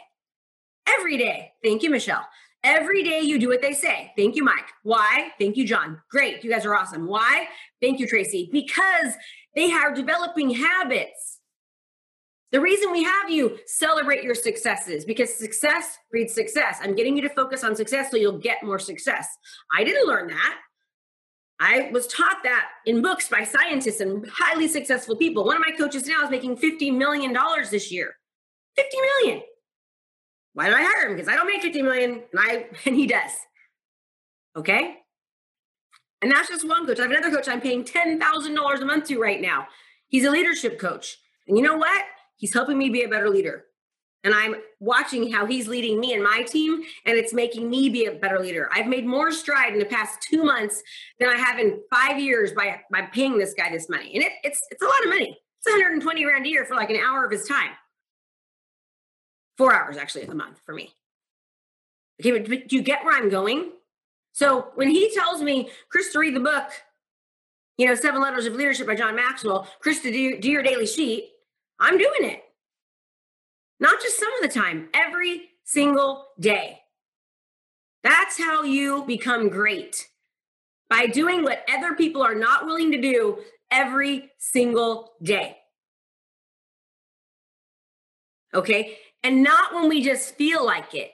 Every 0.87 1.16
day. 1.16 1.53
Thank 1.62 1.83
you, 1.83 1.91
Michelle. 1.91 2.27
Every 2.64 3.03
day 3.03 3.20
you 3.20 3.39
do 3.39 3.49
what 3.49 3.61
they 3.61 3.73
say. 3.73 4.12
Thank 4.16 4.37
you, 4.37 4.45
Mike. 4.45 4.68
Why? 4.85 5.31
Thank 5.39 5.57
you, 5.57 5.66
John. 5.66 6.01
Great. 6.11 6.45
You 6.45 6.51
guys 6.51 6.64
are 6.64 6.75
awesome. 6.75 7.07
Why? 7.07 7.49
Thank 7.81 7.99
you, 7.99 8.07
Tracy. 8.07 8.49
Because 8.53 9.14
they 9.57 9.73
are 9.73 9.93
developing 9.93 10.51
habits. 10.51 11.41
The 12.53 12.61
reason 12.61 12.93
we 12.93 13.03
have 13.03 13.31
you 13.31 13.59
celebrate 13.66 14.23
your 14.23 14.35
successes 14.35 15.05
because 15.07 15.35
success 15.35 15.99
breeds 16.11 16.35
success. 16.35 16.79
I'm 16.83 16.95
getting 16.95 17.16
you 17.16 17.23
to 17.23 17.31
focus 17.31 17.64
on 17.64 17.75
success 17.75 18.11
so 18.11 18.18
you'll 18.18 18.39
get 18.39 18.62
more 18.62 18.79
success. 18.79 19.27
I 19.75 19.85
didn't 19.85 20.07
learn 20.07 20.29
that. 20.29 20.59
I 21.64 21.90
was 21.92 22.08
taught 22.08 22.38
that 22.42 22.70
in 22.86 23.02
books 23.02 23.28
by 23.28 23.44
scientists 23.44 24.00
and 24.00 24.28
highly 24.28 24.66
successful 24.66 25.14
people. 25.14 25.44
One 25.44 25.54
of 25.54 25.62
my 25.64 25.70
coaches 25.70 26.08
now 26.08 26.24
is 26.24 26.30
making 26.30 26.56
$50 26.56 26.92
million 26.96 27.36
this 27.70 27.92
year. 27.92 28.16
50 28.74 28.96
million. 29.00 29.42
Why 30.54 30.66
did 30.66 30.74
I 30.74 30.82
hire 30.82 31.08
him? 31.08 31.14
Because 31.14 31.28
I 31.28 31.36
don't 31.36 31.46
make 31.46 31.62
50 31.62 31.82
million 31.82 32.22
and 32.32 32.40
I 32.40 32.66
and 32.84 32.96
he 32.96 33.06
does. 33.06 33.30
Okay? 34.56 34.96
And 36.20 36.32
that's 36.32 36.48
just 36.48 36.66
one 36.66 36.84
coach. 36.84 36.98
I 36.98 37.02
have 37.02 37.12
another 37.12 37.30
coach 37.30 37.48
I'm 37.48 37.60
paying 37.60 37.84
$10,000 37.84 38.82
a 38.82 38.84
month 38.84 39.06
to 39.06 39.20
right 39.20 39.40
now. 39.40 39.68
He's 40.08 40.24
a 40.24 40.30
leadership 40.30 40.80
coach. 40.80 41.16
And 41.46 41.56
you 41.56 41.62
know 41.62 41.76
what? 41.76 42.04
He's 42.38 42.52
helping 42.52 42.76
me 42.76 42.88
be 42.88 43.02
a 43.02 43.08
better 43.08 43.30
leader. 43.30 43.66
And 44.25 44.35
I'm 44.35 44.55
watching 44.79 45.33
how 45.33 45.47
he's 45.47 45.66
leading 45.66 45.99
me 45.99 46.14
and 46.14 46.23
my 46.23 46.43
team, 46.43 46.83
and 47.07 47.16
it's 47.16 47.33
making 47.33 47.68
me 47.68 47.89
be 47.89 48.07
a 48.07 48.12
better 48.12 48.39
leader. 48.39 48.70
I've 48.73 48.87
made 48.87 49.05
more 49.05 49.33
stride 49.33 49.73
in 49.73 49.81
the 49.81 49.85
past 49.85 50.23
two 50.23 50.45
months 50.45 50.83
than 51.18 51.29
I 51.29 51.37
have 51.37 51.59
in 51.59 51.81
five 51.93 52.20
years 52.20 52.53
by, 52.53 52.81
by 52.91 53.03
paying 53.03 53.37
this 53.37 53.53
guy 53.55 53.70
this 53.70 53.89
money. 53.89 54.14
And 54.14 54.23
it, 54.23 54.33
it's 54.45 54.61
it's 54.70 54.83
a 54.83 54.87
lot 54.87 55.03
of 55.05 55.09
money. 55.09 55.37
It's 55.59 55.73
120 55.73 56.25
grand 56.25 56.47
a 56.47 56.49
year 56.49 56.64
for 56.64 56.75
like 56.75 56.91
an 56.91 56.97
hour 56.97 57.25
of 57.25 57.33
his 57.33 57.47
time. 57.47 57.70
Four 59.59 59.75
hours 59.75 59.97
actually 59.97 60.25
a 60.25 60.35
month 60.35 60.61
for 60.64 60.75
me. 60.75 60.95
Okay, 62.20 62.39
but, 62.39 62.68
do 62.68 62.77
you 62.77 62.83
get 62.83 63.05
where 63.05 63.16
I'm 63.16 63.29
going? 63.29 63.73
So 64.33 64.68
when 64.75 64.89
he 64.89 65.12
tells 65.14 65.43
me, 65.43 65.70
Chris, 65.89 66.12
to 66.12 66.18
read 66.18 66.35
the 66.35 66.41
book, 66.41 66.70
you 67.77 67.87
know, 67.87 67.95
Seven 67.95 68.20
Letters 68.20 68.47
of 68.47 68.55
Leadership 68.55 68.87
by 68.87 68.95
John 68.95 69.14
Maxwell, 69.14 69.68
Chris, 69.81 70.01
to 70.03 70.11
do, 70.11 70.39
do 70.39 70.51
your 70.51 70.62
daily 70.62 70.87
sheet, 70.87 71.31
I'm 71.79 71.99
doing 71.99 72.20
it. 72.20 72.43
Not 73.83 74.01
just 74.01 74.16
some 74.16 74.33
of 74.35 74.43
the 74.43 74.61
time, 74.61 74.89
every 74.95 75.49
single 75.64 76.28
day. 76.39 76.78
That's 78.05 78.39
how 78.39 78.62
you 78.62 79.03
become 79.09 79.49
great 79.49 80.07
by 80.89 81.07
doing 81.07 81.43
what 81.43 81.66
other 81.68 81.97
people 81.97 82.22
are 82.22 82.37
not 82.37 82.64
willing 82.64 82.93
to 82.93 83.01
do 83.01 83.41
every 83.72 84.30
single 84.39 85.11
day. 85.20 85.57
Okay. 88.55 88.99
And 89.24 89.43
not 89.43 89.74
when 89.74 89.89
we 89.89 90.01
just 90.01 90.37
feel 90.37 90.64
like 90.64 90.95
it. 90.95 91.11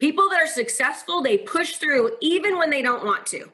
People 0.00 0.30
that 0.30 0.42
are 0.42 0.46
successful, 0.46 1.20
they 1.20 1.36
push 1.36 1.76
through 1.76 2.12
even 2.22 2.56
when 2.56 2.70
they 2.70 2.80
don't 2.80 3.04
want 3.04 3.26
to, 3.26 3.52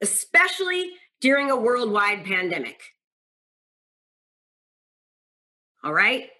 especially 0.00 0.92
during 1.20 1.50
a 1.50 1.56
worldwide 1.56 2.24
pandemic. 2.24 2.80
All 5.84 5.92
right? 5.92 6.30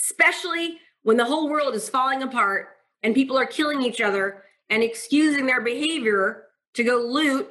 Especially 0.00 0.78
when 1.02 1.16
the 1.16 1.24
whole 1.24 1.48
world 1.48 1.74
is 1.74 1.88
falling 1.88 2.22
apart 2.22 2.68
and 3.02 3.14
people 3.14 3.38
are 3.38 3.46
killing 3.46 3.82
each 3.82 4.00
other 4.00 4.44
and 4.68 4.82
excusing 4.82 5.46
their 5.46 5.60
behavior 5.60 6.44
to 6.74 6.84
go 6.84 6.98
loot, 6.98 7.50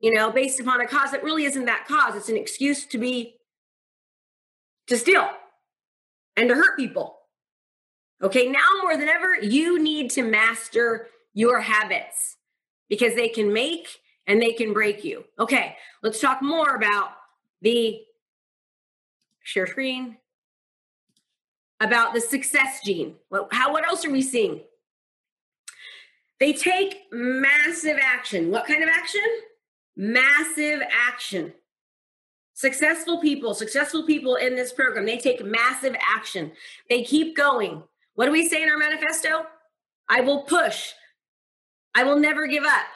you 0.00 0.12
know, 0.12 0.30
based 0.30 0.60
upon 0.60 0.80
a 0.80 0.86
cause 0.86 1.10
that 1.10 1.24
really 1.24 1.44
isn't 1.44 1.66
that 1.66 1.86
cause. 1.86 2.14
It's 2.14 2.28
an 2.28 2.36
excuse 2.36 2.86
to 2.86 2.98
be, 2.98 3.36
to 4.86 4.96
steal 4.96 5.28
and 6.36 6.48
to 6.48 6.54
hurt 6.54 6.76
people. 6.76 7.16
Okay, 8.22 8.48
now 8.48 8.66
more 8.82 8.96
than 8.96 9.08
ever, 9.08 9.36
you 9.40 9.82
need 9.82 10.10
to 10.10 10.22
master 10.22 11.08
your 11.32 11.60
habits 11.60 12.36
because 12.88 13.14
they 13.14 13.28
can 13.28 13.52
make 13.52 13.88
and 14.26 14.40
they 14.40 14.52
can 14.52 14.72
break 14.72 15.04
you. 15.04 15.24
Okay, 15.38 15.76
let's 16.02 16.20
talk 16.20 16.42
more 16.42 16.74
about 16.74 17.12
the 17.62 18.00
share 19.42 19.66
screen 19.66 20.18
about 21.80 22.14
the 22.14 22.20
success 22.20 22.80
gene. 22.84 23.14
What, 23.28 23.48
how, 23.52 23.72
what 23.72 23.86
else 23.86 24.04
are 24.04 24.10
we 24.10 24.22
seeing? 24.22 24.60
They 26.38 26.52
take 26.52 27.02
massive 27.12 27.98
action. 28.00 28.50
What 28.50 28.66
kind 28.66 28.82
of 28.82 28.88
action? 28.88 29.20
Massive 29.96 30.80
action. 30.90 31.52
Successful 32.54 33.20
people, 33.20 33.54
successful 33.54 34.04
people 34.04 34.36
in 34.36 34.54
this 34.54 34.72
program, 34.72 35.06
they 35.06 35.16
take 35.16 35.44
massive 35.44 35.96
action. 36.00 36.52
They 36.88 37.02
keep 37.02 37.36
going. 37.36 37.82
What 38.14 38.26
do 38.26 38.32
we 38.32 38.48
say 38.48 38.62
in 38.62 38.68
our 38.68 38.76
manifesto? 38.76 39.46
I 40.08 40.20
will 40.20 40.42
push. 40.42 40.92
I 41.94 42.04
will 42.04 42.18
never 42.18 42.46
give 42.46 42.64
up. 42.64 42.86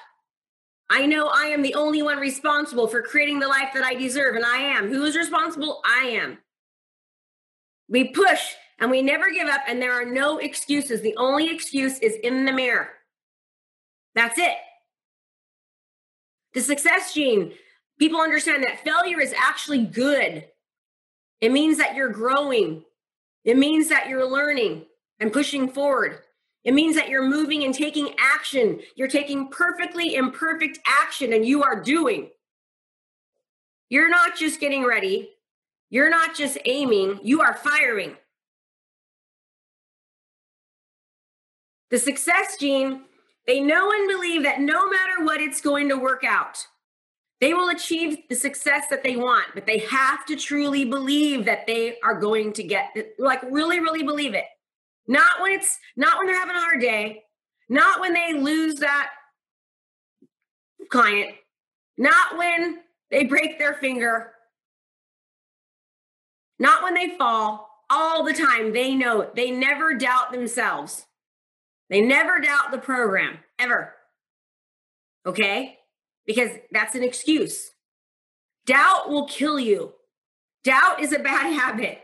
I 0.91 1.07
know 1.07 1.29
I 1.29 1.47
am 1.47 1.63
the 1.63 1.75
only 1.75 2.03
one 2.03 2.19
responsible 2.19 2.87
for 2.87 3.03
creating 3.03 3.39
the 3.39 3.49
life 3.49 3.71
that 3.75 3.85
I 3.85 3.95
deserve, 3.95 4.37
and 4.37 4.45
I 4.45 4.59
am. 4.59 4.89
Who 4.89 5.05
is 5.05 5.17
responsible? 5.17 5.81
I 5.85 6.09
am. 6.09 6.39
We 7.89 8.09
push 8.09 8.55
and 8.81 8.91
we 8.91 9.03
never 9.03 9.31
give 9.31 9.49
up, 9.49 9.63
and 9.69 9.81
there 9.81 9.93
are 9.93 10.05
no 10.05 10.39
excuses. 10.39 11.01
The 11.01 11.17
only 11.17 11.53
excuse 11.53 11.99
is 12.01 12.17
in 12.23 12.45
the 12.45 12.53
mirror. 12.53 12.89
That's 14.15 14.39
it. 14.39 14.57
The 16.55 16.61
success 16.61 17.15
gene, 17.15 17.53
people 17.99 18.21
understand 18.21 18.65
that 18.65 18.85
failure 18.85 19.21
is 19.21 19.35
actually 19.37 19.85
good. 19.85 20.45
It 21.41 21.53
means 21.53 21.79
that 21.79 21.95
you're 21.95 22.11
growing, 22.11 22.85
it 23.45 23.57
means 23.57 23.89
that 23.89 24.09
you're 24.09 24.29
learning 24.29 24.87
and 25.21 25.33
pushing 25.33 25.69
forward. 25.69 26.21
It 26.65 26.73
means 26.73 26.97
that 26.97 27.11
you're 27.11 27.29
moving 27.29 27.65
and 27.65 27.75
taking 27.75 28.15
action. 28.19 28.81
You're 28.97 29.07
taking 29.07 29.49
perfectly 29.49 30.15
imperfect 30.15 30.79
action 30.87 31.35
and 31.35 31.45
you 31.45 31.63
are 31.63 31.83
doing. 31.83 32.31
You're 33.91 34.09
not 34.09 34.35
just 34.35 34.61
getting 34.61 34.83
ready. 34.83 35.29
You're 35.91 36.11
not 36.11 36.35
just 36.35 36.59
aiming, 36.65 37.21
you 37.23 37.43
are 37.43 37.55
firing. 37.55 38.17
The 41.91 41.99
success 41.99 42.57
gene, 42.59 43.03
they 43.47 43.61
know 43.61 43.93
and 43.93 44.09
believe 44.09 44.43
that 44.43 44.61
no 44.61 44.89
matter 44.89 45.25
what, 45.25 45.41
it's 45.41 45.61
going 45.61 45.89
to 45.89 45.97
work 45.97 46.25
out. 46.25 46.67
They 47.41 47.53
will 47.53 47.69
achieve 47.69 48.19
the 48.29 48.37
success 48.37 48.85
that 48.89 49.03
they 49.03 49.17
want, 49.17 49.49
but 49.55 49.67
they 49.67 49.79
have 49.79 50.25
to 50.27 50.37
truly 50.37 50.85
believe 50.85 51.45
that 51.45 51.67
they 51.67 51.99
are 52.03 52.19
going 52.19 52.53
to 52.55 52.63
get 52.63 52.97
like 53.19 53.43
really, 53.43 53.81
really 53.81 54.03
believe 54.03 54.35
it. 54.35 54.47
Not 55.07 55.43
when 55.43 55.53
it's 55.53 55.79
not 55.97 56.17
when 56.17 56.27
they're 56.27 56.39
having 56.39 56.57
a 56.57 56.61
hard 56.61 56.81
day, 56.81 57.23
not 57.69 58.01
when 58.01 58.15
they 58.15 58.33
lose 58.33 58.77
that 58.77 59.11
client, 60.89 61.35
not 61.99 62.39
when 62.39 62.79
they 63.11 63.25
break 63.25 63.59
their 63.59 63.75
finger, 63.75 64.33
not 66.59 66.83
when 66.83 66.95
they 66.95 67.17
fall. 67.19 67.71
All 67.91 68.25
the 68.25 68.33
time, 68.33 68.73
they 68.73 68.95
know 68.95 69.21
it. 69.21 69.35
They 69.35 69.51
never 69.51 69.93
doubt 69.95 70.33
themselves. 70.33 71.05
They 71.91 72.01
never 72.01 72.41
doubt 72.41 72.71
the 72.71 72.79
program, 72.79 73.39
ever. 73.59 73.93
Okay? 75.27 75.79
Because 76.27 76.51
that's 76.73 76.95
an 76.95 77.03
excuse. 77.03 77.71
Doubt 78.67 79.11
will 79.11 79.27
kill 79.27 79.59
you. 79.59 79.93
Doubt 80.63 81.01
is 81.01 81.13
a 81.13 81.19
bad 81.19 81.53
habit. 81.59 82.01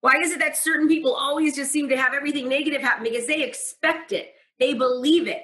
Why 0.00 0.16
is 0.22 0.32
it 0.32 0.38
that 0.38 0.56
certain 0.56 0.88
people 0.88 1.12
always 1.12 1.56
just 1.56 1.72
seem 1.72 1.88
to 1.88 1.96
have 1.96 2.14
everything 2.14 2.48
negative 2.48 2.82
happen? 2.82 3.04
Because 3.04 3.26
they 3.26 3.42
expect 3.42 4.12
it, 4.12 4.32
they 4.60 4.74
believe 4.74 5.26
it. 5.26 5.42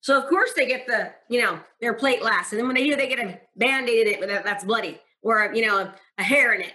So 0.00 0.16
of 0.16 0.28
course 0.28 0.52
they 0.54 0.66
get 0.66 0.86
the, 0.86 1.12
you 1.28 1.42
know, 1.42 1.58
their 1.80 1.94
plate 1.94 2.22
last, 2.22 2.52
and 2.52 2.60
then 2.60 2.66
when 2.66 2.76
they 2.76 2.84
do, 2.84 2.94
they 2.94 3.08
get 3.08 3.18
a 3.18 3.40
band-aid 3.56 4.06
in 4.06 4.30
it 4.30 4.44
that's 4.44 4.64
bloody, 4.64 5.00
or 5.22 5.52
you 5.52 5.66
know, 5.66 5.90
a 6.18 6.22
hair 6.22 6.52
in 6.54 6.60
it. 6.60 6.72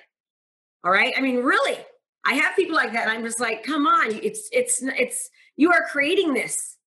All 0.84 0.92
right. 0.92 1.14
I 1.18 1.22
mean, 1.22 1.38
really, 1.38 1.78
I 2.26 2.34
have 2.34 2.56
people 2.56 2.76
like 2.76 2.94
that. 2.94 3.08
I'm 3.08 3.24
just 3.24 3.40
like, 3.40 3.64
come 3.64 3.88
on, 3.88 4.12
it's 4.12 4.50
it's 4.52 4.82
it's 4.84 5.30
you 5.56 5.72
are 5.72 5.88
creating 5.92 6.34
this. 6.34 6.78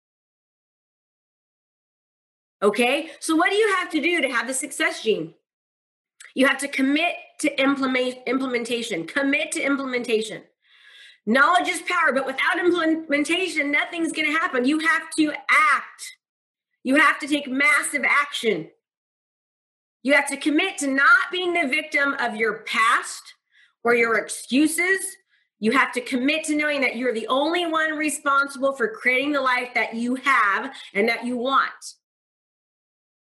Okay. 2.63 3.11
So 3.21 3.37
what 3.37 3.51
do 3.51 3.57
you 3.57 3.75
have 3.77 3.91
to 3.91 4.01
do 4.01 4.23
to 4.23 4.29
have 4.29 4.47
the 4.47 4.55
success 4.55 5.03
gene? 5.03 5.35
You 6.35 6.47
have 6.47 6.59
to 6.59 6.69
commit 6.69 7.15
to 7.41 7.61
implement 7.61 8.19
implementation. 8.27 9.07
Commit 9.07 9.53
to 9.53 9.63
implementation. 9.63 10.43
Knowledge 11.27 11.69
is 11.69 11.83
power, 11.83 12.13
but 12.13 12.27
without 12.27 12.59
implementation, 12.59 13.71
nothing's 13.71 14.13
going 14.13 14.27
to 14.27 14.39
happen. 14.39 14.65
You 14.65 14.79
have 14.81 15.11
to 15.19 15.33
act. 15.49 16.17
You 16.83 16.97
have 16.97 17.19
to 17.21 17.27
take 17.27 17.49
massive 17.49 18.03
action. 18.05 18.69
You 20.03 20.13
have 20.13 20.29
to 20.29 20.37
commit 20.37 20.77
to 20.79 20.87
not 20.87 21.31
being 21.33 21.55
the 21.55 21.67
victim 21.67 22.15
of 22.21 22.37
your 22.37 22.59
past 22.65 23.23
or 23.85 23.95
your 23.95 24.19
excuses. 24.19 25.17
You 25.61 25.73
have 25.73 25.93
to 25.93 26.01
commit 26.01 26.45
to 26.45 26.57
knowing 26.57 26.81
that 26.83 26.97
you're 26.97 27.15
the 27.15 27.29
only 27.29 27.67
one 27.67 27.97
responsible 27.97 28.75
for 28.75 28.89
creating 28.89 29.33
the 29.33 29.41
life 29.41 29.71
that 29.75 29.95
you 29.95 30.17
have 30.17 30.75
and 30.93 31.09
that 31.09 31.25
you 31.25 31.37
want. 31.37 31.71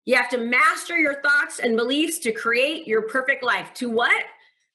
You 0.07 0.16
have 0.16 0.31
to 0.31 0.39
master 0.39 0.99
your 0.99 1.20
thoughts 1.22 1.59
and 1.59 1.76
beliefs 1.76 2.18
to 2.20 2.33
create 2.33 2.87
your 2.87 3.03
perfect 3.03 3.45
life. 3.45 3.72
To 3.74 3.91
what? 3.91 4.24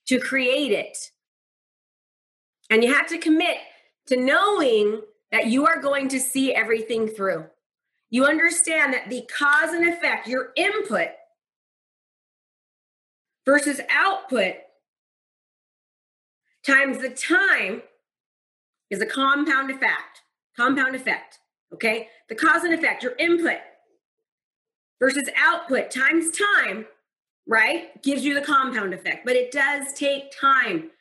To 0.08 0.20
create 0.20 0.72
it. 0.72 0.98
And 2.70 2.84
you 2.84 2.94
have 2.94 3.08
to 3.08 3.18
commit 3.18 3.58
to 4.08 4.18
knowing 4.18 5.02
that 5.32 5.48
you 5.48 5.66
are 5.66 5.82
going 5.82 6.08
to 6.10 6.20
see 6.20 6.54
everything 6.54 7.08
through. 7.08 7.46
You 8.10 8.26
understand 8.26 8.94
that 8.94 9.10
the 9.10 9.28
cause 9.38 9.74
and 9.74 9.88
effect, 9.90 10.28
your 10.28 10.52
input 10.56 11.10
versus 13.46 13.82
output, 13.90 14.56
times 16.66 17.00
the 17.00 17.10
time 17.10 17.82
is 18.90 19.02
a 19.02 19.06
compound 19.06 19.72
effect. 19.72 20.22
Compound 20.58 20.96
effect. 20.96 21.40
Okay. 21.74 22.10
The 22.30 22.36
cause 22.36 22.64
and 22.64 22.74
effect, 22.74 23.04
your 23.04 23.16
input 23.20 23.58
versus 25.00 25.30
output 25.38 25.92
times 25.92 26.36
time, 26.38 26.86
right, 27.48 28.02
gives 28.02 28.24
you 28.24 28.34
the 28.34 28.42
compound 28.42 28.94
effect. 28.94 29.26
But 29.26 29.36
it 29.36 29.52
does 29.52 29.94
take 29.94 30.32
time. 30.40 30.92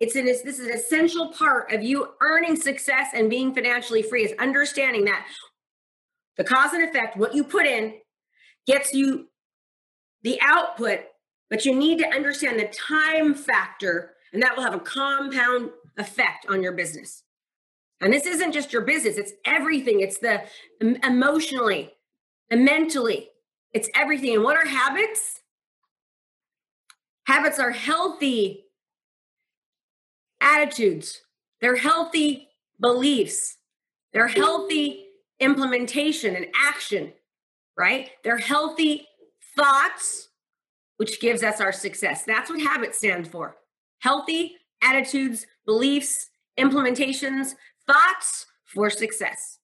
It's 0.00 0.14
an 0.14 0.26
this 0.26 0.44
is 0.44 0.66
an 0.66 0.74
essential 0.74 1.32
part 1.32 1.72
of 1.72 1.82
you 1.82 2.08
earning 2.20 2.56
success 2.56 3.08
and 3.14 3.30
being 3.30 3.54
financially 3.54 4.02
free 4.02 4.24
is 4.24 4.34
understanding 4.38 5.06
that 5.06 5.26
the 6.36 6.44
cause 6.44 6.74
and 6.74 6.86
effect, 6.86 7.16
what 7.16 7.34
you 7.34 7.44
put 7.44 7.64
in, 7.64 7.94
gets 8.66 8.92
you 8.92 9.28
the 10.22 10.38
output, 10.42 11.00
but 11.48 11.64
you 11.64 11.74
need 11.74 11.98
to 12.00 12.08
understand 12.08 12.58
the 12.58 12.66
time 12.66 13.32
factor, 13.32 14.15
and 14.36 14.42
that 14.42 14.54
will 14.54 14.64
have 14.64 14.74
a 14.74 14.80
compound 14.80 15.70
effect 15.96 16.44
on 16.50 16.62
your 16.62 16.72
business. 16.72 17.22
And 18.02 18.12
this 18.12 18.26
isn't 18.26 18.52
just 18.52 18.70
your 18.70 18.82
business, 18.82 19.16
it's 19.16 19.32
everything. 19.46 20.00
It's 20.00 20.18
the 20.18 20.42
emotionally, 20.78 21.94
and 22.50 22.62
mentally, 22.62 23.30
it's 23.72 23.88
everything. 23.94 24.34
And 24.34 24.44
what 24.44 24.58
are 24.58 24.68
habits? 24.68 25.40
Habits 27.26 27.58
are 27.58 27.70
healthy 27.70 28.66
attitudes, 30.42 31.22
they're 31.62 31.76
healthy 31.76 32.50
beliefs, 32.78 33.56
they're 34.12 34.28
healthy 34.28 35.06
implementation 35.40 36.36
and 36.36 36.48
action, 36.54 37.14
right? 37.74 38.10
They're 38.22 38.36
healthy 38.36 39.06
thoughts, 39.56 40.28
which 40.98 41.22
gives 41.22 41.42
us 41.42 41.58
our 41.58 41.72
success. 41.72 42.24
That's 42.24 42.50
what 42.50 42.60
habits 42.60 42.98
stand 42.98 43.28
for 43.28 43.56
healthy 44.06 44.54
attitudes, 44.82 45.48
beliefs, 45.64 46.30
implementations, 46.60 47.56
thoughts 47.88 48.46
for 48.64 48.88
success. 48.88 49.58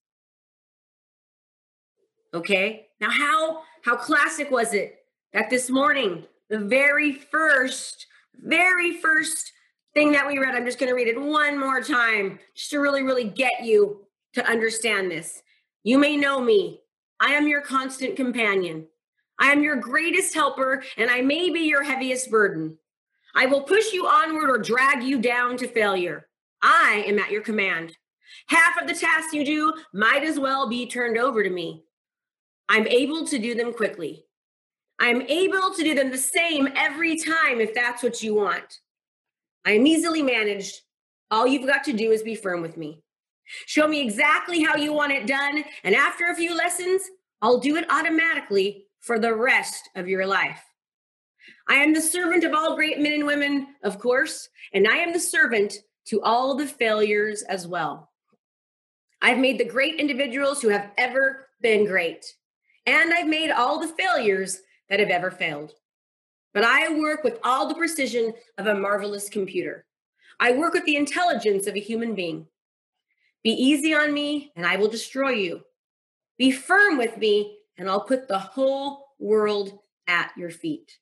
Okay. 2.34 2.88
Now, 3.00 3.10
how 3.10 3.62
how 3.84 3.94
classic 3.94 4.50
was 4.50 4.74
it 4.74 4.96
that 5.32 5.48
this 5.48 5.70
morning, 5.70 6.24
the 6.50 6.58
very 6.58 7.12
first, 7.12 8.06
very 8.34 8.96
first 8.96 9.52
thing 9.94 10.10
that 10.10 10.26
we 10.26 10.38
read, 10.38 10.56
I'm 10.56 10.66
just 10.66 10.80
going 10.80 10.90
to 10.90 10.96
read 10.96 11.06
it 11.06 11.20
one 11.20 11.56
more 11.58 11.80
time, 11.80 12.40
just 12.56 12.70
to 12.70 12.78
really, 12.78 13.04
really 13.04 13.28
get 13.28 13.62
you 13.62 14.06
to 14.32 14.44
understand 14.44 15.08
this. 15.08 15.42
You 15.84 15.98
may 15.98 16.16
know 16.16 16.40
me. 16.40 16.80
I 17.20 17.34
am 17.34 17.46
your 17.46 17.60
constant 17.60 18.16
companion. 18.16 18.88
I 19.38 19.52
am 19.52 19.62
your 19.62 19.76
greatest 19.76 20.34
helper, 20.34 20.82
and 20.96 21.10
I 21.10 21.20
may 21.20 21.50
be 21.50 21.60
your 21.60 21.84
heaviest 21.84 22.28
burden. 22.28 22.78
I 23.34 23.46
will 23.46 23.62
push 23.62 23.92
you 23.92 24.06
onward 24.06 24.50
or 24.50 24.58
drag 24.58 25.02
you 25.02 25.20
down 25.20 25.56
to 25.58 25.68
failure. 25.68 26.28
I 26.62 27.04
am 27.06 27.18
at 27.18 27.30
your 27.30 27.42
command. 27.42 27.96
Half 28.46 28.80
of 28.80 28.88
the 28.88 28.94
tasks 28.94 29.32
you 29.32 29.44
do 29.44 29.74
might 29.92 30.24
as 30.24 30.38
well 30.38 30.68
be 30.68 30.86
turned 30.86 31.18
over 31.18 31.42
to 31.42 31.50
me. 31.50 31.84
I'm 32.68 32.86
able 32.86 33.26
to 33.26 33.38
do 33.38 33.54
them 33.54 33.72
quickly. 33.72 34.24
I'm 34.98 35.22
able 35.22 35.74
to 35.74 35.82
do 35.82 35.94
them 35.94 36.10
the 36.10 36.18
same 36.18 36.68
every 36.76 37.16
time 37.16 37.60
if 37.60 37.74
that's 37.74 38.02
what 38.02 38.22
you 38.22 38.34
want. 38.34 38.80
I 39.64 39.72
am 39.72 39.86
easily 39.86 40.22
managed. 40.22 40.80
All 41.30 41.46
you've 41.46 41.66
got 41.66 41.84
to 41.84 41.92
do 41.92 42.10
is 42.12 42.22
be 42.22 42.34
firm 42.34 42.62
with 42.62 42.76
me. 42.76 43.02
Show 43.66 43.88
me 43.88 44.00
exactly 44.00 44.62
how 44.62 44.76
you 44.76 44.92
want 44.92 45.12
it 45.12 45.26
done. 45.26 45.64
And 45.84 45.94
after 45.94 46.26
a 46.26 46.36
few 46.36 46.54
lessons, 46.54 47.02
I'll 47.40 47.58
do 47.58 47.76
it 47.76 47.90
automatically 47.90 48.86
for 49.00 49.18
the 49.18 49.34
rest 49.34 49.90
of 49.96 50.08
your 50.08 50.26
life. 50.26 50.62
I 51.68 51.74
am 51.74 51.94
the 51.94 52.00
servant 52.00 52.44
of 52.44 52.54
all 52.54 52.74
great 52.74 52.98
men 52.98 53.12
and 53.12 53.26
women, 53.26 53.68
of 53.82 53.98
course, 53.98 54.48
and 54.72 54.86
I 54.86 54.96
am 54.96 55.12
the 55.12 55.20
servant 55.20 55.74
to 56.06 56.20
all 56.22 56.54
the 56.54 56.66
failures 56.66 57.42
as 57.42 57.66
well. 57.66 58.10
I've 59.20 59.38
made 59.38 59.58
the 59.58 59.64
great 59.64 60.00
individuals 60.00 60.60
who 60.60 60.68
have 60.68 60.90
ever 60.98 61.48
been 61.60 61.86
great, 61.86 62.34
and 62.86 63.12
I've 63.14 63.28
made 63.28 63.50
all 63.50 63.78
the 63.78 63.94
failures 63.96 64.60
that 64.88 64.98
have 64.98 65.10
ever 65.10 65.30
failed. 65.30 65.72
But 66.52 66.64
I 66.64 66.98
work 66.98 67.22
with 67.22 67.38
all 67.44 67.68
the 67.68 67.74
precision 67.74 68.34
of 68.58 68.66
a 68.66 68.74
marvelous 68.74 69.28
computer. 69.28 69.86
I 70.40 70.52
work 70.52 70.74
with 70.74 70.84
the 70.84 70.96
intelligence 70.96 71.66
of 71.68 71.76
a 71.76 71.80
human 71.80 72.14
being. 72.14 72.48
Be 73.44 73.50
easy 73.50 73.94
on 73.94 74.12
me, 74.12 74.52
and 74.56 74.66
I 74.66 74.76
will 74.76 74.88
destroy 74.88 75.30
you. 75.30 75.62
Be 76.36 76.50
firm 76.50 76.98
with 76.98 77.16
me, 77.16 77.58
and 77.78 77.88
I'll 77.88 78.00
put 78.00 78.26
the 78.26 78.38
whole 78.38 79.06
world 79.18 79.78
at 80.08 80.32
your 80.36 80.50
feet. 80.50 80.98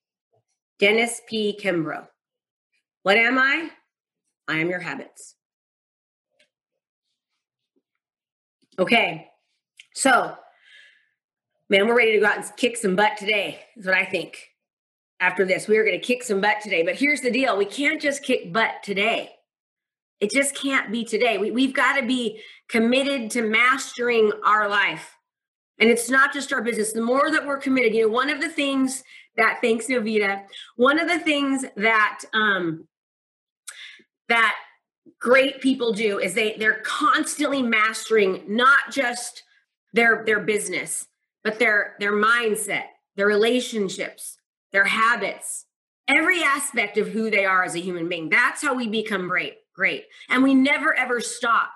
Dennis 0.81 1.21
P. 1.29 1.57
Kimbro. 1.61 2.09
What 3.03 3.19
am 3.19 3.39
I? 3.39 3.71
I 4.49 4.59
am 4.59 4.71
your 4.71 4.81
habits. 4.81 5.37
Okay, 8.79 9.29
so 9.95 10.35
man, 11.69 11.87
we're 11.87 11.97
ready 11.97 12.13
to 12.13 12.21
go 12.21 12.27
out 12.27 12.39
and 12.39 12.57
kick 12.57 12.79
some 12.79 12.97
butt 12.97 13.19
today, 13.19 13.61
is 13.77 13.85
what 13.85 13.95
I 13.95 14.07
think. 14.07 14.39
After 15.21 15.45
this, 15.45 15.69
we 15.69 15.77
are 15.77 15.85
going 15.85 16.01
to 16.01 16.05
kick 16.05 16.23
some 16.23 16.41
butt 16.41 16.63
today. 16.63 16.83
But 16.83 16.97
here's 16.97 17.21
the 17.21 17.31
deal 17.31 17.59
we 17.59 17.67
can't 17.67 18.01
just 18.01 18.23
kick 18.23 18.51
butt 18.51 18.83
today. 18.83 19.33
It 20.19 20.31
just 20.31 20.55
can't 20.55 20.91
be 20.91 21.05
today. 21.05 21.37
We, 21.37 21.51
we've 21.51 21.75
got 21.75 22.01
to 22.01 22.07
be 22.07 22.41
committed 22.69 23.31
to 23.33 23.43
mastering 23.43 24.33
our 24.47 24.67
life. 24.67 25.15
And 25.79 25.91
it's 25.91 26.09
not 26.09 26.33
just 26.33 26.53
our 26.53 26.63
business. 26.63 26.93
The 26.93 27.03
more 27.03 27.31
that 27.31 27.47
we're 27.47 27.59
committed, 27.59 27.95
you 27.95 28.03
know, 28.03 28.13
one 28.13 28.31
of 28.31 28.41
the 28.41 28.49
things 28.49 29.03
that 29.41 29.59
thanks 29.61 29.87
Novita, 29.87 30.43
one 30.77 30.99
of 30.99 31.09
the 31.09 31.19
things 31.19 31.65
that 31.77 32.21
um 32.33 32.87
that 34.29 34.55
great 35.19 35.61
people 35.61 35.93
do 35.93 36.19
is 36.19 36.35
they 36.35 36.57
they're 36.59 36.83
constantly 36.85 37.63
mastering 37.63 38.45
not 38.47 38.81
just 38.91 39.43
their 39.93 40.25
their 40.25 40.41
business, 40.41 41.07
but 41.43 41.59
their 41.59 41.97
their 41.99 42.13
mindset, 42.13 42.85
their 43.17 43.27
relationships, 43.27 44.37
their 44.73 44.85
habits, 44.85 45.67
every 46.07 46.43
aspect 46.43 46.99
of 46.99 47.09
who 47.09 47.31
they 47.31 47.45
are 47.45 47.65
as 47.65 47.75
a 47.75 47.81
human 47.81 48.09
being. 48.09 48.29
That's 48.29 48.63
how 48.63 48.75
we 48.75 48.89
become 48.89 49.29
great 49.29 49.57
great. 49.81 50.05
And 50.29 50.43
we 50.43 50.55
never 50.55 50.95
ever 50.95 51.21
stop, 51.21 51.71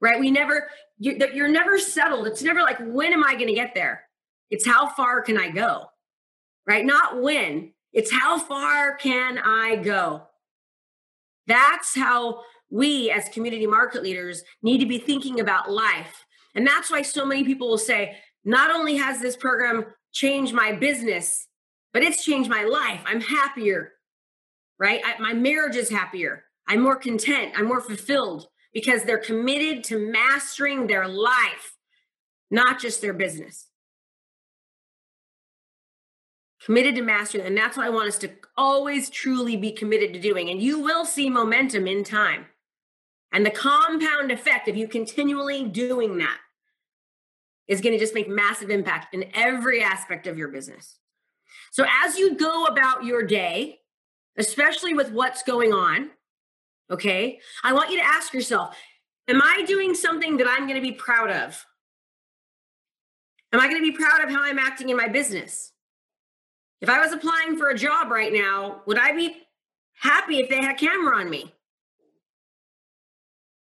right? 0.00 0.20
We 0.20 0.30
never, 0.30 0.68
you, 0.98 1.18
you're 1.34 1.48
never 1.48 1.76
settled. 1.76 2.28
It's 2.28 2.42
never 2.42 2.62
like, 2.62 2.78
when 2.78 3.12
am 3.12 3.24
I 3.24 3.34
going 3.34 3.48
to 3.48 3.54
get 3.54 3.74
there? 3.74 4.04
It's 4.50 4.64
how 4.64 4.88
far 4.88 5.22
can 5.22 5.36
I 5.36 5.50
go, 5.50 5.86
right? 6.66 6.84
Not 6.84 7.20
when, 7.20 7.72
it's 7.92 8.12
how 8.12 8.38
far 8.38 8.96
can 8.96 9.38
I 9.38 9.76
go? 9.76 10.22
That's 11.46 11.96
how 11.96 12.42
we 12.70 13.10
as 13.10 13.28
community 13.28 13.66
market 13.66 14.02
leaders 14.02 14.42
need 14.62 14.78
to 14.78 14.86
be 14.86 14.98
thinking 14.98 15.40
about 15.40 15.70
life. 15.70 16.24
And 16.54 16.66
that's 16.66 16.90
why 16.90 17.02
so 17.02 17.26
many 17.26 17.44
people 17.44 17.68
will 17.68 17.78
say, 17.78 18.16
not 18.44 18.70
only 18.70 18.96
has 18.96 19.20
this 19.20 19.36
program 19.36 19.86
changed 20.12 20.54
my 20.54 20.72
business, 20.72 21.46
but 21.92 22.02
it's 22.02 22.24
changed 22.24 22.48
my 22.48 22.64
life. 22.64 23.00
I'm 23.06 23.20
happier, 23.20 23.92
right? 24.78 25.00
I, 25.04 25.20
my 25.20 25.34
marriage 25.34 25.76
is 25.76 25.90
happier. 25.90 26.44
I'm 26.66 26.80
more 26.80 26.96
content, 26.96 27.52
I'm 27.56 27.66
more 27.66 27.80
fulfilled 27.80 28.46
because 28.72 29.02
they're 29.02 29.18
committed 29.18 29.84
to 29.84 29.98
mastering 29.98 30.86
their 30.86 31.06
life, 31.08 31.76
not 32.50 32.80
just 32.80 33.02
their 33.02 33.12
business. 33.12 33.66
Committed 36.64 36.94
to 36.96 37.02
mastering, 37.02 37.44
and 37.44 37.56
that's 37.56 37.76
what 37.76 37.86
I 37.86 37.90
want 37.90 38.08
us 38.08 38.18
to 38.18 38.30
always 38.56 39.10
truly 39.10 39.56
be 39.56 39.72
committed 39.72 40.12
to 40.12 40.20
doing. 40.20 40.48
And 40.48 40.62
you 40.62 40.78
will 40.80 41.04
see 41.04 41.28
momentum 41.28 41.86
in 41.86 42.04
time. 42.04 42.46
And 43.32 43.44
the 43.44 43.50
compound 43.50 44.30
effect 44.30 44.68
of 44.68 44.76
you 44.76 44.86
continually 44.86 45.64
doing 45.64 46.18
that 46.18 46.38
is 47.66 47.80
going 47.80 47.94
to 47.94 47.98
just 47.98 48.14
make 48.14 48.28
massive 48.28 48.70
impact 48.70 49.14
in 49.14 49.30
every 49.34 49.82
aspect 49.82 50.26
of 50.26 50.36
your 50.38 50.48
business. 50.48 50.98
So 51.70 51.84
as 52.04 52.18
you 52.18 52.36
go 52.36 52.66
about 52.66 53.04
your 53.04 53.22
day, 53.22 53.78
especially 54.36 54.94
with 54.94 55.10
what's 55.10 55.42
going 55.42 55.72
on, 55.72 56.10
Okay. 56.92 57.40
I 57.64 57.72
want 57.72 57.90
you 57.90 57.96
to 57.96 58.04
ask 58.04 58.32
yourself 58.34 58.76
Am 59.28 59.40
I 59.40 59.64
doing 59.66 59.94
something 59.94 60.36
that 60.38 60.48
I'm 60.48 60.66
going 60.66 60.74
to 60.74 60.80
be 60.80 60.92
proud 60.92 61.30
of? 61.30 61.64
Am 63.52 63.60
I 63.60 63.68
going 63.68 63.82
to 63.82 63.90
be 63.90 63.96
proud 63.96 64.22
of 64.22 64.30
how 64.30 64.42
I'm 64.42 64.58
acting 64.58 64.88
in 64.88 64.96
my 64.96 65.08
business? 65.08 65.71
If 66.82 66.88
I 66.88 66.98
was 67.00 67.12
applying 67.12 67.56
for 67.56 67.68
a 67.68 67.78
job 67.78 68.10
right 68.10 68.32
now, 68.32 68.82
would 68.86 68.98
I 68.98 69.12
be 69.12 69.36
happy 69.94 70.40
if 70.40 70.48
they 70.48 70.60
had 70.60 70.74
a 70.74 70.78
camera 70.78 71.16
on 71.16 71.30
me? 71.30 71.54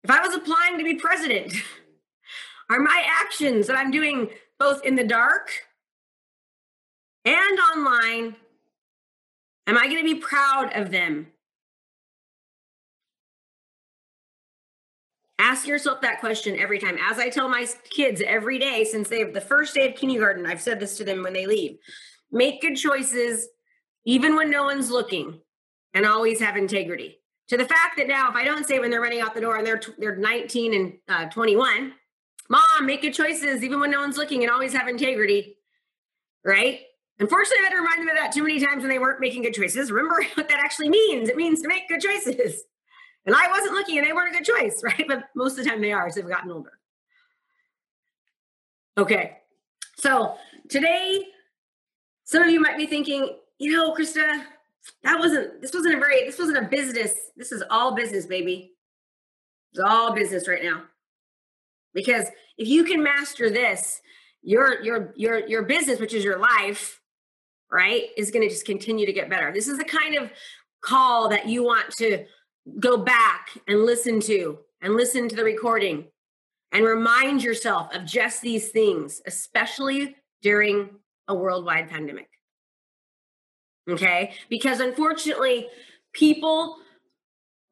If 0.02 0.10
I 0.10 0.26
was 0.26 0.34
applying 0.34 0.76
to 0.78 0.84
be 0.84 0.96
president, 0.96 1.54
are 2.70 2.80
my 2.80 3.04
actions 3.06 3.68
that 3.68 3.78
I'm 3.78 3.92
doing 3.92 4.28
both 4.58 4.84
in 4.84 4.96
the 4.96 5.04
dark 5.04 5.50
and 7.24 7.58
online, 7.76 8.34
am 9.68 9.78
I 9.78 9.86
going 9.86 9.98
to 9.98 10.14
be 10.14 10.20
proud 10.20 10.72
of 10.74 10.90
them? 10.90 11.28
Ask 15.38 15.68
yourself 15.68 16.00
that 16.00 16.18
question 16.18 16.58
every 16.58 16.80
time. 16.80 16.98
As 17.00 17.18
I 17.18 17.28
tell 17.28 17.48
my 17.48 17.68
kids 17.90 18.20
every 18.26 18.58
day 18.58 18.84
since 18.84 19.08
they 19.08 19.20
have 19.20 19.32
the 19.32 19.40
first 19.40 19.74
day 19.74 19.90
of 19.90 19.94
kindergarten, 19.94 20.46
I've 20.46 20.60
said 20.60 20.80
this 20.80 20.96
to 20.96 21.04
them 21.04 21.22
when 21.22 21.34
they 21.34 21.46
leave. 21.46 21.78
Make 22.36 22.60
good 22.60 22.76
choices 22.76 23.48
even 24.04 24.36
when 24.36 24.50
no 24.50 24.64
one's 24.64 24.90
looking 24.90 25.40
and 25.94 26.04
always 26.04 26.38
have 26.38 26.56
integrity. 26.56 27.18
to 27.48 27.56
the 27.56 27.64
fact 27.64 27.96
that 27.96 28.08
now 28.08 28.28
if 28.28 28.36
I 28.36 28.44
don't 28.44 28.66
say 28.66 28.78
when 28.78 28.90
they're 28.90 29.00
running 29.00 29.22
out 29.22 29.34
the 29.34 29.40
door 29.40 29.56
and 29.56 29.66
they're 29.66 29.80
they're 29.98 30.16
19 30.16 30.74
and 30.74 30.92
uh, 31.08 31.30
21, 31.30 31.94
mom, 32.50 32.62
make 32.82 33.00
good 33.00 33.14
choices 33.14 33.64
even 33.64 33.80
when 33.80 33.90
no 33.90 34.00
one's 34.00 34.18
looking 34.18 34.42
and 34.42 34.50
always 34.50 34.74
have 34.74 34.86
integrity, 34.86 35.56
right? 36.44 36.80
Unfortunately, 37.18 37.60
I 37.60 37.70
had 37.70 37.70
to 37.70 37.80
remind 37.80 38.00
them 38.02 38.08
of 38.10 38.16
that 38.16 38.32
too 38.32 38.42
many 38.42 38.60
times 38.60 38.82
when 38.82 38.90
they 38.90 38.98
weren't 38.98 39.20
making 39.20 39.42
good 39.42 39.54
choices. 39.54 39.90
Remember 39.90 40.22
what 40.34 40.48
that 40.48 40.58
actually 40.58 40.90
means? 40.90 41.30
It 41.30 41.36
means 41.36 41.62
to 41.62 41.68
make 41.68 41.88
good 41.88 42.02
choices. 42.02 42.64
And 43.24 43.34
I 43.34 43.48
wasn't 43.48 43.72
looking 43.72 43.96
and 43.96 44.06
they 44.06 44.12
weren't 44.12 44.34
a 44.34 44.38
good 44.38 44.44
choice, 44.44 44.82
right? 44.84 45.04
But 45.08 45.24
most 45.34 45.58
of 45.58 45.64
the 45.64 45.70
time 45.70 45.80
they 45.80 45.92
are 45.92 46.06
as 46.06 46.16
they've 46.16 46.28
gotten 46.28 46.52
older. 46.52 46.72
Okay. 48.98 49.38
So 49.96 50.36
today, 50.68 51.26
some 52.26 52.42
of 52.42 52.50
you 52.50 52.60
might 52.60 52.76
be 52.76 52.86
thinking, 52.86 53.38
you 53.58 53.72
know, 53.72 53.94
Krista, 53.94 54.42
that 55.04 55.18
wasn't, 55.18 55.62
this 55.62 55.72
wasn't 55.72 55.94
a 55.94 55.98
very, 55.98 56.26
this 56.26 56.38
wasn't 56.38 56.58
a 56.58 56.68
business. 56.68 57.14
This 57.36 57.52
is 57.52 57.62
all 57.70 57.94
business, 57.94 58.26
baby. 58.26 58.72
It's 59.72 59.80
all 59.80 60.12
business 60.12 60.48
right 60.48 60.62
now. 60.62 60.82
Because 61.94 62.26
if 62.58 62.68
you 62.68 62.84
can 62.84 63.02
master 63.02 63.48
this, 63.48 64.00
your 64.42 64.82
your 64.82 65.12
your 65.16 65.46
your 65.48 65.62
business, 65.62 65.98
which 65.98 66.14
is 66.14 66.22
your 66.22 66.38
life, 66.38 67.00
right, 67.70 68.04
is 68.16 68.30
going 68.30 68.46
to 68.46 68.52
just 68.52 68.66
continue 68.66 69.06
to 69.06 69.12
get 69.12 69.30
better. 69.30 69.52
This 69.52 69.66
is 69.66 69.78
the 69.78 69.84
kind 69.84 70.16
of 70.16 70.30
call 70.82 71.28
that 71.30 71.48
you 71.48 71.64
want 71.64 71.90
to 71.92 72.24
go 72.78 72.96
back 72.96 73.50
and 73.66 73.84
listen 73.84 74.20
to 74.20 74.58
and 74.82 74.94
listen 74.94 75.28
to 75.28 75.36
the 75.36 75.44
recording 75.44 76.04
and 76.72 76.84
remind 76.84 77.42
yourself 77.42 77.94
of 77.94 78.04
just 78.04 78.42
these 78.42 78.68
things, 78.68 79.22
especially 79.26 80.16
during 80.42 80.90
a 81.28 81.34
worldwide 81.34 81.88
pandemic. 81.88 82.28
Okay? 83.88 84.34
Because 84.48 84.80
unfortunately, 84.80 85.68
people 86.12 86.76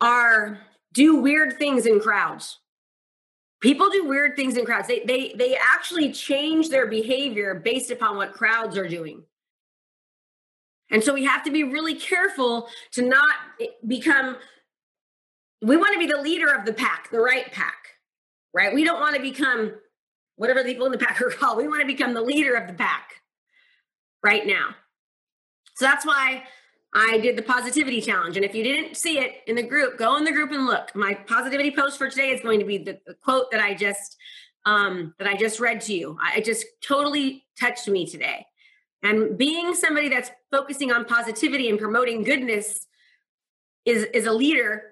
are 0.01 0.61
do 0.93 1.17
weird 1.17 1.59
things 1.59 1.87
in 1.87 2.01
crowds. 2.01 2.61
People 3.61 3.89
do 3.91 4.05
weird 4.05 4.37
things 4.37 4.57
in 4.57 4.65
crowds. 4.65 4.87
They 4.87 5.01
they 5.01 5.35
they 5.37 5.57
actually 5.57 6.13
change 6.13 6.69
their 6.69 6.87
behavior 6.87 7.55
based 7.55 7.91
upon 7.91 8.17
what 8.17 8.33
crowds 8.33 8.77
are 8.77 8.89
doing. 8.89 9.25
And 10.91 11.03
so 11.03 11.15
we 11.15 11.25
have 11.25 11.43
to 11.45 11.51
be 11.51 11.65
really 11.65 11.95
careful 11.95 12.69
to 12.93 13.03
not 13.03 13.35
eh, 13.61 13.67
become 13.87 14.37
we 15.63 15.77
want 15.77 15.95
to 15.95 15.99
be 15.99 16.07
the 16.07 16.21
leader 16.21 16.53
of 16.53 16.67
the 16.67 16.75
pack, 16.75 17.11
the 17.11 17.21
right 17.21 17.51
pack 17.51 17.85
right? 18.55 18.73
We 18.73 18.85
don't 18.85 19.01
want 19.01 19.17
to 19.17 19.21
become 19.21 19.75
whatever 20.37 20.63
the 20.63 20.69
people 20.71 20.87
in 20.87 20.93
the 20.93 20.99
pack 20.99 21.21
are 21.21 21.31
called. 21.39 21.59
We 21.59 21.69
want 21.69 21.83
to 21.83 21.87
become 21.87 22.15
the 22.15 22.23
leader 22.23 22.55
of 22.55 22.69
the 22.69 22.75
pack 22.75 23.11
right 24.25 24.47
now. 24.47 24.75
So 25.77 25.85
that's 25.85 26.07
why 26.07 26.45
I 26.95 27.19
did 27.19 27.37
the 27.37 27.43
positivity 27.43 28.01
challenge. 28.01 28.37
And 28.37 28.45
if 28.45 28.55
you 28.55 28.65
didn't 28.65 28.97
see 28.97 29.19
it 29.19 29.43
in 29.47 29.57
the 29.57 29.63
group, 29.63 29.99
go 29.99 30.17
in 30.17 30.25
the 30.25 30.33
group 30.33 30.51
and 30.53 30.67
look. 30.67 30.95
My 30.95 31.15
positivity 31.15 31.71
post 31.71 31.99
for 31.99 32.09
today 32.09 32.31
is 32.31 32.41
going 32.41 32.61
to 32.61 32.65
be 32.65 32.79
the, 32.79 32.99
the 33.07 33.15
quote 33.15 33.51
that 33.51 33.61
I 33.61 33.75
just 33.75 34.17
um, 34.67 35.15
that 35.19 35.29
I 35.29 35.37
just 35.37 35.61
read 35.61 35.83
to 35.83 35.95
you. 35.95 36.17
I, 36.23 36.39
it 36.39 36.45
just 36.45 36.65
totally 36.83 37.45
touched 37.61 37.87
me 37.87 38.07
today. 38.07 38.47
And 39.03 39.37
being 39.37 39.75
somebody 39.75 40.09
that's 40.09 40.31
focusing 40.51 40.91
on 40.91 41.05
positivity 41.05 41.69
and 41.69 41.79
promoting 41.79 42.23
goodness 42.23 42.87
is 43.85 44.05
is 44.15 44.27
a 44.27 44.33
leader. 44.33 44.85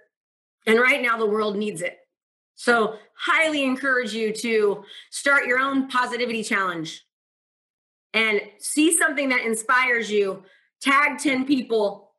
And 0.66 0.78
right 0.78 1.00
now 1.00 1.16
the 1.16 1.26
world 1.26 1.56
needs 1.56 1.80
it. 1.80 1.98
So, 2.54 2.96
highly 3.16 3.64
encourage 3.64 4.12
you 4.12 4.32
to 4.34 4.84
start 5.10 5.46
your 5.46 5.58
own 5.58 5.88
positivity 5.88 6.44
challenge 6.44 7.02
and 8.14 8.40
see 8.58 8.96
something 8.96 9.28
that 9.30 9.44
inspires 9.44 10.10
you. 10.10 10.44
Tag 10.80 11.18
10 11.18 11.46
people, 11.46 12.12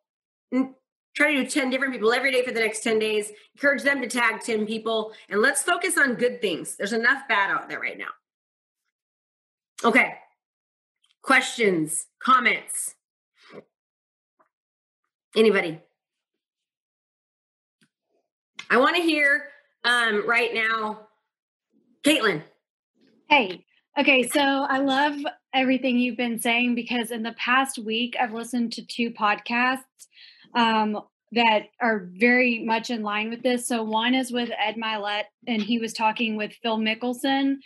try 1.15 1.33
to 1.33 1.43
do 1.43 1.49
10 1.49 1.69
different 1.69 1.93
people 1.93 2.13
every 2.13 2.31
day 2.31 2.43
for 2.43 2.51
the 2.51 2.59
next 2.59 2.81
10 2.83 2.99
days. 2.99 3.31
Encourage 3.55 3.83
them 3.83 4.01
to 4.01 4.07
tag 4.07 4.41
10 4.41 4.65
people, 4.65 5.13
and 5.29 5.41
let's 5.41 5.61
focus 5.61 5.97
on 5.97 6.15
good 6.15 6.41
things. 6.41 6.75
There's 6.75 6.93
enough 6.93 7.27
bad 7.27 7.51
out 7.51 7.69
there 7.69 7.79
right 7.79 7.97
now. 7.97 8.05
Okay. 9.83 10.15
Questions, 11.21 12.07
comments? 12.19 12.95
Anybody? 15.35 15.79
I 18.69 18.77
want 18.77 18.95
to 18.95 19.01
hear 19.01 19.45
um, 19.83 20.27
right 20.27 20.53
now. 20.53 21.07
Caitlin. 22.03 22.43
Hey. 23.29 23.65
Okay, 23.97 24.27
so 24.27 24.41
I 24.41 24.79
love 24.79 25.15
everything 25.53 25.99
you've 25.99 26.17
been 26.17 26.39
saying 26.39 26.75
because 26.75 27.11
in 27.11 27.23
the 27.23 27.33
past 27.33 27.77
week 27.77 28.15
I've 28.19 28.33
listened 28.33 28.73
to 28.73 28.85
two 28.85 29.11
podcasts 29.11 29.79
um, 30.55 30.99
that 31.31 31.63
are 31.81 32.09
very 32.13 32.63
much 32.63 32.89
in 32.89 33.01
line 33.01 33.29
with 33.29 33.43
this. 33.43 33.67
So 33.67 33.83
one 33.83 34.13
is 34.13 34.31
with 34.31 34.49
Ed 34.57 34.75
Mylett, 34.75 35.23
and 35.47 35.61
he 35.61 35.79
was 35.79 35.93
talking 35.93 36.35
with 36.35 36.53
Phil 36.61 36.77
Mickelson, 36.77 37.57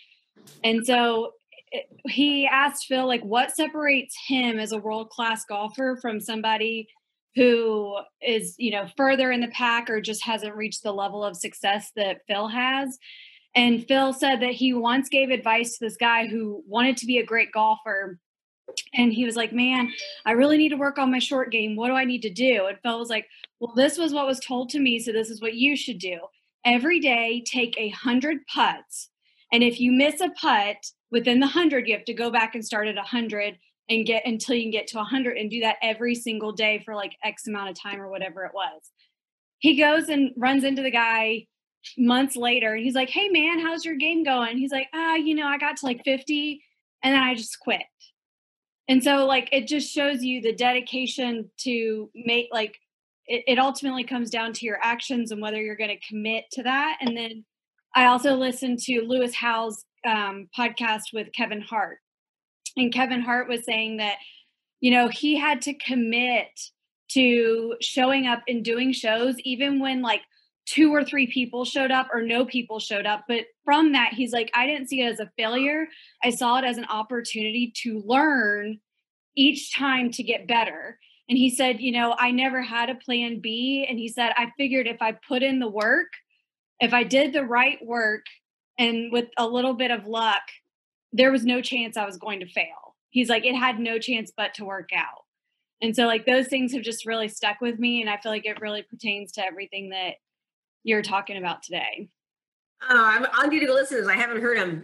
and 0.63 0.85
so 0.85 1.31
he 2.07 2.47
asked 2.47 2.85
Phil 2.85 3.07
like, 3.07 3.23
what 3.23 3.55
separates 3.55 4.15
him 4.27 4.59
as 4.59 4.71
a 4.71 4.77
world 4.77 5.09
class 5.09 5.43
golfer 5.45 5.97
from 6.01 6.19
somebody 6.19 6.88
who 7.35 7.95
is 8.19 8.55
you 8.57 8.71
know 8.71 8.88
further 8.97 9.31
in 9.31 9.41
the 9.41 9.47
pack 9.49 9.89
or 9.89 10.01
just 10.01 10.23
hasn't 10.23 10.55
reached 10.55 10.81
the 10.81 10.91
level 10.91 11.23
of 11.23 11.38
success 11.38 11.91
that 11.95 12.21
Phil 12.27 12.47
has. 12.47 12.97
And 13.56 13.88
Phil 13.88 14.14
said 14.14 14.41
that 14.41 14.54
he 14.54 14.74
once 14.74 15.10
gave 15.10 15.30
advice 15.30 15.78
to 15.78 15.86
this 15.86 15.98
guy 15.98 16.28
who 16.28 16.64
wanted 16.68 16.98
to 16.98 17.06
be 17.06 17.18
a 17.18 17.26
great 17.26 17.52
golfer. 17.52 18.20
And 18.93 19.12
he 19.12 19.26
was 19.26 19.36
like, 19.36 19.54
Man, 19.54 19.91
I 20.26 20.32
really 20.32 20.58
need 20.58 20.70
to 20.70 20.78
work 20.78 20.98
on 20.98 21.12
my 21.12 21.20
short 21.20 21.52
game. 21.52 21.76
What 21.76 21.88
do 21.88 21.93
I 21.93 22.06
need 22.06 22.22
to 22.24 22.30
do? 22.30 22.68
And 22.68 22.78
Phil 22.84 23.00
was 23.00 23.10
like, 23.10 23.28
Well, 23.60 23.74
this 23.76 23.98
was 23.98 24.14
what 24.14 24.28
was 24.28 24.39
told 24.39 24.70
to 24.70 24.80
me. 24.80 25.00
So 25.00 25.12
this 25.12 25.30
is 25.30 25.41
what 25.41 25.56
you 25.56 25.76
should 25.76 26.00
do. 26.00 26.20
Every 26.66 27.00
day, 27.00 27.43
take 27.45 27.76
a 27.78 27.89
hundred 27.89 28.39
putts. 28.54 29.10
And 29.52 29.64
if 29.64 29.80
you 29.80 29.91
miss 29.91 30.20
a 30.20 30.30
putt 30.30 30.78
within 31.12 31.39
the 31.39 31.48
hundred, 31.48 31.88
you 31.88 31.95
have 31.95 32.06
to 32.06 32.14
go 32.14 32.30
back 32.30 32.54
and 32.54 32.66
start 32.66 32.88
at 32.88 32.98
a 32.98 33.04
hundred 33.04 33.58
and 33.89 34.06
get 34.06 34.26
until 34.26 34.56
you 34.56 34.64
can 34.64 34.72
get 34.72 34.88
to 34.88 34.98
a 34.98 35.00
100 35.00 35.38
and 35.38 35.50
do 35.50 35.62
that 35.62 35.78
every 35.82 36.16
single 36.16 36.52
day 36.52 36.82
for 36.84 36.95
like 36.95 37.16
X 37.24 37.48
amount 37.48 37.70
of 37.70 37.82
time 37.82 38.02
or 38.02 38.10
whatever 38.10 38.43
it 38.45 38.52
was. 38.54 38.91
He 39.60 39.76
goes 39.78 40.10
and 40.10 40.32
runs 40.36 40.64
into 40.64 40.82
the 40.82 40.91
guy 40.91 41.48
months 41.97 42.35
later 42.35 42.73
and 42.73 42.83
he's 42.83 42.95
like, 42.95 43.09
Hey 43.09 43.29
man, 43.29 43.59
how's 43.59 43.85
your 43.85 43.95
game 43.95 44.23
going? 44.23 44.57
He's 44.57 44.71
like, 44.71 44.88
Ah, 44.93 45.15
you 45.15 45.35
know, 45.35 45.47
I 45.47 45.57
got 45.57 45.77
to 45.77 45.85
like 45.85 46.03
50 46.03 46.61
and 47.03 47.13
then 47.13 47.21
I 47.21 47.35
just 47.35 47.59
quit. 47.59 47.81
And 48.89 49.03
so, 49.03 49.25
like, 49.25 49.49
it 49.51 49.67
just 49.67 49.93
shows 49.93 50.23
you 50.23 50.41
the 50.41 50.53
dedication 50.53 51.51
to 51.63 52.09
make, 52.15 52.47
like, 52.53 52.77
it, 53.25 53.43
it 53.45 53.59
ultimately 53.59 54.05
comes 54.05 54.29
down 54.29 54.53
to 54.53 54.65
your 54.65 54.79
actions 54.81 55.31
and 55.31 55.41
whether 55.41 55.61
you're 55.61 55.75
going 55.75 55.89
to 55.89 56.07
commit 56.07 56.45
to 56.53 56.63
that. 56.63 56.97
And 57.01 57.15
then 57.15 57.43
I 57.93 58.05
also 58.05 58.35
listened 58.35 58.79
to 58.83 59.01
Lewis 59.01 59.35
Howes' 59.35 59.83
um, 60.05 60.47
podcast 60.57 61.11
with 61.11 61.33
Kevin 61.33 61.59
Hart 61.59 61.99
and 62.77 62.93
Kevin 62.93 63.21
Hart 63.21 63.49
was 63.49 63.65
saying 63.65 63.97
that, 63.97 64.17
you 64.79 64.91
know, 64.91 65.09
he 65.09 65.38
had 65.38 65.61
to 65.63 65.73
commit 65.73 66.47
to 67.09 67.75
showing 67.81 68.27
up 68.27 68.43
and 68.47 68.63
doing 68.63 68.93
shows, 68.93 69.35
even 69.39 69.79
when 69.79 70.01
like 70.01 70.21
two 70.68 70.93
or 70.93 71.03
three 71.03 71.28
people 71.28 71.65
showed 71.65 71.91
up 71.91 72.09
or 72.13 72.22
no 72.22 72.45
people 72.45 72.80
showed 72.80 73.05
up. 73.05 73.24
But 73.28 73.45
from 73.63 73.93
that, 73.93 74.13
he's 74.13 74.34
like, 74.34 74.51
I 74.53 74.68
didn't 74.68 74.89
see 74.89 75.01
it 75.01 75.11
as 75.11 75.20
a 75.20 75.32
failure. 75.38 75.88
I 76.24 76.30
saw 76.30 76.59
it 76.59 76.65
as 76.65 76.78
an 76.78 76.86
opportunity 76.86 77.74
to 77.84 78.03
learn 78.05 78.80
each 79.36 79.74
time 79.74 80.11
to 80.11 80.24
get 80.24 80.47
better. 80.47 80.99
And 81.30 81.38
he 81.38 81.49
said, 81.49 81.80
you 81.80 81.91
know, 81.91 82.15
I 82.18 82.32
never 82.32 82.61
had 82.61 82.89
a 82.89 82.95
plan 82.95 83.39
B. 83.39 83.86
And 83.88 83.97
he 83.97 84.09
said, 84.09 84.34
I 84.38 84.51
figured 84.57 84.88
if 84.88 85.01
I 85.01 85.13
put 85.13 85.41
in 85.41 85.59
the 85.59 85.70
work, 85.70 86.07
if 86.80 86.93
I 86.93 87.03
did 87.03 87.34
the 87.34 87.43
right 87.43 87.84
work 87.86 88.26
and 88.78 89.11
with 89.11 89.28
a 89.38 89.47
little 89.47 89.74
bit 89.74 89.91
of 89.91 90.05
luck, 90.05 90.41
there 91.13 91.32
was 91.32 91.45
no 91.45 91.61
chance 91.61 91.97
I 91.97 92.05
was 92.05 92.18
going 92.18 92.41
to 92.41 92.45
fail. 92.45 92.95
He's 93.09 93.30
like, 93.30 93.45
it 93.45 93.55
had 93.55 93.80
no 93.80 93.99
chance 93.99 94.32
but 94.36 94.53
to 94.55 94.65
work 94.65 94.89
out. 94.95 95.24
And 95.82 95.95
so, 95.95 96.05
like, 96.07 96.26
those 96.26 96.47
things 96.47 96.74
have 96.74 96.82
just 96.82 97.05
really 97.05 97.28
stuck 97.28 97.61
with 97.61 97.80
me. 97.80 98.01
And 98.01 98.09
I 98.09 98.18
feel 98.18 98.32
like 98.32 98.45
it 98.45 98.61
really 98.61 98.84
pertains 98.84 99.32
to 99.34 99.45
everything 99.45 99.89
that 99.89 100.15
you're 100.84 101.01
talking 101.01 101.38
about 101.38 101.63
today. 101.63 102.09
Oh, 102.89 103.03
I'm, 103.03 103.25
I'll 103.34 103.47
need 103.47 103.65
to 103.65 103.73
listen 103.73 103.97
to 103.97 104.03
this. 104.03 104.11
I 104.11 104.15
haven't 104.15 104.41
heard 104.41 104.57
him. 104.57 104.84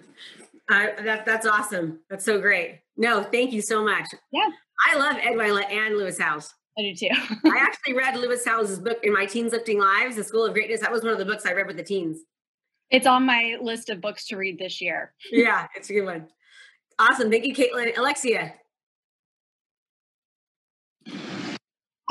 Uh, 0.70 0.88
that, 1.04 1.26
that's 1.26 1.46
awesome. 1.46 2.00
That's 2.10 2.26
so 2.26 2.40
great. 2.40 2.82
No, 2.98 3.24
thank 3.24 3.52
you 3.52 3.62
so 3.62 3.84
much. 3.84 4.08
Yeah. 4.32 4.50
I 4.88 4.98
love 4.98 5.18
Ed 5.18 5.34
Mylett 5.34 5.72
and 5.72 5.98
Lewis 5.98 6.20
Howes. 6.20 6.54
I 6.78 6.82
do 6.82 6.96
too. 6.96 7.10
I 7.46 7.58
actually 7.58 7.94
read 7.94 8.16
Lewis 8.18 8.46
Howes' 8.46 8.80
book 8.80 9.00
in 9.04 9.14
my 9.14 9.26
Teens 9.26 9.52
Lifting 9.52 9.80
Lives, 9.80 10.16
The 10.16 10.24
School 10.24 10.46
of 10.46 10.54
Greatness. 10.54 10.82
That 10.82 10.92
was 10.92 11.04
one 11.04 11.14
of 11.14 11.20
the 11.20 11.26
books 11.26 11.46
I 11.46 11.54
read 11.54 11.68
with 11.68 11.78
the 11.78 11.84
teens. 11.84 12.20
It's 12.90 13.08
on 13.08 13.26
my 13.26 13.58
list 13.62 13.90
of 13.90 14.02
books 14.02 14.28
to 14.28 14.38
read 14.38 14.58
this 14.58 14.82
year. 14.82 15.14
yeah, 15.32 15.68
it's 15.76 15.90
a 15.90 15.94
good 15.94 16.06
one. 16.06 16.28
Awesome. 17.00 17.30
Thank 17.32 17.46
you, 17.46 17.54
Caitlin. 17.56 17.98
Alexia. 17.98 18.54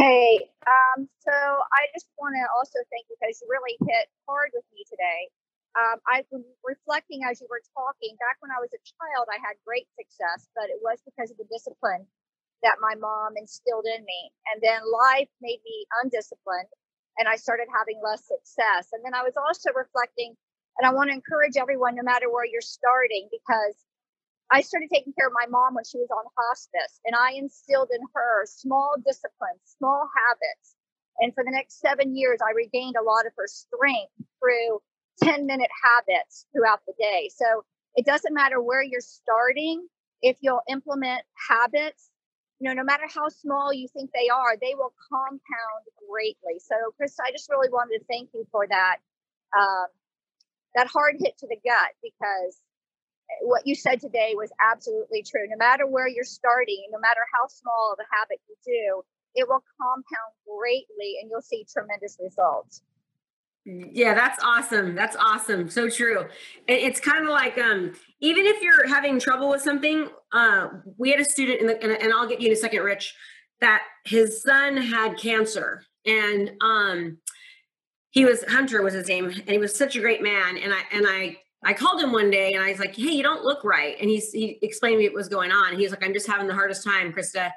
Hey, 0.02 0.50
um, 0.66 1.06
so 1.22 1.30
I 1.32 1.82
just 1.94 2.10
want 2.18 2.34
to 2.34 2.44
also 2.58 2.82
thank 2.90 3.06
you 3.06 3.14
because 3.22 3.38
you 3.38 3.46
really 3.46 3.78
hit 3.86 4.10
hard 4.26 4.50
with 4.50 4.66
me 4.74 4.82
today. 4.90 5.30
Um, 5.78 6.02
I've 6.10 6.26
been 6.34 6.42
reflecting 6.66 7.22
as 7.30 7.38
you 7.40 7.46
were 7.50 7.62
talking. 7.78 8.18
Back 8.18 8.42
when 8.42 8.50
I 8.50 8.58
was 8.58 8.74
a 8.74 8.82
child, 8.82 9.30
I 9.30 9.38
had 9.38 9.56
great 9.62 9.86
success, 9.94 10.50
but 10.58 10.74
it 10.74 10.82
was 10.82 10.98
because 11.06 11.30
of 11.30 11.38
the 11.38 11.46
discipline 11.54 12.06
that 12.66 12.82
my 12.82 12.98
mom 12.98 13.38
instilled 13.38 13.86
in 13.86 14.02
me. 14.04 14.20
And 14.52 14.58
then 14.62 14.82
life 14.90 15.30
made 15.42 15.62
me 15.64 15.86
undisciplined. 16.02 16.70
and 17.18 17.28
I 17.28 17.36
started 17.36 17.68
having 17.72 18.00
less 18.04 18.26
success. 18.26 18.90
And 18.92 19.04
then 19.06 19.14
I 19.14 19.22
was 19.22 19.36
also 19.38 19.70
reflecting, 19.76 20.34
and 20.78 20.86
I 20.88 20.92
want 20.94 21.10
to 21.10 21.16
encourage 21.16 21.56
everyone, 21.58 21.96
no 21.96 22.04
matter 22.04 22.30
where 22.32 22.46
you're 22.46 22.64
starting, 22.64 23.28
because 23.32 23.76
I 24.52 24.60
started 24.60 24.90
taking 24.92 25.14
care 25.18 25.26
of 25.28 25.32
my 25.32 25.46
mom 25.48 25.74
when 25.74 25.84
she 25.84 25.96
was 25.96 26.10
on 26.10 26.24
hospice, 26.36 27.00
and 27.06 27.16
I 27.16 27.32
instilled 27.32 27.88
in 27.90 28.02
her 28.14 28.44
small 28.44 28.96
disciplines, 29.04 29.60
small 29.78 30.08
habits. 30.12 30.76
And 31.20 31.34
for 31.34 31.42
the 31.42 31.50
next 31.50 31.80
seven 31.80 32.14
years, 32.14 32.38
I 32.46 32.52
regained 32.52 32.96
a 33.00 33.02
lot 33.02 33.26
of 33.26 33.32
her 33.36 33.46
strength 33.46 34.12
through 34.38 34.80
10 35.22 35.46
minute 35.46 35.70
habits 35.82 36.46
throughout 36.52 36.80
the 36.86 36.92
day. 36.98 37.30
So 37.34 37.64
it 37.94 38.04
doesn't 38.04 38.34
matter 38.34 38.60
where 38.60 38.82
you're 38.82 39.00
starting, 39.00 39.86
if 40.20 40.36
you'll 40.40 40.62
implement 40.68 41.22
habits, 41.48 42.10
you 42.60 42.68
know, 42.68 42.74
no 42.74 42.84
matter 42.84 43.08
how 43.12 43.28
small 43.28 43.72
you 43.72 43.88
think 43.88 44.10
they 44.12 44.28
are, 44.28 44.56
they 44.60 44.74
will 44.74 44.92
compound 45.10 45.84
greatly. 46.08 46.60
So, 46.60 46.76
Chris, 46.96 47.16
I 47.18 47.32
just 47.32 47.50
really 47.50 47.68
wanted 47.70 47.98
to 47.98 48.04
thank 48.04 48.30
you 48.34 48.46
for 48.52 48.66
that 48.68 48.98
um, 49.56 49.86
that 50.74 50.86
hard 50.86 51.16
hit 51.18 51.36
to 51.38 51.46
the 51.46 51.56
gut 51.64 51.90
because 52.02 52.56
what 53.40 53.66
you 53.66 53.74
said 53.74 54.00
today 54.00 54.34
was 54.36 54.50
absolutely 54.60 55.22
true. 55.22 55.46
No 55.48 55.56
matter 55.56 55.86
where 55.86 56.08
you're 56.08 56.24
starting, 56.24 56.84
no 56.90 56.98
matter 56.98 57.20
how 57.32 57.46
small 57.48 57.92
of 57.92 57.98
a 57.98 58.14
habit 58.14 58.40
you 58.48 58.56
do, 58.64 59.02
it 59.34 59.48
will 59.48 59.62
compound 59.80 60.32
greatly 60.46 61.18
and 61.20 61.30
you'll 61.30 61.42
see 61.42 61.66
tremendous 61.72 62.18
results. 62.20 62.82
Yeah, 63.64 64.14
that's 64.14 64.42
awesome. 64.42 64.94
That's 64.96 65.16
awesome. 65.16 65.68
So 65.68 65.88
true. 65.88 66.26
It's 66.66 66.98
kind 66.98 67.22
of 67.24 67.30
like 67.30 67.56
um, 67.58 67.92
even 68.20 68.44
if 68.44 68.60
you're 68.60 68.88
having 68.88 69.20
trouble 69.20 69.48
with 69.48 69.62
something, 69.62 70.08
uh, 70.32 70.68
we 70.98 71.10
had 71.10 71.20
a 71.20 71.24
student, 71.24 71.60
in 71.60 71.66
the, 71.68 72.02
and, 72.02 72.12
I'll 72.12 72.26
get 72.26 72.40
you 72.40 72.48
in 72.48 72.52
a 72.52 72.56
second, 72.56 72.82
Rich, 72.82 73.14
that 73.60 73.82
his 74.04 74.42
son 74.42 74.76
had 74.76 75.16
cancer, 75.16 75.84
and 76.04 76.50
um, 76.60 77.18
he 78.10 78.24
was 78.24 78.42
Hunter 78.48 78.82
was 78.82 78.94
his 78.94 79.06
name, 79.06 79.26
and 79.26 79.48
he 79.48 79.58
was 79.58 79.76
such 79.76 79.94
a 79.94 80.00
great 80.00 80.22
man. 80.22 80.58
And 80.58 80.72
I 80.72 80.80
and 80.90 81.06
I 81.08 81.36
I 81.64 81.74
called 81.74 82.02
him 82.02 82.12
one 82.12 82.30
day, 82.30 82.52
and 82.54 82.62
I 82.62 82.70
was 82.70 82.80
like, 82.80 82.96
"Hey, 82.96 83.12
you 83.12 83.22
don't 83.22 83.44
look 83.44 83.62
right," 83.62 83.96
and 84.00 84.10
he's 84.10 84.32
he 84.32 84.58
explained 84.62 84.94
to 84.94 84.98
me 84.98 85.08
what 85.08 85.14
was 85.14 85.28
going 85.28 85.52
on. 85.52 85.78
He's 85.78 85.90
like, 85.90 86.04
"I'm 86.04 86.12
just 86.12 86.26
having 86.26 86.46
the 86.46 86.54
hardest 86.54 86.84
time, 86.84 87.12
Krista." 87.12 87.52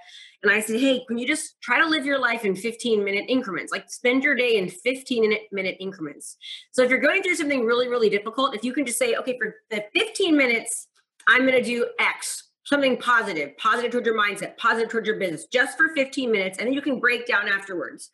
And 0.46 0.54
I 0.54 0.60
said, 0.60 0.80
Hey, 0.80 1.04
can 1.08 1.18
you 1.18 1.26
just 1.26 1.60
try 1.62 1.80
to 1.80 1.88
live 1.88 2.06
your 2.06 2.20
life 2.20 2.46
in 2.46 2.56
15 2.56 3.04
minute 3.04 3.26
increments? 3.28 3.72
Like 3.72 3.90
spend 3.90 4.24
your 4.24 4.36
day 4.36 4.58
in 4.58 4.70
15 4.70 5.34
minute 5.52 5.76
increments. 5.80 6.38
So 6.72 6.84
if 6.84 6.92
you're 6.92 7.00
going 7.00 7.24
through 7.24 7.34
something 7.34 7.66
really, 7.66 7.88
really 7.88 8.12
difficult, 8.12 8.54
if 8.54 8.64
you 8.64 8.72
can 8.72 8.86
just 8.86 9.00
say, 9.00 9.16
okay, 9.16 9.40
for 9.40 9.56
the 9.72 9.84
15 9.96 10.38
minutes, 10.38 10.88
I'm 11.28 11.48
going 11.48 11.54
to 11.54 11.64
do 11.64 11.88
X, 12.00 12.45
something 12.66 12.98
positive, 12.98 13.56
positive 13.58 13.92
towards 13.92 14.08
your 14.08 14.20
mindset, 14.20 14.58
positive 14.58 14.90
towards 14.90 15.08
your 15.08 15.18
business, 15.20 15.46
just 15.46 15.78
for 15.78 15.90
15 15.90 16.32
minutes. 16.32 16.58
And 16.58 16.68
then 16.68 16.74
you 16.74 16.82
can 16.82 17.00
break 17.00 17.28
down 17.28 17.48
afterwards. 17.48 18.12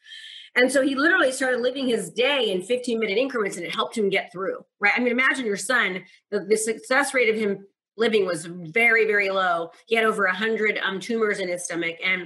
And 0.55 0.69
so 0.69 0.81
he 0.81 0.95
literally 0.95 1.31
started 1.31 1.61
living 1.61 1.87
his 1.87 2.09
day 2.09 2.51
in 2.51 2.61
15 2.61 2.99
minute 2.99 3.17
increments 3.17 3.55
and 3.55 3.65
it 3.65 3.73
helped 3.73 3.97
him 3.97 4.09
get 4.09 4.31
through, 4.31 4.57
right? 4.81 4.93
I 4.95 4.99
mean, 4.99 5.11
imagine 5.11 5.45
your 5.45 5.55
son, 5.55 6.03
the, 6.29 6.41
the 6.41 6.57
success 6.57 7.13
rate 7.13 7.29
of 7.29 7.37
him 7.37 7.65
living 7.95 8.25
was 8.25 8.45
very, 8.45 9.05
very 9.05 9.29
low. 9.29 9.71
He 9.87 9.95
had 9.95 10.03
over 10.03 10.25
100 10.25 10.77
um, 10.83 10.99
tumors 10.99 11.39
in 11.39 11.47
his 11.47 11.63
stomach. 11.63 11.95
And 12.03 12.23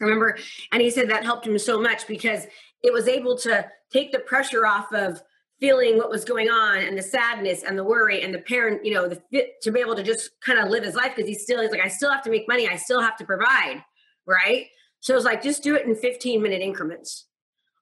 I 0.00 0.04
remember, 0.04 0.36
and 0.72 0.82
he 0.82 0.90
said 0.90 1.08
that 1.08 1.24
helped 1.24 1.46
him 1.46 1.58
so 1.58 1.80
much 1.80 2.06
because 2.06 2.46
it 2.82 2.92
was 2.92 3.08
able 3.08 3.38
to 3.38 3.66
take 3.90 4.12
the 4.12 4.18
pressure 4.18 4.66
off 4.66 4.92
of 4.92 5.22
feeling 5.60 5.96
what 5.96 6.10
was 6.10 6.24
going 6.24 6.48
on 6.50 6.78
and 6.78 6.98
the 6.98 7.02
sadness 7.02 7.62
and 7.62 7.78
the 7.78 7.84
worry 7.84 8.22
and 8.22 8.34
the 8.34 8.38
parent, 8.38 8.84
you 8.84 8.92
know, 8.92 9.08
the 9.08 9.20
fit 9.30 9.60
to 9.62 9.70
be 9.70 9.80
able 9.80 9.94
to 9.94 10.02
just 10.02 10.30
kind 10.44 10.58
of 10.58 10.68
live 10.68 10.84
his 10.84 10.94
life 10.94 11.12
because 11.14 11.28
he 11.28 11.34
still 11.34 11.62
he's 11.62 11.70
like, 11.70 11.80
I 11.80 11.88
still 11.88 12.10
have 12.10 12.22
to 12.24 12.30
make 12.30 12.48
money, 12.48 12.68
I 12.68 12.76
still 12.76 13.00
have 13.00 13.16
to 13.18 13.24
provide, 13.24 13.82
right? 14.26 14.66
So 15.00 15.14
it's 15.16 15.24
like 15.24 15.42
just 15.42 15.62
do 15.62 15.76
it 15.76 15.86
in 15.86 15.94
15 15.94 16.42
minute 16.42 16.62
increments. 16.62 17.26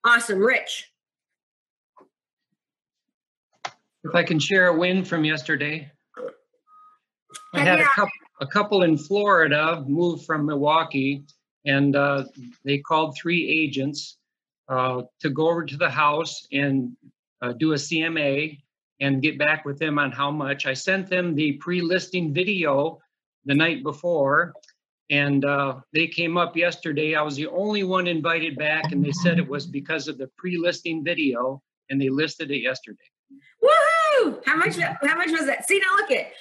Awesome, 0.04 0.40
Rich. 0.40 0.90
If 4.04 4.14
I 4.14 4.24
can 4.24 4.38
share 4.38 4.68
a 4.68 4.76
win 4.76 5.04
from 5.04 5.24
yesterday. 5.24 5.90
I 7.54 7.60
had 7.60 7.80
a 7.80 7.84
couple, 7.84 8.10
a 8.40 8.46
couple 8.46 8.82
in 8.82 8.98
Florida 8.98 9.84
moved 9.86 10.24
from 10.24 10.46
Milwaukee, 10.46 11.22
and 11.64 11.94
uh, 11.94 12.24
they 12.64 12.78
called 12.78 13.16
three 13.16 13.48
agents 13.48 14.18
uh, 14.68 15.02
to 15.20 15.30
go 15.30 15.48
over 15.48 15.64
to 15.64 15.76
the 15.76 15.90
house 15.90 16.46
and 16.50 16.96
uh, 17.42 17.52
do 17.52 17.72
a 17.72 17.76
CMA 17.76 18.58
and 19.00 19.20
get 19.20 19.38
back 19.38 19.64
with 19.64 19.78
them 19.78 19.98
on 19.98 20.12
how 20.12 20.30
much. 20.30 20.64
I 20.64 20.74
sent 20.74 21.10
them 21.10 21.34
the 21.34 21.52
pre-listing 21.54 22.32
video 22.32 23.00
the 23.44 23.54
night 23.54 23.82
before, 23.82 24.52
and 25.10 25.44
uh, 25.44 25.80
they 25.92 26.06
came 26.06 26.36
up 26.36 26.56
yesterday. 26.56 27.16
I 27.16 27.22
was 27.22 27.36
the 27.36 27.48
only 27.48 27.82
one 27.82 28.06
invited 28.06 28.56
back, 28.56 28.92
and 28.92 29.04
they 29.04 29.10
said 29.10 29.38
it 29.38 29.48
was 29.48 29.66
because 29.66 30.06
of 30.06 30.18
the 30.18 30.30
pre-listing 30.38 31.04
video, 31.04 31.60
and 31.90 32.00
they 32.00 32.08
listed 32.08 32.52
it 32.52 32.60
yesterday. 32.60 32.98
Woohoo! 33.62 34.40
How 34.46 34.56
much? 34.56 34.76
How 34.76 35.16
much 35.16 35.30
was 35.32 35.46
that? 35.46 35.66
See 35.66 35.80
now, 35.80 35.96
look 35.96 36.10
at 36.12 36.32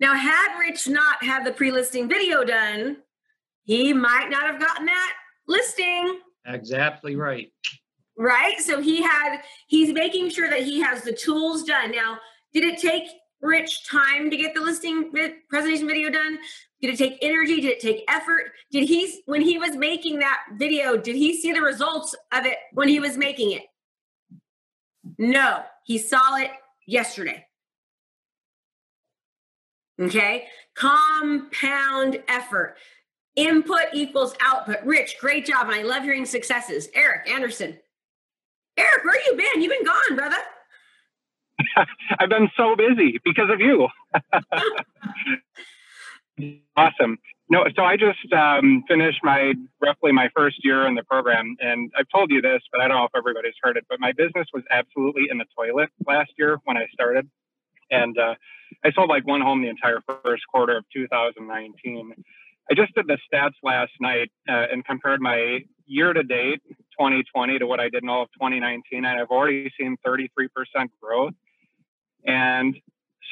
now. 0.00 0.14
Had 0.14 0.58
Rich 0.58 0.88
not 0.88 1.22
had 1.22 1.44
the 1.44 1.52
pre-listing 1.52 2.08
video 2.08 2.44
done, 2.44 2.96
he 3.62 3.92
might 3.92 4.28
not 4.28 4.42
have 4.50 4.60
gotten 4.60 4.86
that 4.86 5.12
listing. 5.46 6.20
Exactly 6.46 7.14
right. 7.14 7.52
Right. 8.18 8.58
So 8.58 8.82
he 8.82 9.00
had. 9.00 9.42
He's 9.68 9.92
making 9.92 10.30
sure 10.30 10.50
that 10.50 10.62
he 10.62 10.80
has 10.80 11.02
the 11.02 11.12
tools 11.12 11.62
done. 11.62 11.92
Now, 11.92 12.18
did 12.52 12.64
it 12.64 12.78
take 12.78 13.04
Rich 13.40 13.88
time 13.88 14.30
to 14.30 14.36
get 14.36 14.54
the 14.54 14.60
listing 14.60 15.12
presentation 15.48 15.86
video 15.86 16.10
done? 16.10 16.38
Did 16.80 16.94
it 16.94 16.98
take 16.98 17.18
energy? 17.22 17.60
Did 17.60 17.70
it 17.70 17.80
take 17.80 18.02
effort? 18.08 18.50
Did 18.72 18.88
he, 18.88 19.22
when 19.26 19.40
he 19.40 19.58
was 19.58 19.76
making 19.76 20.18
that 20.18 20.38
video, 20.56 20.96
did 20.96 21.14
he 21.14 21.40
see 21.40 21.52
the 21.52 21.60
results 21.60 22.16
of 22.32 22.46
it 22.46 22.58
when 22.72 22.88
he 22.88 22.98
was 22.98 23.16
making 23.16 23.52
it? 23.52 23.62
No, 25.18 25.62
he 25.84 25.98
saw 25.98 26.36
it 26.36 26.50
yesterday. 26.86 27.46
Okay. 30.00 30.46
Compound 30.74 32.22
effort. 32.26 32.76
Input 33.36 33.86
equals 33.92 34.34
output. 34.40 34.82
Rich, 34.84 35.16
great 35.20 35.46
job. 35.46 35.68
And 35.68 35.74
I 35.74 35.82
love 35.82 36.02
hearing 36.02 36.26
successes. 36.26 36.88
Eric 36.94 37.30
Anderson. 37.30 37.78
Eric, 38.78 39.04
where 39.04 39.20
you 39.26 39.36
been? 39.36 39.62
You've 39.62 39.72
been 39.72 39.84
gone, 39.84 40.16
brother. 40.16 40.36
I've 42.18 42.28
been 42.28 42.48
so 42.56 42.76
busy 42.76 43.18
because 43.24 43.50
of 43.50 43.60
you. 43.60 43.88
awesome. 46.76 47.18
No, 47.50 47.64
so 47.74 47.82
I 47.82 47.96
just 47.96 48.32
um, 48.32 48.84
finished 48.86 49.20
my 49.22 49.54
roughly 49.80 50.12
my 50.12 50.28
first 50.36 50.56
year 50.62 50.86
in 50.86 50.94
the 50.94 51.02
program, 51.02 51.56
and 51.60 51.90
I've 51.98 52.06
told 52.14 52.30
you 52.30 52.42
this, 52.42 52.60
but 52.70 52.82
I 52.82 52.88
don't 52.88 52.98
know 52.98 53.04
if 53.04 53.16
everybody's 53.16 53.54
heard 53.62 53.76
it. 53.76 53.86
But 53.88 54.00
my 54.00 54.12
business 54.12 54.46
was 54.52 54.62
absolutely 54.70 55.24
in 55.30 55.38
the 55.38 55.46
toilet 55.56 55.88
last 56.06 56.30
year 56.38 56.58
when 56.64 56.76
I 56.76 56.86
started, 56.92 57.28
and 57.90 58.16
uh, 58.18 58.34
I 58.84 58.92
sold 58.92 59.08
like 59.08 59.26
one 59.26 59.40
home 59.40 59.62
the 59.62 59.68
entire 59.68 60.00
first 60.22 60.42
quarter 60.52 60.76
of 60.76 60.84
2019. 60.94 62.12
I 62.70 62.74
just 62.74 62.94
did 62.94 63.06
the 63.06 63.18
stats 63.32 63.54
last 63.62 63.92
night 63.98 64.30
uh, 64.46 64.66
and 64.70 64.84
compared 64.84 65.22
my 65.22 65.60
year 65.86 66.12
to 66.12 66.22
date 66.22 66.60
2020 66.98 67.58
to 67.58 67.66
what 67.66 67.80
I 67.80 67.88
did 67.88 68.02
in 68.02 68.08
all 68.08 68.22
of 68.22 68.28
2019, 68.32 69.04
and 69.04 69.06
I've 69.06 69.30
already 69.30 69.70
seen 69.78 69.96
33% 70.06 70.48
growth. 71.00 71.34
And 72.26 72.76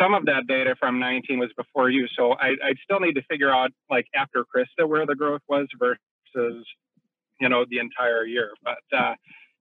some 0.01 0.15
of 0.15 0.27
that 0.27 0.47
data 0.47 0.77
from 0.79 0.99
19 0.99 1.39
was 1.39 1.51
before 1.57 1.91
you. 1.91 2.07
So 2.17 2.33
I, 2.33 2.49
I 2.63 2.75
still 2.85 3.01
need 3.01 3.15
to 3.15 3.23
figure 3.23 3.51
out, 3.51 3.71
like 3.91 4.07
after 4.15 4.45
Krista, 4.45 4.89
where 4.89 5.07
the 5.07 5.15
growth 5.15 5.43
was 5.49 5.67
versus, 5.79 6.65
you 7.41 7.49
know, 7.49 7.65
the 7.69 7.79
entire 7.79 8.25
year. 8.25 8.51
But 8.63 8.97
uh, 8.97 9.15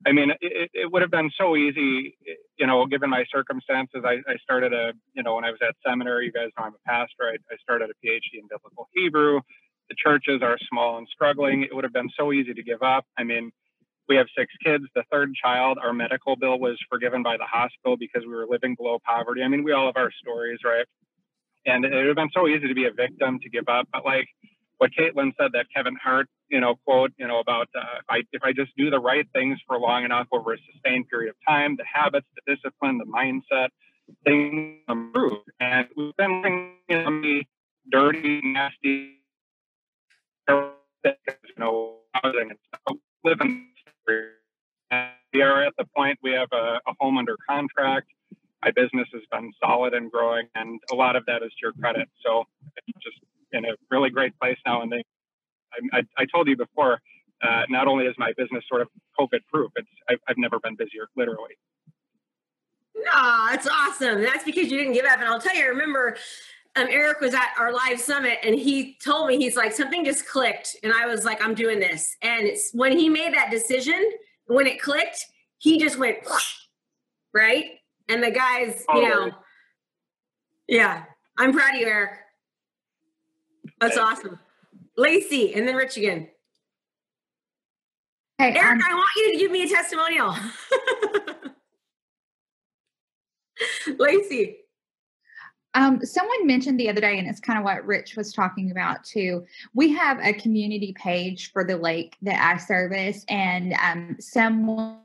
I 0.06 0.12
mean, 0.12 0.32
it, 0.42 0.70
it 0.74 0.92
would 0.92 1.02
have 1.02 1.12
been 1.12 1.32
so 1.38 1.56
easy, 1.56 2.18
you 2.58 2.68
know, 2.68 2.86
given 2.86 3.10
my 3.10 3.26
circumstances. 3.32 4.04
I, 4.06 4.18
I 4.30 4.36
started 4.44 4.74
a, 4.74 4.94
you 5.14 5.24
know, 5.24 5.36
when 5.36 5.46
I 5.46 5.52
was 5.52 5.60
at 5.68 5.76
seminary, 5.88 6.26
you 6.26 6.32
guys 6.32 6.50
know 6.58 6.66
I'm 6.66 6.74
a 6.74 6.90
pastor. 6.90 7.24
I, 7.24 7.38
I 7.52 7.58
started 7.62 7.90
a 7.90 8.06
PhD 8.06 8.40
in 8.40 8.48
biblical 8.50 8.88
Hebrew. 8.94 9.42
The 9.90 9.96
churches 9.98 10.42
are 10.42 10.58
small 10.70 10.98
and 10.98 11.08
struggling. 11.12 11.64
It 11.64 11.74
would 11.74 11.84
have 11.84 11.94
been 11.94 12.10
so 12.18 12.34
easy 12.34 12.54
to 12.54 12.64
give 12.64 12.82
up. 12.82 13.06
I 13.18 13.24
mean, 13.24 13.52
we 14.08 14.16
have 14.16 14.28
six 14.38 14.54
kids. 14.64 14.86
The 14.96 15.04
third 15.12 15.34
child, 15.36 15.78
our 15.82 15.94
medical 15.94 16.36
bill 16.36 16.60
was 16.60 16.78
forgiven 16.90 17.24
by 17.24 17.38
the 17.38 17.46
hospital 17.46 17.98
because 17.98 18.24
we 18.26 18.34
were 18.34 18.46
living 18.50 18.76
below 18.76 19.00
poverty. 19.04 19.42
I 19.42 19.48
mean, 19.48 19.64
we 19.64 19.72
all 19.72 19.88
have 19.88 19.98
our 19.98 20.12
stories, 20.12 20.60
right? 20.64 20.86
And 21.66 21.84
it 21.86 21.94
would 21.94 22.08
have 22.08 22.16
been 22.16 22.30
so 22.34 22.48
easy 22.48 22.68
to 22.68 22.76
be 22.76 22.86
a 22.86 22.92
victim 22.92 23.40
to 23.40 23.50
give 23.50 23.68
up. 23.68 23.88
But 23.92 24.06
like 24.06 24.28
what 24.78 24.92
Caitlin 24.92 25.34
said, 25.40 25.52
that 25.54 25.66
Kevin 25.76 25.96
Hart, 25.96 26.28
you 26.50 26.60
know, 26.60 26.76
quote, 26.86 27.12
you 27.18 27.28
know, 27.28 27.40
about 27.40 27.70
uh, 27.76 28.00
if 28.00 28.06
I 28.10 28.22
if 28.32 28.44
I 28.44 28.54
just 28.54 28.76
do 28.78 28.90
the 28.90 29.00
right 29.00 29.28
things 29.34 29.60
for 29.66 29.80
long 29.80 30.04
enough 30.04 30.28
over 30.32 30.54
a 30.54 30.58
sustained 30.72 31.10
period 31.10 31.30
of 31.30 31.36
time, 31.48 31.76
the 31.76 31.86
habits, 31.92 32.28
the 32.36 32.56
discipline, 32.56 33.00
the 33.00 33.06
mindset, 33.06 33.70
things 34.26 34.82
improve. 34.88 35.40
And 35.60 35.88
we've 35.98 36.16
been 36.18 36.42
living 36.42 36.74
in 36.90 37.44
dirty, 37.92 38.42
nasty, 38.44 39.22
you 40.48 40.72
know, 41.58 41.96
housing 42.14 42.52
and 42.52 42.60
stuff. 42.68 42.98
Living 43.24 43.70
we 44.08 45.42
are 45.42 45.64
at 45.64 45.74
the 45.78 45.86
point 45.96 46.18
we 46.24 46.32
have 46.32 46.50
a, 46.52 46.80
a, 46.88 46.94
home 47.00 47.18
under 47.18 47.36
contract. 47.48 48.08
My 48.64 48.72
business 48.72 49.08
has 49.14 49.22
been 49.32 49.52
solid 49.64 49.94
and 49.94 50.12
growing, 50.12 50.48
and 50.56 50.80
a 50.92 50.96
lot 50.96 51.16
of 51.16 51.26
that 51.28 51.44
is 51.44 51.52
to 51.52 51.58
your 51.62 51.74
credit. 51.74 52.08
So 52.26 52.46
it's 52.78 53.04
just 53.04 53.18
in 53.52 53.66
a 53.66 53.76
really 53.92 54.10
great 54.10 54.38
place 54.40 54.58
now. 54.66 54.82
And 54.82 54.92
they, 54.92 55.04
I, 55.94 56.00
I, 56.00 56.02
I 56.18 56.26
told 56.26 56.48
you 56.48 56.58
before, 56.58 57.00
uh, 57.44 57.64
not 57.70 57.88
only 57.88 58.06
is 58.06 58.16
my 58.18 58.32
business 58.38 58.64
sort 58.68 58.82
of 58.82 58.88
COVID 59.20 59.42
proof, 59.52 59.72
it's 59.76 59.88
I've, 60.10 60.20
I've 60.28 60.38
never 60.38 60.60
been 60.60 60.76
busier, 60.76 61.08
literally. 61.16 61.56
Ah, 63.10 63.50
that's 63.52 63.68
awesome. 63.68 64.22
That's 64.22 64.44
because 64.44 64.72
you 64.72 64.78
didn't 64.80 64.94
give 64.94 65.06
up. 65.06 65.20
And 65.20 65.26
I'll 65.26 65.40
tell 65.40 65.56
you, 65.56 65.64
I 65.64 65.68
remember 65.68 66.18
um, 66.76 66.88
Eric 66.90 67.22
was 67.22 67.34
at 67.34 67.50
our 67.58 67.72
live 67.72 68.00
summit 68.00 68.40
and 68.44 68.56
he 68.56 68.98
told 69.04 69.28
me, 69.28 69.38
he's 69.38 69.56
like, 69.56 69.72
something 69.72 70.04
just 70.04 70.28
clicked. 70.28 70.76
And 70.84 70.92
I 70.94 71.06
was 71.06 71.24
like, 71.24 71.42
I'm 71.44 71.56
doing 71.56 71.80
this. 71.80 72.18
And 72.22 72.46
it's 72.46 72.72
when 72.74 72.98
he 72.98 73.08
made 73.08 73.34
that 73.34 73.50
decision, 73.50 74.12
when 74.48 74.68
it 74.68 74.82
clicked, 74.82 75.26
he 75.58 75.80
just 75.80 75.98
went, 75.98 76.18
right? 77.34 77.66
And 78.10 78.22
the 78.22 78.32
guys, 78.32 78.84
you 78.94 79.08
know, 79.08 79.32
yeah, 80.68 81.06
I'm 81.38 81.54
proud 81.54 81.76
of 81.76 81.80
you, 81.80 81.88
Eric. 81.88 82.20
That's 83.80 83.98
awesome. 83.98 84.40
Lacey 84.98 85.54
and 85.54 85.68
then 85.68 85.76
Rich 85.76 85.98
again. 85.98 86.30
Hey, 88.38 88.54
Eric, 88.56 88.84
um, 88.84 88.84
I 88.86 88.94
want 88.94 89.10
you 89.16 89.32
to 89.32 89.38
give 89.38 89.52
me 89.52 89.64
a 89.64 89.68
testimonial. 89.70 90.36
Lacey. 93.98 94.65
Um, 95.76 96.04
someone 96.04 96.48
mentioned 96.48 96.80
the 96.80 96.90
other 96.90 97.02
day, 97.02 97.20
and 97.20 97.28
it's 97.28 97.42
kind 97.42 97.60
of 97.60 97.66
what 97.66 97.86
Rich 97.86 98.16
was 98.16 98.34
talking 98.34 98.72
about 98.72 99.04
too. 99.04 99.46
We 99.74 99.94
have 99.94 100.20
a 100.24 100.34
community 100.34 100.94
page 100.94 101.52
for 101.52 101.64
the 101.64 101.78
lake 101.78 102.16
that 102.22 102.42
I 102.42 102.58
service, 102.58 103.26
and 103.28 103.74
um, 103.74 104.16
someone 104.20 105.00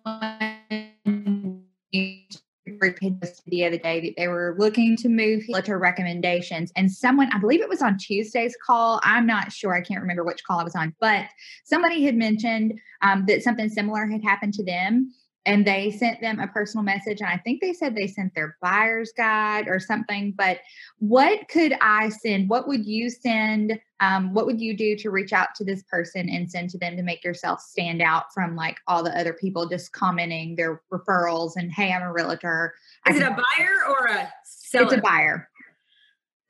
posted 2.81 3.45
the 3.47 3.65
other 3.65 3.79
day 3.79 4.01
that 4.01 4.15
they 4.17 4.29
were 4.29 4.55
looking 4.59 4.97
to 4.97 5.09
move 5.09 5.43
letter 5.49 5.79
recommendations 5.79 6.73
and 6.77 6.91
someone 6.91 7.29
i 7.33 7.39
believe 7.39 7.61
it 7.61 7.69
was 7.69 7.83
on 7.83 7.99
tuesday's 7.99 8.57
call 8.65 9.01
i'm 9.03 9.27
not 9.27 9.53
sure 9.53 9.75
i 9.75 9.81
can't 9.81 10.01
remember 10.01 10.25
which 10.25 10.45
call 10.45 10.61
i 10.61 10.65
was 10.65 10.77
on 10.77 10.95
but 11.01 11.27
somebody 11.65 12.05
had 12.05 12.15
mentioned 12.15 12.79
um, 13.03 13.25
that 13.27 13.43
something 13.43 13.69
similar 13.69 14.07
had 14.07 14.23
happened 14.23 14.55
to 14.55 14.65
them 14.65 15.13
and 15.47 15.67
they 15.67 15.91
sent 15.91 16.21
them 16.21 16.39
a 16.39 16.49
personal 16.49 16.85
message 16.85 17.21
and 17.21 17.31
i 17.31 17.37
think 17.39 17.61
they 17.61 17.73
said 17.73 17.95
they 17.95 18.07
sent 18.07 18.35
their 18.35 18.57
buyer's 18.61 19.13
guide 19.17 19.69
or 19.69 19.81
something 19.81 20.33
but 20.37 20.59
what 20.99 21.49
could 21.49 21.75
i 21.81 22.09
send? 22.09 22.49
What 22.49 22.69
would 22.69 22.85
you 22.87 23.11
send? 23.11 23.79
Um, 24.01 24.33
what 24.33 24.47
would 24.47 24.61
you 24.61 24.77
do 24.77 24.97
to 24.97 25.11
reach 25.11 25.33
out 25.33 25.55
to 25.57 25.65
this 25.65 25.83
person 25.85 26.29
and 26.29 26.51
send 26.51 26.71
to 26.71 26.79
them 26.79 26.97
to 26.97 27.03
make 27.03 27.23
yourself 27.25 27.61
stand 27.61 28.01
out 28.01 28.33
from 28.33 28.57
like 28.57 28.79
all 28.87 29.03
the 29.03 29.19
other 29.19 29.33
people 29.33 29.69
just 29.69 29.93
commenting 29.93 30.57
their 30.57 30.83
referrals 30.93 31.53
and 31.57 31.73
hey 31.73 31.93
i'm 31.93 32.03
a 32.03 32.13
realtor. 32.13 32.75
Is 33.09 33.17
it 33.17 33.23
a 33.23 33.31
buyer 33.31 33.77
or 33.89 34.07
a 34.07 34.33
seller? 34.45 34.85
it's 34.85 34.95
a 34.95 35.01
buyer. 35.01 35.49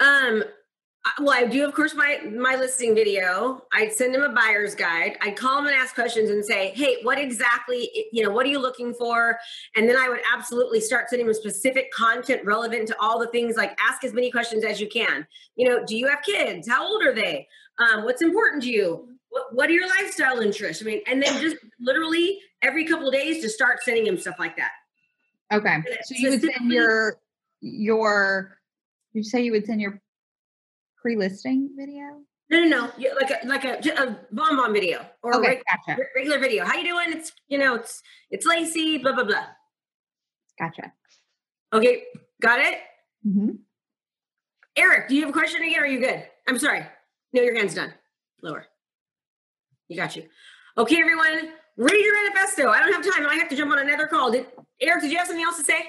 Um, 0.01 0.45
well, 1.19 1.31
I 1.31 1.47
do, 1.47 1.65
of 1.67 1.75
course, 1.75 1.95
my 1.95 2.21
my 2.31 2.57
listing 2.57 2.95
video. 2.95 3.63
I'd 3.73 3.93
send 3.93 4.15
him 4.15 4.23
a 4.23 4.29
buyer's 4.29 4.75
guide. 4.75 5.17
I'd 5.23 5.37
call 5.37 5.59
him 5.59 5.67
and 5.67 5.75
ask 5.75 5.95
questions 5.95 6.29
and 6.31 6.45
say, 6.45 6.73
"Hey, 6.75 6.99
what 7.03 7.19
exactly? 7.19 7.91
You 8.13 8.23
know, 8.23 8.31
what 8.31 8.45
are 8.45 8.51
you 8.51 8.59
looking 8.59 8.93
for?" 8.93 9.39
And 9.77 9.89
then 9.89 9.97
I 9.97 10.09
would 10.09 10.21
absolutely 10.33 10.81
start 10.81 11.09
sending 11.09 11.27
him 11.27 11.33
specific 11.35 11.91
content 11.93 12.45
relevant 12.45 12.87
to 12.89 12.97
all 13.01 13.19
the 13.19 13.29
things. 13.29 13.57
Like, 13.57 13.79
ask 13.81 14.05
as 14.05 14.13
many 14.13 14.31
questions 14.31 14.63
as 14.63 14.81
you 14.81 14.89
can. 14.89 15.27
You 15.57 15.69
know, 15.69 15.85
do 15.87 15.97
you 15.97 16.07
have 16.07 16.21
kids? 16.23 16.69
How 16.69 16.87
old 16.87 17.03
are 17.03 17.15
they? 17.15 17.49
Um, 17.79 18.05
what's 18.05 18.21
important 18.21 18.63
to 18.65 18.71
you? 18.71 19.09
What, 19.31 19.55
what 19.55 19.71
are 19.71 19.73
your 19.73 19.89
lifestyle 19.89 20.41
interests? 20.41 20.83
I 20.83 20.87
mean, 20.87 21.01
and 21.07 21.23
then 21.23 21.41
just 21.41 21.57
literally 21.81 22.41
every 22.61 22.85
couple 22.85 23.09
of 23.09 23.15
days, 23.15 23.41
just 23.43 23.55
start 23.55 23.83
sending 23.83 24.07
him 24.07 24.19
stuff 24.19 24.37
like 24.39 24.57
that. 24.57 24.73
okay 25.53 25.83
so 26.03 26.15
you 26.17 26.31
would 26.31 26.43
send 26.43 26.71
your 26.71 27.19
your 27.61 28.59
did 29.13 29.21
you 29.21 29.25
say 29.25 29.43
you 29.43 29.53
would 29.53 29.67
send 29.67 29.81
your 29.81 30.01
pre-listing 31.03 31.71
video 31.77 32.21
No, 32.51 32.61
no, 32.65 32.69
no. 32.69 32.91
Yeah, 32.99 33.11
Like 33.21 33.31
a 33.31 33.47
like 33.47 33.65
a, 33.65 33.79
a 34.03 34.19
bomb 34.33 34.73
video 34.73 35.07
or 35.23 35.33
a 35.33 35.37
okay 35.39 35.49
reg- 35.49 35.63
gotcha 35.87 35.99
re- 36.01 36.07
regular 36.17 36.39
video. 36.39 36.65
How 36.65 36.77
you 36.77 36.85
doing? 36.85 37.17
It's 37.17 37.33
you 37.49 37.59
know, 37.59 37.75
it's 37.77 38.03
it's 38.31 38.47
Lacey. 38.47 38.99
Blah 38.99 39.13
blah 39.15 39.25
blah. 39.25 39.47
gotcha 40.59 40.93
Okay, 41.73 42.05
got 42.43 42.59
it. 42.61 42.79
hmm 43.25 43.51
Eric, 44.77 45.09
do 45.09 45.15
you 45.15 45.21
have 45.23 45.31
a 45.31 45.33
question 45.33 45.63
again? 45.63 45.79
Or 45.81 45.85
are 45.85 45.87
you 45.87 46.01
good? 46.01 46.25
I'm 46.49 46.59
sorry. 46.59 46.85
No, 47.33 47.43
your 47.43 47.55
hand's 47.57 47.75
done. 47.75 47.93
Lower. 48.43 48.67
You 49.89 49.97
got 49.97 50.17
you. 50.17 50.25
Okay, 50.79 50.99
everyone, 51.01 51.53
read 51.77 52.05
your 52.05 52.15
manifesto. 52.25 52.69
I 52.69 52.79
don't 52.81 52.93
have 52.93 53.15
time. 53.15 53.27
I 53.29 53.35
have 53.35 53.49
to 53.51 53.57
jump 53.57 53.73
on 53.73 53.79
another 53.81 54.07
call. 54.07 54.31
Did 54.31 54.47
Eric? 54.81 55.03
Did 55.03 55.11
you 55.13 55.19
have 55.19 55.27
something 55.27 55.45
else 55.45 55.59
to 55.59 55.65
say? 55.65 55.81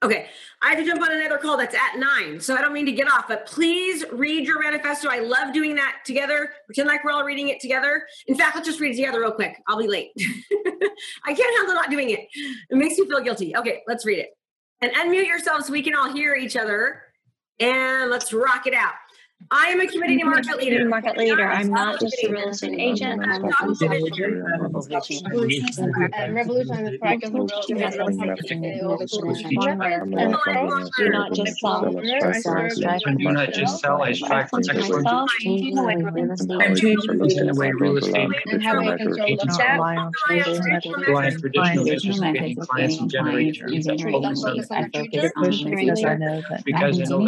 Okay, 0.00 0.28
I 0.62 0.70
have 0.70 0.78
to 0.78 0.86
jump 0.86 1.02
on 1.02 1.10
another 1.10 1.38
call 1.38 1.56
that's 1.56 1.74
at 1.74 1.98
nine, 1.98 2.38
so 2.38 2.54
I 2.54 2.60
don't 2.60 2.72
mean 2.72 2.86
to 2.86 2.92
get 2.92 3.10
off, 3.10 3.26
but 3.26 3.46
please 3.46 4.04
read 4.12 4.46
your 4.46 4.62
manifesto. 4.62 5.08
I 5.08 5.18
love 5.18 5.52
doing 5.52 5.74
that 5.74 6.02
together. 6.04 6.50
Pretend 6.66 6.86
like 6.86 7.02
we're 7.02 7.10
all 7.10 7.24
reading 7.24 7.48
it 7.48 7.58
together. 7.58 8.06
In 8.28 8.36
fact, 8.36 8.54
let's 8.54 8.68
just 8.68 8.78
read 8.78 8.92
it 8.92 8.96
together 8.96 9.18
real 9.18 9.32
quick. 9.32 9.60
I'll 9.66 9.78
be 9.78 9.88
late. 9.88 10.10
I 11.24 11.34
can't 11.34 11.56
handle 11.56 11.74
not 11.74 11.90
doing 11.90 12.10
it. 12.10 12.28
It 12.32 12.76
makes 12.76 12.96
me 12.96 13.08
feel 13.08 13.20
guilty. 13.20 13.56
Okay, 13.56 13.82
let's 13.88 14.06
read 14.06 14.20
it. 14.20 14.30
And 14.80 14.92
unmute 14.92 15.26
yourselves 15.26 15.66
so 15.66 15.72
we 15.72 15.82
can 15.82 15.96
all 15.96 16.12
hear 16.12 16.36
each 16.36 16.56
other. 16.56 17.02
And 17.58 18.08
let's 18.08 18.32
rock 18.32 18.68
it 18.68 18.74
out. 18.74 18.94
I 19.50 19.68
am 19.68 19.80
a 19.80 19.86
community 19.86 20.22
market 20.24 20.58
leader. 20.58 20.86
Market 20.88 21.16
leader. 21.16 21.48
I'm 21.48 21.70
not 21.70 21.98
just 22.00 22.22
a 22.22 22.30
real 22.30 22.48
estate 22.50 22.78
agent. 22.78 23.22
I'm 23.24 23.44
a 23.44 23.50
Top 23.50 23.60
revolution. 23.60 23.88
division. 23.88 24.44
Revolution 26.34 26.86
is 26.86 26.98
practice 26.98 27.28
of 27.30 27.34
real 27.34 27.46
estate. 27.46 27.78
Do 30.96 31.08
not 31.10 31.32
just 31.32 31.58
sell. 31.60 31.98
I 31.98 32.40
serve 32.40 32.72
And 33.06 33.18
do 33.18 33.32
not 33.32 33.52
just 33.52 33.80
sell, 33.80 34.02
I 34.02 34.12
strive 34.12 34.50
for 34.50 34.58
excellence 34.58 34.68
excellence 34.68 35.04
myself. 35.04 35.30
Changing 35.40 35.74
the 35.76 35.82
way 35.84 35.96
real 35.96 36.30
estate 36.32 37.38
in 37.38 37.46
the 37.46 37.54
way 37.54 37.70
real 37.72 37.96
estate 37.96 38.28
And 38.48 38.62
how 38.62 38.78
I 38.80 38.96
control 38.98 39.16
the 39.16 39.30
agents 39.32 39.56
chat. 39.56 39.74
rely 39.78 39.96
on 39.96 40.12
traditional 40.12 40.66
methods 42.20 42.66
clients 42.66 43.00
and 43.00 43.10
generating 43.10 43.66
leads. 43.70 43.86
That's 43.86 44.04
what 44.04 44.22
we 44.24 44.34
serve. 44.34 44.54
Because 46.64 47.00
I 47.00 47.04
know 47.04 47.24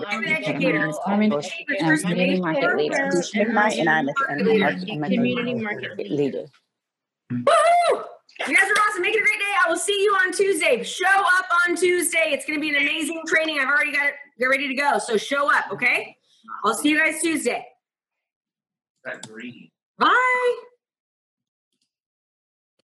I'm 0.08 0.24
an 0.24 0.28
educator. 0.28 0.90
I'm 1.06 1.20
an 1.22 1.32
First 1.32 2.04
community 2.06 2.40
market 2.40 2.76
leader. 2.76 3.10
And 3.78 3.88
I'm 3.88 4.08
a 4.08 4.14
Community 5.08 5.54
market 5.54 6.10
leader. 6.10 6.46
Woo! 7.30 8.04
You 8.46 8.56
guys 8.56 8.70
are 8.70 8.80
awesome. 8.88 9.02
Make 9.02 9.14
it 9.14 9.20
a 9.20 9.24
great 9.24 9.38
day. 9.38 9.52
I 9.64 9.68
will 9.68 9.76
see 9.76 10.00
you 10.00 10.12
on 10.12 10.32
Tuesday. 10.32 10.82
Show 10.84 11.06
up 11.06 11.46
on 11.66 11.74
Tuesday. 11.76 12.26
It's 12.28 12.46
going 12.46 12.58
to 12.58 12.60
be 12.60 12.68
an 12.70 12.76
amazing 12.76 13.22
training. 13.26 13.58
I've 13.60 13.68
already 13.68 13.92
got 13.92 14.06
it. 14.06 14.14
Get 14.38 14.46
ready 14.46 14.68
to 14.68 14.74
go. 14.74 14.98
So 14.98 15.16
show 15.16 15.52
up, 15.52 15.66
okay? 15.72 16.16
I'll 16.64 16.74
see 16.74 16.90
you 16.90 16.98
guys 16.98 17.20
Tuesday. 17.20 17.66
That 19.04 19.26
green. 19.26 19.70
Bye. 19.98 20.56